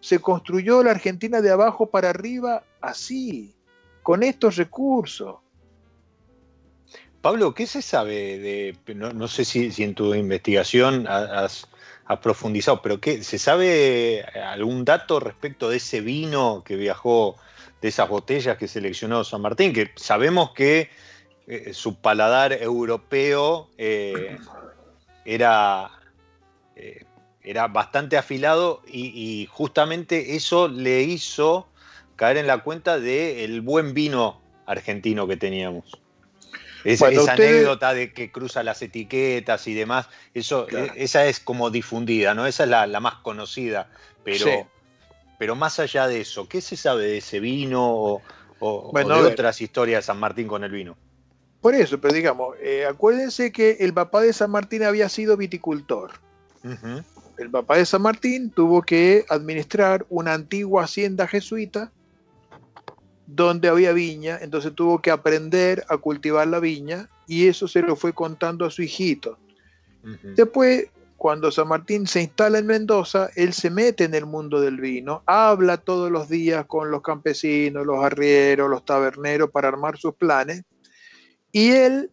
Se 0.00 0.18
construyó 0.18 0.82
la 0.82 0.90
Argentina 0.92 1.40
de 1.40 1.50
abajo 1.50 1.86
para 1.86 2.10
arriba 2.10 2.64
así, 2.80 3.54
con 4.02 4.22
estos 4.22 4.56
recursos. 4.56 5.36
Pablo, 7.20 7.54
¿qué 7.54 7.66
se 7.66 7.80
sabe 7.80 8.38
de, 8.38 8.94
no, 8.94 9.12
no 9.12 9.28
sé 9.28 9.44
si, 9.46 9.70
si 9.72 9.82
en 9.82 9.94
tu 9.94 10.12
investigación 10.14 11.06
ha- 11.06 11.44
has, 11.44 11.66
has 12.06 12.18
profundizado, 12.18 12.82
pero 12.82 13.00
¿qué, 13.00 13.22
¿se 13.22 13.38
sabe 13.38 14.24
algún 14.46 14.84
dato 14.84 15.20
respecto 15.20 15.70
de 15.70 15.78
ese 15.78 16.00
vino 16.00 16.62
que 16.64 16.76
viajó, 16.76 17.36
de 17.80 17.88
esas 17.88 18.08
botellas 18.08 18.58
que 18.58 18.68
seleccionó 18.68 19.24
San 19.24 19.40
Martín? 19.40 19.72
Que 19.72 19.90
sabemos 19.96 20.50
que 20.52 20.90
eh, 21.46 21.72
su 21.72 21.96
paladar 21.96 22.52
europeo 22.52 23.68
eh, 23.78 24.38
era, 25.24 25.90
eh, 26.76 27.04
era 27.42 27.68
bastante 27.68 28.16
afilado 28.16 28.82
y, 28.86 29.06
y 29.14 29.46
justamente 29.46 30.36
eso 30.36 30.68
le 30.68 31.02
hizo 31.02 31.66
caer 32.16 32.36
en 32.36 32.46
la 32.46 32.58
cuenta 32.58 32.98
del 32.98 33.60
buen 33.62 33.94
vino 33.94 34.40
argentino 34.66 35.26
que 35.26 35.36
teníamos. 35.36 36.03
Esa, 36.84 37.06
Bueno, 37.06 37.22
esa 37.22 37.32
anécdota 37.32 37.94
de 37.94 38.12
que 38.12 38.30
cruza 38.30 38.62
las 38.62 38.82
etiquetas 38.82 39.66
y 39.66 39.74
demás, 39.74 40.08
eso, 40.34 40.66
Claro. 40.66 40.86
eh, 40.86 40.92
esa 40.96 41.26
es 41.26 41.40
como 41.40 41.70
difundida, 41.70 42.34
¿no? 42.34 42.46
Esa 42.46 42.64
es 42.64 42.70
la, 42.70 42.86
la 42.86 43.00
más 43.00 43.14
conocida. 43.22 43.90
Pero, 44.22 44.44
Sí. 44.46 44.52
pero 45.38 45.56
más 45.56 45.78
allá 45.80 46.06
de 46.06 46.20
eso, 46.20 46.46
¿qué 46.48 46.60
se 46.60 46.76
sabe 46.76 47.04
de 47.04 47.18
ese 47.18 47.40
vino 47.40 47.82
o, 47.90 48.22
o- 48.58 48.92
Bueno, 48.92 49.14
o 49.14 49.18
a 49.18 49.22
de 49.22 49.28
otras 49.32 49.60
historias 49.60 50.04
de 50.04 50.06
San 50.06 50.18
Martín 50.20 50.46
con 50.46 50.62
el 50.62 50.70
vino? 50.70 50.96
Por 51.60 51.74
eso, 51.74 51.98
pero 51.98 52.12
digamos, 52.12 52.56
eh, 52.60 52.84
acuérdense 52.84 53.50
que 53.50 53.78
el 53.80 53.94
papá 53.94 54.20
de 54.20 54.34
San 54.34 54.50
Martín 54.50 54.82
había 54.82 55.08
sido 55.08 55.36
viticultor. 55.38 56.12
El 57.36 57.50
papá 57.50 57.78
de 57.78 57.86
San 57.86 58.02
Martín 58.02 58.50
tuvo 58.50 58.82
que 58.82 59.24
administrar 59.28 60.04
una 60.10 60.34
antigua 60.34 60.84
hacienda 60.84 61.26
jesuita 61.26 61.92
donde 63.26 63.68
había 63.68 63.92
viña, 63.92 64.38
entonces 64.40 64.74
tuvo 64.74 65.00
que 65.00 65.10
aprender 65.10 65.84
a 65.88 65.96
cultivar 65.96 66.46
la 66.46 66.60
viña 66.60 67.08
y 67.26 67.46
eso 67.46 67.68
se 67.68 67.82
lo 67.82 67.96
fue 67.96 68.12
contando 68.12 68.64
a 68.64 68.70
su 68.70 68.82
hijito. 68.82 69.38
Después, 70.36 70.90
cuando 71.16 71.50
San 71.50 71.68
Martín 71.68 72.06
se 72.06 72.20
instala 72.20 72.58
en 72.58 72.66
Mendoza, 72.66 73.30
él 73.36 73.54
se 73.54 73.70
mete 73.70 74.04
en 74.04 74.14
el 74.14 74.26
mundo 74.26 74.60
del 74.60 74.78
vino, 74.78 75.22
habla 75.24 75.78
todos 75.78 76.10
los 76.10 76.28
días 76.28 76.66
con 76.66 76.90
los 76.90 77.00
campesinos, 77.00 77.86
los 77.86 78.04
arrieros, 78.04 78.68
los 78.68 78.84
taberneros 78.84 79.50
para 79.50 79.68
armar 79.68 79.96
sus 79.96 80.14
planes 80.14 80.64
y 81.50 81.70
él 81.70 82.10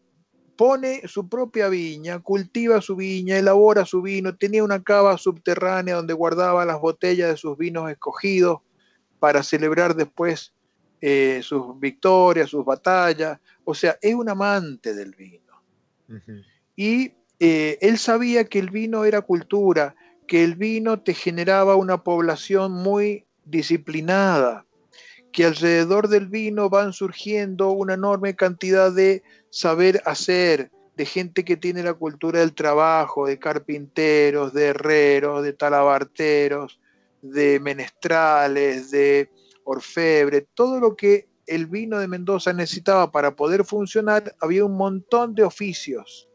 pone 0.56 1.02
su 1.08 1.28
propia 1.28 1.68
viña, 1.68 2.20
cultiva 2.20 2.80
su 2.80 2.96
viña, 2.96 3.38
elabora 3.38 3.86
su 3.86 4.02
vino, 4.02 4.36
tenía 4.38 4.64
una 4.64 4.82
cava 4.82 5.18
subterránea 5.18 5.96
donde 5.96 6.14
guardaba 6.14 6.64
las 6.66 6.80
botellas 6.80 7.30
de 7.30 7.38
sus 7.38 7.58
vinos 7.58 7.90
escogidos 7.90 8.60
para 9.20 9.44
celebrar 9.44 9.96
después 9.96 10.54
eh, 11.02 11.42
sus 11.44 11.80
victorias, 11.80 12.50
sus 12.50 12.64
batallas. 12.64 13.40
O 13.64 13.74
sea, 13.74 13.98
es 14.02 14.14
un 14.14 14.30
amante 14.30 14.94
del 14.94 15.16
vino. 15.16 15.42
Y 16.76 17.14
eh, 17.40 17.78
él 17.82 17.98
sabía 17.98 18.44
que 18.44 18.60
el 18.60 18.70
vino 18.70 19.04
era 19.04 19.22
cultura, 19.22 19.96
que 20.28 20.44
el 20.44 20.56
vino 20.56 21.02
te 21.02 21.14
generaba 21.14 21.76
una 21.76 22.04
población 22.04 22.72
muy 22.72 23.26
disciplinada, 23.46 24.66
que 25.32 25.46
alrededor 25.46 26.08
del 26.08 26.28
vino 26.28 26.70
van 26.70 26.94
surgiendo 26.94 27.72
una 27.72 27.96
enorme 27.96 28.36
cantidad 28.36 28.92
de 28.92 29.24
saber 29.50 30.02
hacer, 30.06 30.70
de 30.96 31.06
gente 31.06 31.44
que 31.44 31.58
tiene 31.58 31.82
la 31.82 31.94
cultura 31.94 32.42
del 32.42 32.54
trabajo, 32.54 33.26
de 33.26 33.40
carpinteros, 33.40 34.54
de 34.54 34.68
herreros, 34.68 35.42
de 35.42 35.54
talabarteros, 35.54 36.80
de 37.22 37.60
menestrales, 37.60 38.92
de 38.92 39.30
orfebre, 39.64 40.48
todo 40.54 40.80
lo 40.80 40.96
que 40.96 41.30
el 41.48 41.68
vino 41.68 42.00
de 42.00 42.08
Mendoza 42.08 42.54
necesitaba 42.54 43.12
para 43.12 43.36
poder 43.36 43.66
funcionar, 43.66 44.36
había 44.40 44.66
un 44.66 44.78
montón 44.78 45.36
de 45.36 45.44
oficios. 45.44 46.30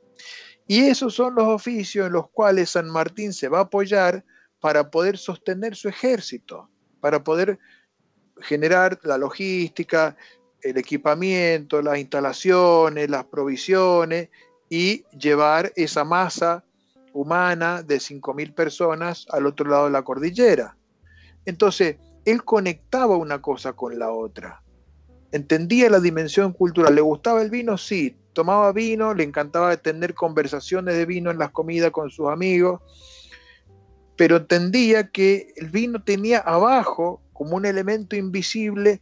Y 0.66 0.80
esos 0.80 1.14
son 1.14 1.34
los 1.34 1.46
oficios 1.46 2.06
en 2.06 2.12
los 2.12 2.28
cuales 2.30 2.70
San 2.70 2.90
Martín 2.90 3.32
se 3.32 3.48
va 3.48 3.58
a 3.58 3.62
apoyar 3.62 4.24
para 4.60 4.90
poder 4.90 5.16
sostener 5.16 5.76
su 5.76 5.88
ejército, 5.88 6.68
para 7.00 7.22
poder 7.22 7.58
generar 8.40 8.98
la 9.04 9.16
logística, 9.16 10.16
el 10.62 10.76
equipamiento, 10.76 11.80
las 11.80 11.98
instalaciones, 11.98 13.08
las 13.08 13.24
provisiones 13.26 14.28
y 14.68 15.04
llevar 15.16 15.72
esa 15.76 16.04
masa 16.04 16.64
humana 17.12 17.82
de 17.82 17.96
5.000 17.96 18.54
personas 18.54 19.26
al 19.30 19.46
otro 19.46 19.70
lado 19.70 19.84
de 19.84 19.92
la 19.92 20.02
cordillera. 20.02 20.76
Entonces, 21.44 21.96
él 22.26 22.44
conectaba 22.44 23.16
una 23.16 23.40
cosa 23.40 23.72
con 23.72 23.98
la 23.98 24.10
otra. 24.10 24.60
Entendía 25.30 25.88
la 25.88 26.00
dimensión 26.00 26.52
cultural. 26.52 26.94
¿Le 26.94 27.00
gustaba 27.00 27.40
el 27.40 27.50
vino? 27.50 27.78
Sí. 27.78 28.16
Tomaba 28.32 28.72
vino, 28.72 29.14
le 29.14 29.22
encantaba 29.22 29.76
tener 29.78 30.12
conversaciones 30.12 30.94
de 30.96 31.06
vino 31.06 31.30
en 31.30 31.38
las 31.38 31.52
comidas 31.52 31.90
con 31.90 32.10
sus 32.10 32.28
amigos, 32.28 32.82
pero 34.16 34.36
entendía 34.36 35.10
que 35.10 35.54
el 35.56 35.70
vino 35.70 36.02
tenía 36.02 36.40
abajo 36.40 37.22
como 37.32 37.56
un 37.56 37.64
elemento 37.64 38.14
invisible 38.14 39.00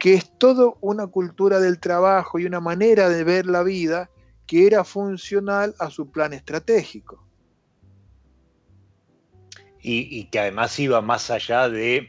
que 0.00 0.14
es 0.14 0.36
todo 0.36 0.78
una 0.80 1.06
cultura 1.06 1.60
del 1.60 1.78
trabajo 1.78 2.40
y 2.40 2.46
una 2.46 2.58
manera 2.58 3.08
de 3.08 3.22
ver 3.22 3.46
la 3.46 3.62
vida 3.62 4.10
que 4.48 4.66
era 4.66 4.82
funcional 4.82 5.76
a 5.78 5.90
su 5.90 6.10
plan 6.10 6.32
estratégico. 6.32 7.24
y, 9.82 10.06
y 10.16 10.24
que 10.26 10.38
además 10.38 10.78
iba 10.78 11.00
más 11.00 11.30
allá 11.30 11.68
de, 11.68 12.08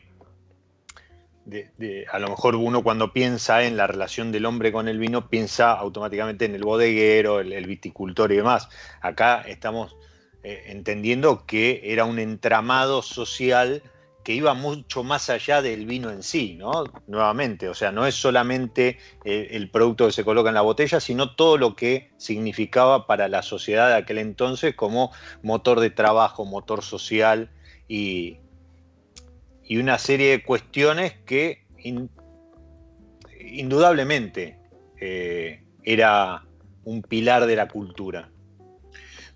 de- 1.45 2.05
a 2.11 2.19
lo 2.19 2.29
mejor 2.29 2.55
uno 2.55 2.83
cuando 2.83 3.13
piensa 3.13 3.63
en 3.63 3.77
la 3.77 3.87
relación 3.87 4.31
del 4.31 4.45
hombre 4.45 4.71
con 4.71 4.87
el 4.87 4.97
vino, 4.99 5.29
piensa 5.29 5.71
automáticamente 5.73 6.45
en 6.45 6.55
el 6.55 6.63
bodeguero, 6.63 7.39
el, 7.39 7.53
el 7.53 7.67
viticultor 7.67 8.31
y 8.31 8.37
demás. 8.37 8.69
Acá 9.01 9.41
estamos 9.41 9.95
eh, 10.43 10.63
entendiendo 10.67 11.45
que 11.45 11.81
era 11.83 12.05
un 12.05 12.19
entramado 12.19 13.01
social 13.01 13.81
que 14.23 14.33
iba 14.33 14.53
mucho 14.53 15.03
más 15.03 15.29
allá 15.29 15.61
del 15.61 15.85
vino 15.85 16.09
en 16.09 16.23
sí, 16.23 16.55
¿no? 16.55 16.85
Nuevamente, 17.07 17.67
o 17.67 17.73
sea, 17.73 17.91
no 17.91 18.05
es 18.07 18.15
solamente 18.15 18.97
eh, 19.25 19.49
el 19.51 19.69
producto 19.69 20.05
que 20.05 20.13
se 20.13 20.23
coloca 20.23 20.47
en 20.49 20.55
la 20.55 20.61
botella, 20.61 21.01
sino 21.01 21.35
todo 21.35 21.57
lo 21.57 21.75
que 21.75 22.09
significaba 22.15 23.05
para 23.05 23.27
la 23.27 23.41
sociedad 23.41 23.89
de 23.89 23.95
aquel 23.95 24.19
entonces 24.19 24.75
como 24.75 25.11
motor 25.41 25.81
de 25.81 25.89
trabajo, 25.89 26.45
motor 26.45 26.83
social 26.83 27.51
y, 27.89 28.37
y 29.66 29.78
una 29.78 29.97
serie 29.97 30.32
de 30.32 30.43
cuestiones 30.43 31.14
que 31.26 31.66
in- 31.78 32.09
indudablemente 33.39 34.57
eh, 34.99 35.64
era 35.84 36.45
un 36.84 37.01
pilar 37.01 37.45
de 37.45 37.55
la 37.55 37.68
cultura. 37.68 38.30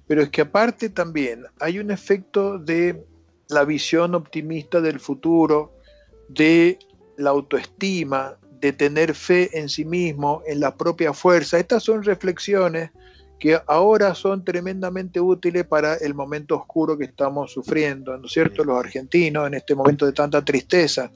Pero 0.08 0.22
es 0.22 0.30
que 0.30 0.42
aparte 0.42 0.90
también 0.90 1.46
hay 1.60 1.80
un 1.80 1.92
efecto 1.92 2.58
de 2.58 3.06
la 3.50 3.66
visión 3.66 4.16
optimista 4.16 4.82
del 4.82 5.00
futuro, 5.00 5.74
de 6.30 6.80
la 7.18 7.32
autoestima, 7.32 8.38
de 8.60 8.74
tener 8.74 9.14
fe 9.14 9.58
en 9.58 9.70
sí 9.70 9.86
mismo, 9.86 10.42
en 10.48 10.60
la 10.60 10.76
propia 10.76 11.14
fuerza. 11.14 11.60
Estas 11.60 11.84
son 11.84 12.04
reflexiones 12.04 12.92
que 13.40 13.60
ahora 13.68 14.16
son 14.16 14.44
tremendamente 14.44 15.20
útiles 15.22 15.66
para 15.68 15.96
el 15.96 16.14
momento 16.16 16.56
oscuro 16.56 16.98
que 16.98 17.06
estamos 17.06 17.52
sufriendo, 17.52 18.18
¿no 18.18 18.26
es 18.26 18.32
cierto? 18.32 18.64
Los 18.64 18.80
argentinos 18.80 19.48
en 19.48 19.54
este 19.54 19.76
momento 19.76 20.06
de 20.06 20.14
tanta 20.14 20.44
tristeza. 20.44 21.12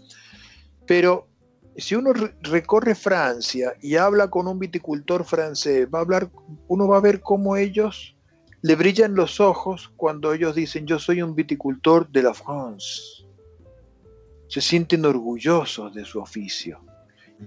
Pero 0.86 1.28
si 1.76 1.96
uno 1.96 2.14
re- 2.14 2.36
recorre 2.42 2.96
Francia 2.96 3.74
y 3.82 3.96
habla 3.96 4.30
con 4.30 4.48
un 4.48 4.60
viticultor 4.60 5.26
francés, 5.26 5.88
va 5.94 6.00
a 6.00 6.02
hablar, 6.04 6.30
uno 6.68 6.88
va 6.88 6.98
a 6.98 7.02
ver 7.02 7.22
cómo 7.22 7.56
ellos 7.56 8.16
le 8.62 8.76
brillan 8.76 9.16
los 9.16 9.40
ojos 9.40 9.92
cuando 9.96 10.34
ellos 10.34 10.54
dicen 10.54 10.86
yo 10.86 11.00
soy 11.00 11.24
un 11.24 11.34
viticultor 11.34 12.08
de 12.12 12.22
la 12.22 12.34
France. 12.36 13.26
Se 14.48 14.62
sienten 14.62 15.06
orgullosos 15.06 15.94
de 15.96 16.06
su 16.06 16.20
oficio 16.20 16.80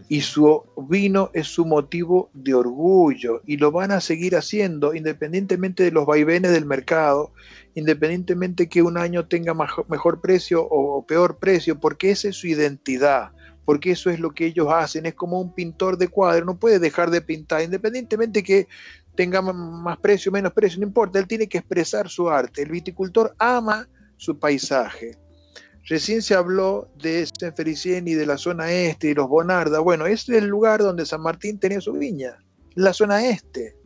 y 0.09 0.21
su 0.21 0.65
vino 0.89 1.31
es 1.33 1.47
su 1.47 1.65
motivo 1.65 2.31
de 2.33 2.55
orgullo 2.55 3.41
y 3.47 3.57
lo 3.57 3.73
van 3.73 3.93
a 3.93 4.01
seguir 4.01 4.37
haciendo 4.37 4.95
independientemente 4.95 5.83
de 5.83 5.91
los 5.91 6.07
vaivenes 6.07 6.53
del 6.53 6.67
mercado, 6.67 7.33
independientemente 7.75 8.69
que 8.69 8.83
un 8.83 8.99
año 8.99 9.27
tenga 9.27 9.55
mejor 9.89 10.21
precio 10.21 10.67
o, 10.69 11.05
peor 11.07 11.39
precio, 11.39 11.79
porque 11.79 12.11
esa 12.11 12.29
es 12.29 12.37
su 12.37 12.47
identidad, 12.47 13.31
porque 13.65 13.93
eso 13.93 14.11
es 14.11 14.21
lo 14.21 14.33
que 14.33 14.47
ellos 14.47 14.69
hacen, 14.71 15.07
es 15.07 15.15
como 15.15 15.41
un 15.41 15.55
pintor 15.55 15.97
de 15.97 16.09
cuadro, 16.09 16.45
no 16.45 16.59
puede 16.59 16.79
dejar 16.79 17.11
de 17.11 17.23
pintar, 17.23 17.63
independientemente 17.63 18.43
que 18.43 18.69
tenga 19.15 19.41
más 19.43 19.99
precio, 19.99 20.33
menos 20.33 20.53
precio, 20.53 20.81
no 20.81 20.87
importa, 20.87 21.19
él 21.19 21.27
tiene 21.27 21.49
que 21.49 21.59
expresar 21.59 22.09
su 22.09 22.29
arte. 22.29 22.63
El 22.63 22.71
viticultor 22.71 23.35
ama 23.39 23.89
su 24.17 24.39
paisaje. 24.39 25.17
Recién 25.87 26.23
se 26.23 26.35
habló 26.35 26.89
de 26.97 27.27
San 27.39 27.55
Felicien 27.55 28.09
y 28.09 28.15
de 28.15 28.25
la 28.27 28.39
zona 28.39 28.73
este 28.73 29.11
y 29.11 29.15
los 29.15 29.29
Bonarda. 29.29 29.81
Bueno, 29.81 30.07
ese 30.07 30.37
es 30.37 30.43
el 30.43 30.49
lugar 30.49 30.81
donde 30.81 31.05
San 31.05 31.21
Martín 31.21 31.59
tenía 31.59 31.81
su 31.81 31.93
viña, 31.93 32.39
la 32.75 32.93
zona 32.93 33.27
este. 33.29 33.77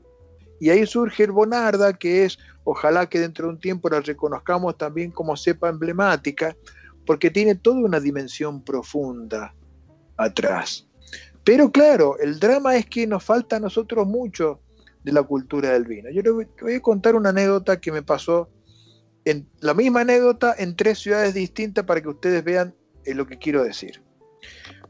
Y 0.60 0.70
ahí 0.70 0.86
surge 0.86 1.24
el 1.24 1.32
Bonarda, 1.32 1.92
que 1.92 2.24
es, 2.24 2.38
ojalá 2.64 3.08
que 3.08 3.18
dentro 3.20 3.46
de 3.46 3.54
un 3.54 3.60
tiempo 3.60 3.88
la 3.88 4.00
reconozcamos 4.00 4.76
también 4.78 5.10
como 5.10 5.36
cepa 5.36 5.68
emblemática, 5.68 6.56
porque 7.04 7.30
tiene 7.30 7.54
toda 7.54 7.78
una 7.78 8.00
dimensión 8.00 8.62
profunda 8.62 9.54
atrás. 10.16 10.86
Pero 11.44 11.70
claro, 11.72 12.18
el 12.18 12.38
drama 12.38 12.76
es 12.76 12.86
que 12.86 13.06
nos 13.06 13.24
falta 13.24 13.56
a 13.56 13.60
nosotros 13.60 14.06
mucho 14.06 14.60
de 15.02 15.12
la 15.12 15.22
cultura 15.22 15.70
del 15.70 15.84
vino. 15.84 16.10
Yo 16.10 16.22
voy- 16.34 16.48
voy 16.60 16.74
a 16.74 16.80
contar 16.82 17.14
una 17.14 17.30
anécdota 17.30 17.80
que 17.80 17.90
me 17.90 18.02
pasó 18.02 18.50
en 19.30 19.48
la 19.60 19.74
misma 19.74 20.00
anécdota 20.00 20.54
en 20.58 20.76
tres 20.76 20.98
ciudades 20.98 21.34
distintas 21.34 21.84
para 21.84 22.00
que 22.00 22.08
ustedes 22.08 22.42
vean 22.44 22.74
eh, 23.04 23.14
lo 23.14 23.26
que 23.26 23.38
quiero 23.38 23.62
decir. 23.62 24.02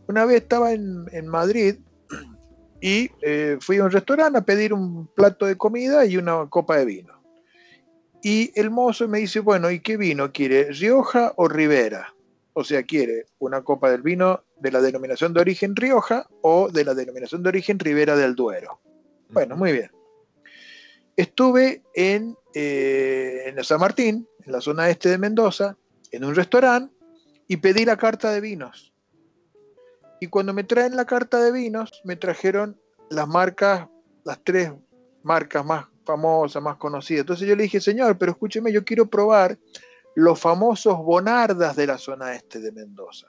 Una 0.07 0.25
vez 0.25 0.43
estaba 0.43 0.73
en, 0.73 1.07
en 1.13 1.27
Madrid 1.27 1.77
y 2.81 3.11
eh, 3.23 3.59
fui 3.61 3.79
a 3.79 3.85
un 3.85 3.91
restaurante 3.91 4.39
a 4.39 4.45
pedir 4.45 4.73
un 4.73 5.07
plato 5.09 5.47
de 5.47 5.57
comida 5.57 6.05
y 6.07 6.17
una 6.17 6.47
copa 6.49 6.77
de 6.77 6.85
vino. 6.85 7.19
Y 8.23 8.53
el 8.59 8.71
mozo 8.71 9.07
me 9.07 9.19
dice, 9.19 9.41
bueno, 9.41 9.71
¿y 9.71 9.81
qué 9.81 9.97
vino 9.97 10.33
quiere? 10.33 10.73
¿Rioja 10.73 11.33
o 11.37 11.49
Ribera? 11.49 12.15
O 12.53 12.65
sea, 12.65 12.83
quiere 12.83 13.27
una 13.39 13.63
copa 13.63 13.91
del 13.91 14.03
vino 14.03 14.43
de 14.61 14.73
la 14.73 14.81
denominación 14.81 15.33
de 15.33 15.41
origen 15.41 15.77
Rioja 15.77 16.27
o 16.43 16.69
de 16.69 16.85
la 16.85 16.95
denominación 16.95 17.43
de 17.43 17.51
origen 17.51 17.79
Ribera 17.79 18.17
del 18.17 18.35
Duero. 18.35 18.81
Bueno, 19.31 19.57
muy 19.57 19.73
bien. 19.73 19.91
Estuve 21.19 21.83
en, 21.95 22.39
eh, 22.55 23.53
San 23.63 23.81
Martín, 23.81 24.29
en 24.47 24.53
la 24.53 24.61
zona 24.61 24.89
este 24.89 25.09
de 25.09 25.19
Mendoza, 25.19 25.77
en 26.13 26.25
un 26.25 26.33
restaurante 26.33 26.95
y 27.49 27.57
pedí 27.57 27.85
la 27.85 27.97
carta 27.97 28.31
de 28.31 28.41
vinos. 28.41 28.95
Y 30.21 30.29
cuando 30.29 30.55
me 30.55 30.63
traen 30.63 30.95
la 30.95 31.07
carta 31.07 31.43
de 31.43 31.51
vinos, 31.51 32.01
me 32.05 32.15
trajeron 32.15 32.81
las 33.11 33.27
marcas, 33.27 33.89
las 34.23 34.39
tres 34.45 34.71
marcas 35.25 35.65
más 35.65 35.87
famosas, 36.05 36.63
más 36.63 36.77
conocidas. 36.77 37.23
Entonces 37.23 37.49
yo 37.49 37.57
le 37.57 37.65
dije, 37.65 37.81
señor, 37.81 38.17
pero 38.17 38.31
escúcheme, 38.31 38.71
yo 38.71 38.85
quiero 38.85 39.07
probar 39.07 39.59
los 40.15 40.39
famosos 40.39 40.99
bonardas 40.99 41.75
de 41.75 41.89
la 41.89 41.99
zona 41.99 42.37
este 42.37 42.61
de 42.61 42.71
Mendoza. 42.71 43.27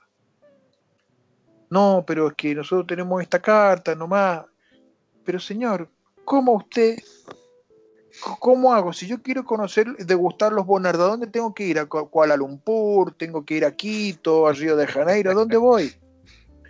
No, 1.71 2.03
pero 2.05 2.27
es 2.27 2.33
que 2.35 2.53
nosotros 2.53 2.85
tenemos 2.85 3.19
esta 3.19 3.41
carta 3.41 3.95
nomás. 3.95 4.45
Pero 5.23 5.39
señor, 5.39 5.89
¿cómo 6.23 6.53
usted 6.53 6.99
¿Cómo 8.39 8.73
hago? 8.73 8.93
Si 8.93 9.07
yo 9.07 9.21
quiero 9.21 9.45
conocer, 9.45 9.87
degustar 9.97 10.51
los 10.51 10.65
Bonarda, 10.65 11.05
¿dónde 11.05 11.27
tengo 11.27 11.53
que 11.53 11.65
ir? 11.65 11.79
¿A 11.79 11.85
Ku- 11.85 12.09
Kuala 12.09 12.35
Lumpur? 12.35 13.13
¿Tengo 13.15 13.45
que 13.45 13.55
ir 13.55 13.65
a 13.65 13.75
Quito? 13.75 14.47
¿A 14.47 14.53
Río 14.53 14.75
de 14.75 14.87
Janeiro? 14.87 15.31
¿A 15.31 15.33
dónde 15.33 15.57
voy? 15.57 15.93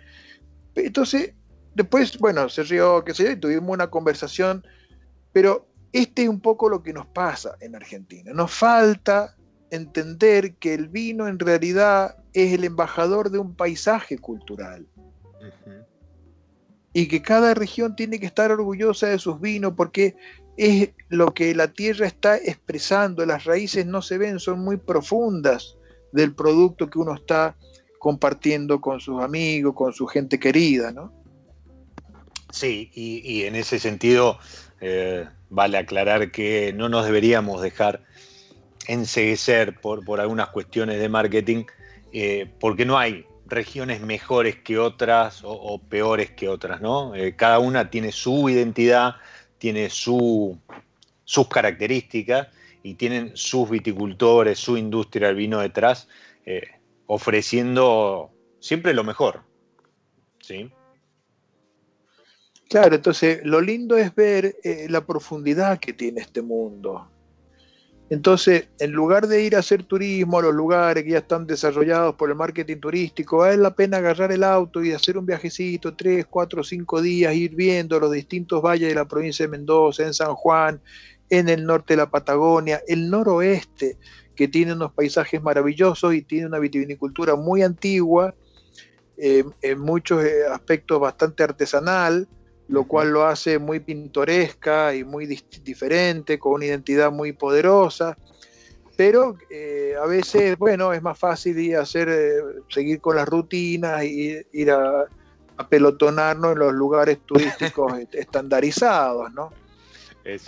Entonces, 0.74 1.34
después, 1.74 2.18
bueno, 2.18 2.48
se 2.48 2.62
rió, 2.62 3.04
qué 3.04 3.14
sé 3.14 3.24
yo, 3.24 3.30
y 3.32 3.36
tuvimos 3.36 3.70
una 3.70 3.88
conversación, 3.90 4.64
pero 5.32 5.66
este 5.92 6.22
es 6.22 6.28
un 6.28 6.40
poco 6.40 6.68
lo 6.68 6.82
que 6.82 6.92
nos 6.92 7.06
pasa 7.08 7.56
en 7.60 7.74
Argentina. 7.74 8.32
Nos 8.32 8.52
falta 8.52 9.34
entender 9.70 10.54
que 10.56 10.74
el 10.74 10.88
vino 10.88 11.26
en 11.28 11.38
realidad 11.38 12.16
es 12.32 12.52
el 12.52 12.64
embajador 12.64 13.30
de 13.30 13.38
un 13.38 13.54
paisaje 13.54 14.18
cultural 14.18 14.86
y 16.92 17.06
que 17.06 17.22
cada 17.22 17.54
región 17.54 17.94
tiene 17.94 18.18
que 18.18 18.26
estar 18.26 18.50
orgullosa 18.50 19.06
de 19.08 19.18
sus 19.18 19.40
vinos 19.40 19.74
porque 19.76 20.16
es 20.60 20.90
lo 21.08 21.32
que 21.32 21.54
la 21.54 21.72
tierra 21.72 22.06
está 22.06 22.36
expresando, 22.36 23.24
las 23.24 23.44
raíces 23.44 23.86
no 23.86 24.02
se 24.02 24.18
ven, 24.18 24.38
son 24.38 24.60
muy 24.60 24.76
profundas 24.76 25.76
del 26.12 26.34
producto 26.34 26.90
que 26.90 26.98
uno 26.98 27.14
está 27.14 27.56
compartiendo 27.98 28.80
con 28.80 29.00
sus 29.00 29.22
amigos, 29.22 29.74
con 29.74 29.94
su 29.94 30.06
gente 30.06 30.38
querida, 30.38 30.92
¿no? 30.92 31.12
Sí, 32.52 32.90
y, 32.92 33.22
y 33.24 33.44
en 33.44 33.54
ese 33.54 33.78
sentido 33.78 34.38
eh, 34.80 35.26
vale 35.48 35.78
aclarar 35.78 36.30
que 36.30 36.72
no 36.74 36.88
nos 36.88 37.04
deberíamos 37.04 37.62
dejar 37.62 38.02
enseguecer 38.86 39.80
por, 39.80 40.04
por 40.04 40.20
algunas 40.20 40.48
cuestiones 40.48 41.00
de 41.00 41.08
marketing, 41.08 41.64
eh, 42.12 42.50
porque 42.58 42.84
no 42.84 42.98
hay 42.98 43.24
regiones 43.46 44.00
mejores 44.00 44.56
que 44.56 44.78
otras 44.78 45.40
o, 45.44 45.80
peores 45.88 46.30
que 46.30 46.48
otras, 46.48 46.80
¿no? 46.80 47.14
Eh, 47.14 47.34
cada 47.34 47.58
una 47.58 47.90
tiene 47.90 48.12
su 48.12 48.48
identidad, 48.48 49.16
tiene 49.60 49.90
su, 49.90 50.58
sus 51.24 51.46
características 51.48 52.48
y 52.82 52.94
tienen 52.94 53.32
sus 53.36 53.68
viticultores, 53.68 54.58
su 54.58 54.76
industria 54.76 55.28
del 55.28 55.36
vino 55.36 55.60
detrás, 55.60 56.08
eh, 56.46 56.62
ofreciendo 57.06 58.32
siempre 58.58 58.94
lo 58.94 59.04
mejor. 59.04 59.42
¿sí? 60.40 60.72
Claro, 62.70 62.94
entonces 62.94 63.40
lo 63.44 63.60
lindo 63.60 63.98
es 63.98 64.14
ver 64.14 64.56
eh, 64.64 64.86
la 64.88 65.04
profundidad 65.04 65.78
que 65.78 65.92
tiene 65.92 66.22
este 66.22 66.40
mundo. 66.40 67.09
Entonces, 68.10 68.68
en 68.80 68.90
lugar 68.90 69.28
de 69.28 69.44
ir 69.44 69.54
a 69.54 69.60
hacer 69.60 69.84
turismo 69.84 70.40
a 70.40 70.42
los 70.42 70.52
lugares 70.52 71.04
que 71.04 71.10
ya 71.10 71.18
están 71.18 71.46
desarrollados 71.46 72.16
por 72.16 72.28
el 72.28 72.34
marketing 72.34 72.78
turístico, 72.78 73.38
vale 73.38 73.56
la 73.56 73.72
pena 73.72 73.98
agarrar 73.98 74.32
el 74.32 74.42
auto 74.42 74.82
y 74.82 74.92
hacer 74.92 75.16
un 75.16 75.24
viajecito, 75.24 75.94
tres, 75.94 76.26
cuatro, 76.28 76.64
cinco 76.64 77.00
días, 77.00 77.32
ir 77.36 77.54
viendo 77.54 78.00
los 78.00 78.10
distintos 78.10 78.60
valles 78.60 78.88
de 78.88 78.96
la 78.96 79.06
provincia 79.06 79.44
de 79.44 79.52
Mendoza, 79.52 80.02
en 80.02 80.12
San 80.12 80.34
Juan, 80.34 80.80
en 81.30 81.48
el 81.48 81.64
norte 81.64 81.92
de 81.94 81.98
la 81.98 82.10
Patagonia, 82.10 82.82
el 82.88 83.08
noroeste, 83.08 83.96
que 84.34 84.48
tiene 84.48 84.72
unos 84.72 84.92
paisajes 84.92 85.40
maravillosos 85.40 86.12
y 86.12 86.22
tiene 86.22 86.46
una 86.46 86.58
vitivinicultura 86.58 87.36
muy 87.36 87.62
antigua, 87.62 88.34
eh, 89.18 89.44
en 89.62 89.78
muchos 89.78 90.24
eh, 90.24 90.46
aspectos 90.50 90.98
bastante 90.98 91.44
artesanal, 91.44 92.26
lo 92.70 92.84
cual 92.84 93.10
lo 93.10 93.26
hace 93.26 93.58
muy 93.58 93.80
pintoresca 93.80 94.94
y 94.94 95.02
muy 95.02 95.26
diferente, 95.64 96.38
con 96.38 96.52
una 96.52 96.66
identidad 96.66 97.10
muy 97.10 97.32
poderosa. 97.32 98.16
Pero 98.96 99.36
eh, 99.50 99.94
a 100.00 100.06
veces, 100.06 100.56
bueno, 100.56 100.92
es 100.92 101.02
más 101.02 101.18
fácil 101.18 101.58
ir 101.58 101.76
a 101.76 101.80
hacer, 101.82 102.08
eh, 102.08 102.34
seguir 102.68 103.00
con 103.00 103.16
las 103.16 103.28
rutinas 103.28 104.04
y 104.04 104.40
ir 104.52 104.70
a, 104.70 105.04
a 105.56 105.68
pelotonarnos 105.68 106.52
en 106.52 106.58
los 106.60 106.72
lugares 106.72 107.18
turísticos 107.26 107.98
est- 107.98 108.14
estandarizados, 108.14 109.32
¿no? 109.32 109.52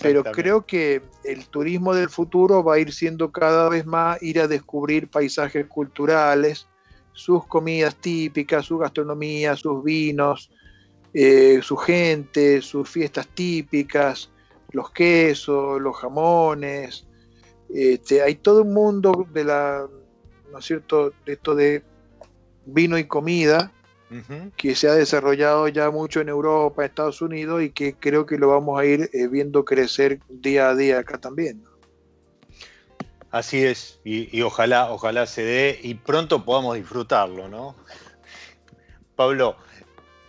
Pero 0.00 0.22
creo 0.42 0.64
que 0.66 1.02
el 1.24 1.48
turismo 1.48 1.94
del 1.94 2.08
futuro 2.08 2.62
va 2.62 2.74
a 2.74 2.78
ir 2.78 2.92
siendo 2.92 3.32
cada 3.32 3.68
vez 3.68 3.84
más 3.84 4.22
ir 4.22 4.40
a 4.40 4.46
descubrir 4.46 5.10
paisajes 5.10 5.66
culturales, 5.66 6.66
sus 7.12 7.46
comidas 7.46 7.96
típicas, 7.96 8.64
su 8.66 8.78
gastronomía, 8.78 9.56
sus 9.56 9.82
vinos, 9.82 10.50
eh, 11.14 11.60
su 11.62 11.76
gente, 11.76 12.62
sus 12.62 12.88
fiestas 12.88 13.28
típicas, 13.28 14.30
los 14.70 14.90
quesos, 14.90 15.80
los 15.80 15.96
jamones. 15.96 17.06
Este, 17.68 18.22
hay 18.22 18.36
todo 18.36 18.62
un 18.62 18.72
mundo 18.74 19.26
de 19.32 19.44
la 19.44 19.86
¿no 20.52 20.58
es 20.58 20.64
cierto?, 20.64 21.12
de 21.24 21.32
esto 21.32 21.54
de 21.54 21.82
vino 22.66 22.98
y 22.98 23.04
comida, 23.04 23.72
que 24.58 24.74
se 24.74 24.88
ha 24.88 24.92
desarrollado 24.92 25.68
ya 25.68 25.90
mucho 25.90 26.20
en 26.20 26.28
Europa, 26.28 26.84
Estados 26.84 27.22
Unidos, 27.22 27.62
y 27.62 27.70
que 27.70 27.94
creo 27.94 28.26
que 28.26 28.36
lo 28.36 28.48
vamos 28.48 28.78
a 28.78 28.84
ir 28.84 29.08
eh, 29.14 29.26
viendo 29.26 29.64
crecer 29.64 30.20
día 30.28 30.68
a 30.68 30.74
día 30.74 30.98
acá 30.98 31.16
también. 31.18 31.62
¿no? 31.62 31.70
Así 33.30 33.64
es, 33.64 34.00
y, 34.04 34.36
y 34.36 34.42
ojalá, 34.42 34.92
ojalá 34.92 35.24
se 35.24 35.42
dé 35.42 35.80
y 35.82 35.94
pronto 35.94 36.44
podamos 36.44 36.76
disfrutarlo, 36.76 37.48
¿no? 37.48 37.74
Pablo, 39.16 39.56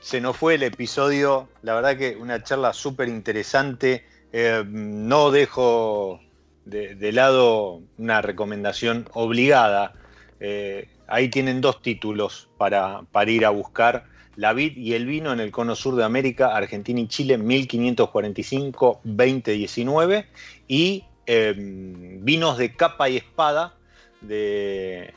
se 0.04 0.20
nos 0.20 0.36
fue 0.36 0.56
el 0.56 0.64
episodio, 0.64 1.48
la 1.62 1.76
verdad 1.76 1.96
que 1.98 2.18
una 2.18 2.44
charla 2.44 2.74
súper 2.74 3.08
interesante. 3.08 4.04
Eh, 4.34 4.62
no 4.68 5.32
dejo 5.32 6.20
de, 6.66 6.96
de 6.96 7.14
lado 7.14 7.80
una 7.98 8.22
recomendación 8.22 9.08
obligada. 9.14 9.94
Eh, 10.42 10.90
ahí 11.08 11.30
tienen 11.30 11.62
dos 11.62 11.82
títulos 11.82 12.50
para, 12.58 13.06
ir 13.28 13.46
a 13.46 13.50
buscar. 13.50 14.08
La 14.36 14.52
vid 14.52 14.76
y 14.76 14.94
el 14.94 15.06
vino 15.06 15.32
en 15.32 15.40
el 15.40 15.52
cono 15.52 15.74
sur 15.74 15.96
de 15.96 16.04
América, 16.04 16.54
Argentina 16.54 17.00
y 17.00 17.08
Chile, 17.08 17.40
1545-2019. 17.40 20.26
Y 20.68 21.06
eh, 21.28 21.54
vinos 21.56 22.58
de 22.58 22.76
capa 22.76 23.08
y 23.08 23.16
espada 23.16 23.78
de 24.20 25.14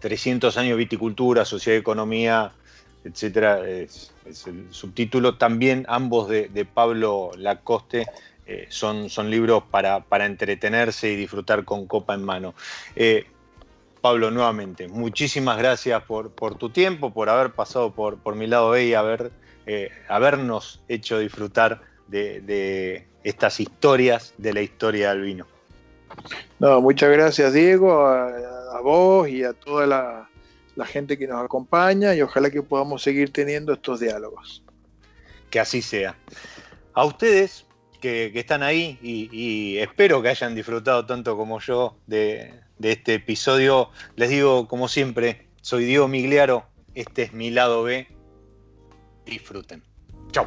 300 0.00 0.58
años 0.58 0.72
de 0.72 0.76
viticultura, 0.76 1.46
sociedad 1.46 1.78
y 1.78 1.80
economía, 1.80 2.52
etcétera, 3.04 3.68
es, 3.68 4.12
el 4.46 4.66
subtítulo. 4.70 5.36
También 5.36 5.84
ambos 5.88 6.28
de, 6.28 6.48
de 6.48 6.64
Pablo 6.64 7.30
Lacoste 7.36 8.06
eh, 8.46 8.66
son, 8.68 9.10
son 9.10 9.30
libros 9.30 9.62
para, 9.70 10.00
para, 10.00 10.26
entretenerse 10.26 11.10
y 11.10 11.16
disfrutar 11.16 11.64
con 11.64 11.86
copa 11.86 12.14
en 12.14 12.24
mano. 12.24 12.54
Eh, 12.96 13.26
Pablo, 14.00 14.30
nuevamente, 14.30 14.88
muchísimas 14.88 15.58
gracias 15.58 16.02
por, 16.04 16.30
por, 16.30 16.56
tu 16.56 16.70
tiempo, 16.70 17.12
por 17.12 17.28
haber 17.28 17.52
pasado 17.52 17.92
por, 17.92 18.18
por 18.18 18.34
mi 18.34 18.46
lado 18.46 18.76
y 18.78 18.94
haber, 18.94 19.30
eh, 19.66 19.90
habernos 20.08 20.80
hecho 20.88 21.18
disfrutar 21.18 21.82
de, 22.08 22.40
de 22.40 23.06
estas 23.24 23.60
historias 23.60 24.32
de 24.38 24.54
la 24.54 24.62
historia 24.62 25.10
del 25.10 25.22
vino. 25.22 25.46
No, 26.58 26.80
muchas 26.80 27.10
gracias 27.10 27.52
Diego, 27.52 28.06
a, 28.06 28.28
a 28.76 28.80
vos 28.80 29.28
y 29.28 29.44
a 29.44 29.52
toda 29.52 29.86
la, 29.86 30.29
la, 30.80 30.86
gente 30.86 31.18
que 31.18 31.26
nos 31.26 31.44
acompaña 31.44 32.14
y 32.14 32.22
ojalá 32.22 32.50
que 32.50 32.62
podamos 32.62 33.02
seguir 33.02 33.32
teniendo 33.32 33.72
estos 33.72 34.00
diálogos. 34.00 34.62
Que 35.50 35.60
así 35.60 35.82
sea. 35.82 36.16
A 36.94 37.04
ustedes 37.04 37.66
que, 38.00 38.32
están 38.34 38.62
ahí 38.62 38.98
y, 39.02 39.28
y, 39.32 39.78
espero 39.78 40.22
que 40.22 40.28
hayan 40.30 40.54
disfrutado 40.54 41.06
tanto 41.06 41.36
como 41.36 41.60
yo 41.60 41.96
de, 42.06 42.52
de 42.78 42.92
este 42.92 43.14
episodio, 43.14 43.90
les 44.16 44.30
digo 44.30 44.66
como 44.66 44.88
siempre, 44.88 45.46
soy 45.60 45.84
Diego 45.84 46.08
Migliaro, 46.08 46.64
este 46.94 47.24
es 47.24 47.32
mi 47.32 47.50
lado 47.50 47.82
B, 47.82 48.08
disfruten. 49.26 49.82
Chao. 50.32 50.46